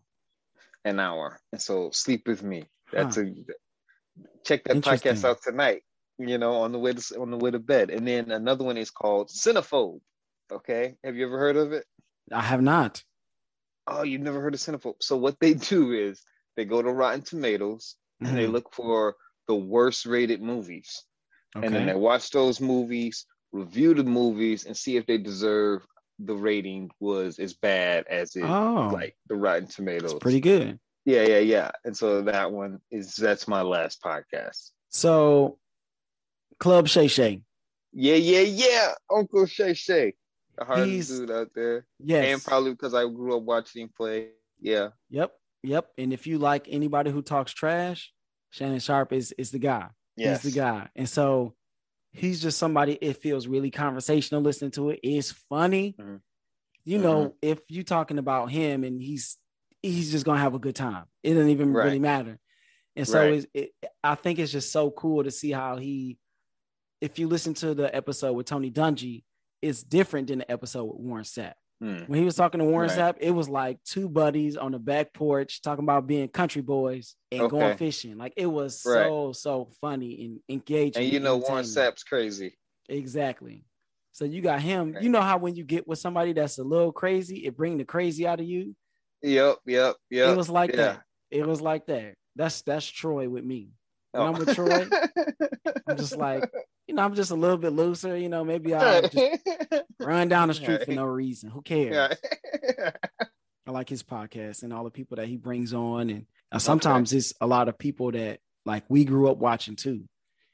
an 0.85 0.99
hour. 0.99 1.39
And 1.51 1.61
so 1.61 1.91
Sleep 1.91 2.27
with 2.27 2.43
Me. 2.43 2.65
That's 2.91 3.17
a 3.17 3.25
check 4.43 4.63
that 4.65 4.77
podcast 5.03 5.23
out 5.25 5.41
tonight. 5.43 5.83
You 6.17 6.37
know, 6.37 6.61
on 6.61 6.71
the 6.71 6.79
way 6.79 6.93
to 6.93 7.19
on 7.19 7.31
the 7.31 7.37
way 7.37 7.51
to 7.51 7.59
bed. 7.59 7.89
And 7.89 8.07
then 8.07 8.31
another 8.31 8.63
one 8.63 8.77
is 8.77 8.91
called 8.91 9.29
Cinephobe. 9.29 10.01
Okay, 10.51 10.95
have 11.03 11.15
you 11.15 11.25
ever 11.25 11.37
heard 11.39 11.55
of 11.57 11.71
it? 11.73 11.85
I 12.31 12.41
have 12.41 12.61
not. 12.61 13.03
Oh, 13.87 14.03
you've 14.03 14.21
never 14.21 14.39
heard 14.41 14.53
of 14.53 14.59
Cinephobe? 14.59 15.01
So 15.01 15.17
what 15.17 15.39
they 15.39 15.53
do 15.53 15.91
is 15.93 16.21
they 16.55 16.65
go 16.65 16.81
to 16.81 16.91
Rotten 16.91 17.21
Tomatoes 17.21 17.95
and 18.19 18.37
they 18.37 18.45
Mhm. 18.45 18.51
look 18.51 18.73
for 18.73 19.15
the 19.47 19.55
worst 19.55 20.05
rated 20.05 20.41
movies, 20.41 21.03
and 21.55 21.73
then 21.73 21.87
they 21.87 21.95
watch 21.95 22.29
those 22.29 22.61
movies, 22.61 23.25
review 23.51 23.93
the 23.95 24.03
movies, 24.03 24.65
and 24.65 24.77
see 24.77 24.97
if 24.97 25.05
they 25.07 25.17
deserve 25.17 25.85
the 26.19 26.35
rating 26.35 26.91
was 26.99 27.39
as 27.39 27.53
bad 27.55 28.05
as 28.07 28.35
it 28.35 28.43
Oh, 28.43 28.89
like 28.93 29.17
the 29.27 29.35
Rotten 29.35 29.67
Tomatoes. 29.67 30.19
pretty 30.21 30.39
good. 30.39 30.79
Yeah, 31.05 31.23
yeah, 31.23 31.39
yeah. 31.39 31.71
And 31.83 31.97
so 31.97 32.21
that 32.21 32.51
one 32.51 32.79
is 32.91 33.15
that's 33.15 33.47
my 33.47 33.63
last 33.63 34.01
podcast. 34.03 34.71
So, 34.89 35.57
Club 36.59 36.87
Shay 36.87 37.07
Shay. 37.07 37.41
Yeah, 37.93 38.15
yeah, 38.15 38.41
yeah. 38.41 38.93
Uncle 39.09 39.45
Shay 39.45 39.73
Shay. 39.73 40.13
the 40.57 40.65
hardest 40.65 41.09
dude 41.09 41.31
out 41.31 41.49
there. 41.53 41.85
Yes, 41.99 42.33
and 42.33 42.43
probably 42.43 42.71
because 42.71 42.93
I 42.93 43.03
grew 43.03 43.35
up 43.37 43.43
watching 43.43 43.83
him 43.83 43.89
play. 43.95 44.29
Yeah. 44.59 44.89
Yep. 45.09 45.31
Yep. 45.63 45.89
And 45.97 46.13
if 46.13 46.27
you 46.27 46.37
like 46.37 46.67
anybody 46.69 47.11
who 47.11 47.21
talks 47.21 47.51
trash, 47.51 48.11
Shannon 48.51 48.79
Sharpe 48.79 49.13
is 49.13 49.33
is 49.37 49.51
the 49.51 49.59
guy. 49.59 49.87
Yes. 50.15 50.43
He's 50.43 50.53
the 50.53 50.59
guy. 50.59 50.89
And 50.95 51.09
so 51.09 51.55
he's 52.11 52.41
just 52.41 52.57
somebody 52.57 52.93
it 52.93 53.17
feels 53.17 53.47
really 53.47 53.71
conversational 53.71 54.41
listening 54.41 54.71
to 54.71 54.91
it. 54.91 54.99
It's 55.03 55.31
funny. 55.31 55.95
Mm-hmm. 55.99 56.17
You 56.83 56.97
know, 56.97 57.25
mm-hmm. 57.25 57.35
if 57.41 57.59
you're 57.69 57.83
talking 57.83 58.17
about 58.17 58.51
him 58.51 58.83
and 58.83 59.01
he's 59.01 59.37
he's 59.81 60.11
just 60.11 60.25
gonna 60.25 60.39
have 60.39 60.55
a 60.55 60.59
good 60.59 60.75
time. 60.75 61.05
It 61.23 61.33
doesn't 61.33 61.49
even 61.49 61.73
right. 61.73 61.85
really 61.85 61.99
matter. 61.99 62.39
And 62.95 63.07
so 63.07 63.29
right. 63.29 63.45
it, 63.53 63.71
I 64.03 64.15
think 64.15 64.39
it's 64.39 64.51
just 64.51 64.71
so 64.71 64.91
cool 64.91 65.23
to 65.23 65.31
see 65.31 65.51
how 65.51 65.77
he, 65.77 66.17
if 67.01 67.19
you 67.19 67.27
listen 67.27 67.53
to 67.55 67.73
the 67.73 67.93
episode 67.93 68.33
with 68.33 68.45
Tony 68.45 68.71
Dungy, 68.71 69.23
it's 69.61 69.83
different 69.83 70.27
than 70.27 70.39
the 70.39 70.51
episode 70.51 70.85
with 70.85 70.97
Warren 70.97 71.23
Sapp. 71.23 71.53
Hmm. 71.81 72.03
When 72.05 72.19
he 72.19 72.25
was 72.25 72.35
talking 72.35 72.59
to 72.59 72.65
Warren 72.65 72.89
right. 72.89 73.15
Sapp, 73.15 73.17
it 73.19 73.31
was 73.31 73.49
like 73.49 73.79
two 73.83 74.07
buddies 74.07 74.55
on 74.55 74.71
the 74.71 74.79
back 74.79 75.13
porch 75.13 75.63
talking 75.63 75.83
about 75.83 76.05
being 76.05 76.27
country 76.27 76.61
boys 76.61 77.15
and 77.31 77.41
okay. 77.41 77.49
going 77.49 77.77
fishing. 77.77 78.17
Like 78.17 78.33
it 78.37 78.45
was 78.45 78.83
right. 78.85 79.07
so 79.07 79.31
so 79.33 79.69
funny 79.81 80.25
and 80.25 80.39
engaging. 80.47 81.03
And 81.03 81.11
you 81.11 81.19
know 81.19 81.37
Warren 81.37 81.65
Sapp's 81.65 82.03
crazy. 82.03 82.55
Exactly. 82.87 83.65
So 84.11 84.25
you 84.25 84.41
got 84.41 84.61
him. 84.61 84.91
Right. 84.91 85.03
You 85.03 85.09
know 85.09 85.21
how 85.21 85.37
when 85.37 85.55
you 85.55 85.63
get 85.63 85.87
with 85.87 85.97
somebody 85.97 86.33
that's 86.33 86.59
a 86.59 86.63
little 86.63 86.91
crazy, 86.91 87.45
it 87.45 87.57
bring 87.57 87.77
the 87.77 87.85
crazy 87.85 88.27
out 88.27 88.39
of 88.39 88.45
you. 88.45 88.75
Yep, 89.23 89.57
yep, 89.65 89.95
yep. 90.11 90.29
It 90.29 90.37
was 90.37 90.49
like 90.49 90.71
yeah. 90.71 90.77
that. 90.77 91.01
It 91.31 91.47
was 91.47 91.61
like 91.61 91.87
that. 91.87 92.13
That's 92.35 92.61
that's 92.61 92.85
Troy 92.85 93.27
with 93.27 93.43
me. 93.43 93.69
When 94.11 94.23
oh. 94.23 94.25
I'm 94.27 94.33
with 94.33 94.53
Troy, 94.55 94.87
I'm 95.87 95.97
just 95.97 96.17
like, 96.17 96.49
you 96.91 96.95
know, 96.95 97.03
I'm 97.03 97.15
just 97.15 97.31
a 97.31 97.35
little 97.35 97.57
bit 97.57 97.71
looser. 97.71 98.17
You 98.17 98.27
know, 98.27 98.43
maybe 98.43 98.73
I'll 98.73 99.07
just 99.07 99.17
run 100.01 100.27
down 100.27 100.49
the 100.49 100.53
street 100.53 100.83
for 100.83 100.91
no 100.91 101.05
reason. 101.05 101.49
Who 101.49 101.61
cares? 101.61 102.17
I 103.65 103.71
like 103.71 103.87
his 103.87 104.03
podcast 104.03 104.63
and 104.63 104.73
all 104.73 104.83
the 104.83 104.91
people 104.91 105.15
that 105.15 105.27
he 105.29 105.37
brings 105.37 105.73
on, 105.73 106.09
and 106.09 106.25
uh, 106.51 106.59
sometimes 106.59 107.13
okay. 107.13 107.19
it's 107.19 107.33
a 107.39 107.47
lot 107.47 107.69
of 107.69 107.77
people 107.77 108.11
that 108.11 108.41
like 108.65 108.83
we 108.89 109.05
grew 109.05 109.31
up 109.31 109.37
watching 109.37 109.77
too. 109.77 110.03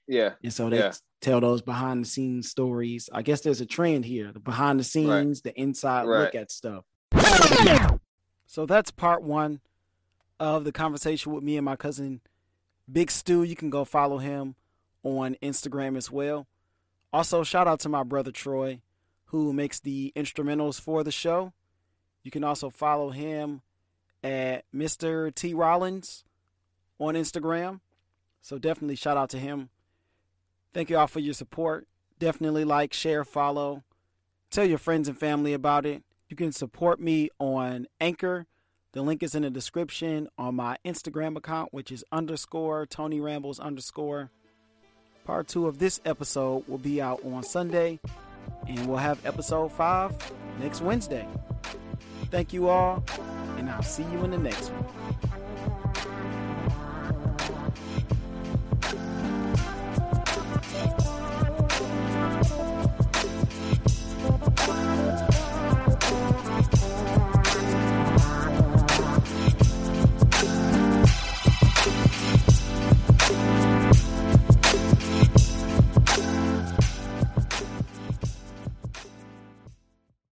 Yeah, 0.08 0.34
and 0.44 0.54
so 0.54 0.70
they 0.70 0.78
yeah. 0.78 0.94
tell 1.22 1.42
those 1.42 1.64
behind 1.64 2.06
the 2.06 2.08
scenes 2.08 2.52
stories. 2.52 3.10
I 3.12 3.24
guess 3.24 3.42
there's 3.42 3.62
a 3.62 3.66
trend 3.66 4.06
here: 4.06 4.32
the 4.32 4.40
behind 4.40 4.80
the 4.80 4.84
scenes, 4.84 5.42
right. 5.44 5.56
the 5.56 5.60
inside 5.60 6.06
right. 6.06 6.20
look 6.20 6.36
at 6.36 6.52
stuff. 6.52 6.84
So 8.46 8.68
that's 8.68 8.92
part 8.92 9.24
one 9.24 9.60
of 10.40 10.66
the 10.66 10.72
conversation 10.72 11.34
with 11.34 11.44
me 11.44 11.58
and 11.58 11.66
my 11.66 11.76
cousin 11.76 12.22
Big 12.90 13.10
Stu. 13.10 13.42
You 13.42 13.56
can 13.56 13.72
go 13.72 13.84
follow 13.86 14.20
him 14.20 14.54
on 15.04 15.36
Instagram 15.42 15.98
as 15.98 16.12
well. 16.12 16.48
Also, 17.14 17.44
shout 17.44 17.68
out 17.68 17.80
to 17.82 17.90
my 17.90 18.04
brother 18.04 18.32
Troy, 18.32 18.82
who 19.26 19.54
makes 19.54 19.80
the 19.80 20.12
instrumentals 20.16 20.80
for 20.80 21.04
the 21.04 21.12
show. 21.12 21.54
You 22.24 22.32
can 22.32 22.44
also 22.44 22.70
follow 22.70 23.12
him 23.12 23.62
at 24.24 24.66
Mr. 24.74 25.34
T 25.34 25.54
Rollins 25.54 26.24
on 27.00 27.16
Instagram. 27.16 27.80
So 28.42 28.58
definitely 28.58 28.96
shout 28.96 29.18
out 29.18 29.30
to 29.32 29.40
him. 29.40 29.70
Thank 30.74 30.90
you 30.90 30.98
all 30.98 31.08
for 31.08 31.20
your 31.20 31.34
support. 31.34 31.88
Definitely 32.20 32.66
like, 32.66 32.94
share, 32.94 33.24
follow. 33.24 33.84
Tell 34.50 34.66
your 34.66 34.78
friends 34.78 35.08
and 35.08 35.18
family 35.18 35.54
about 35.54 35.86
it. 35.86 36.04
You 36.30 36.36
can 36.36 36.52
support 36.52 37.00
me 37.00 37.30
on 37.40 37.88
Anchor 38.02 38.48
the 38.98 39.04
link 39.04 39.22
is 39.22 39.36
in 39.36 39.44
the 39.44 39.52
description 39.52 40.28
on 40.40 40.56
my 40.56 40.78
Instagram 40.84 41.38
account, 41.38 41.72
which 41.72 41.92
is 41.92 42.04
underscore 42.12 42.88
Tony 42.88 43.20
Rambles 43.20 43.60
underscore. 43.60 44.32
Part 45.28 45.50
two 45.50 45.68
of 45.68 45.78
this 45.78 46.00
episode 46.06 46.66
will 46.70 46.78
be 46.78 47.02
out 47.02 47.20
on 47.26 47.44
Sunday, 47.44 48.00
and 48.66 48.88
we'll 48.88 48.96
have 48.96 49.24
episode 49.26 49.74
five 49.74 50.16
next 50.62 50.80
Wednesday. 50.80 51.28
Thank 52.32 52.54
you 52.54 52.70
all, 52.70 53.04
and 53.58 53.70
I'll 53.70 53.84
see 53.84 54.04
you 54.04 54.24
in 54.24 54.32
the 54.32 54.38
next 54.38 54.70
one. 54.70 55.37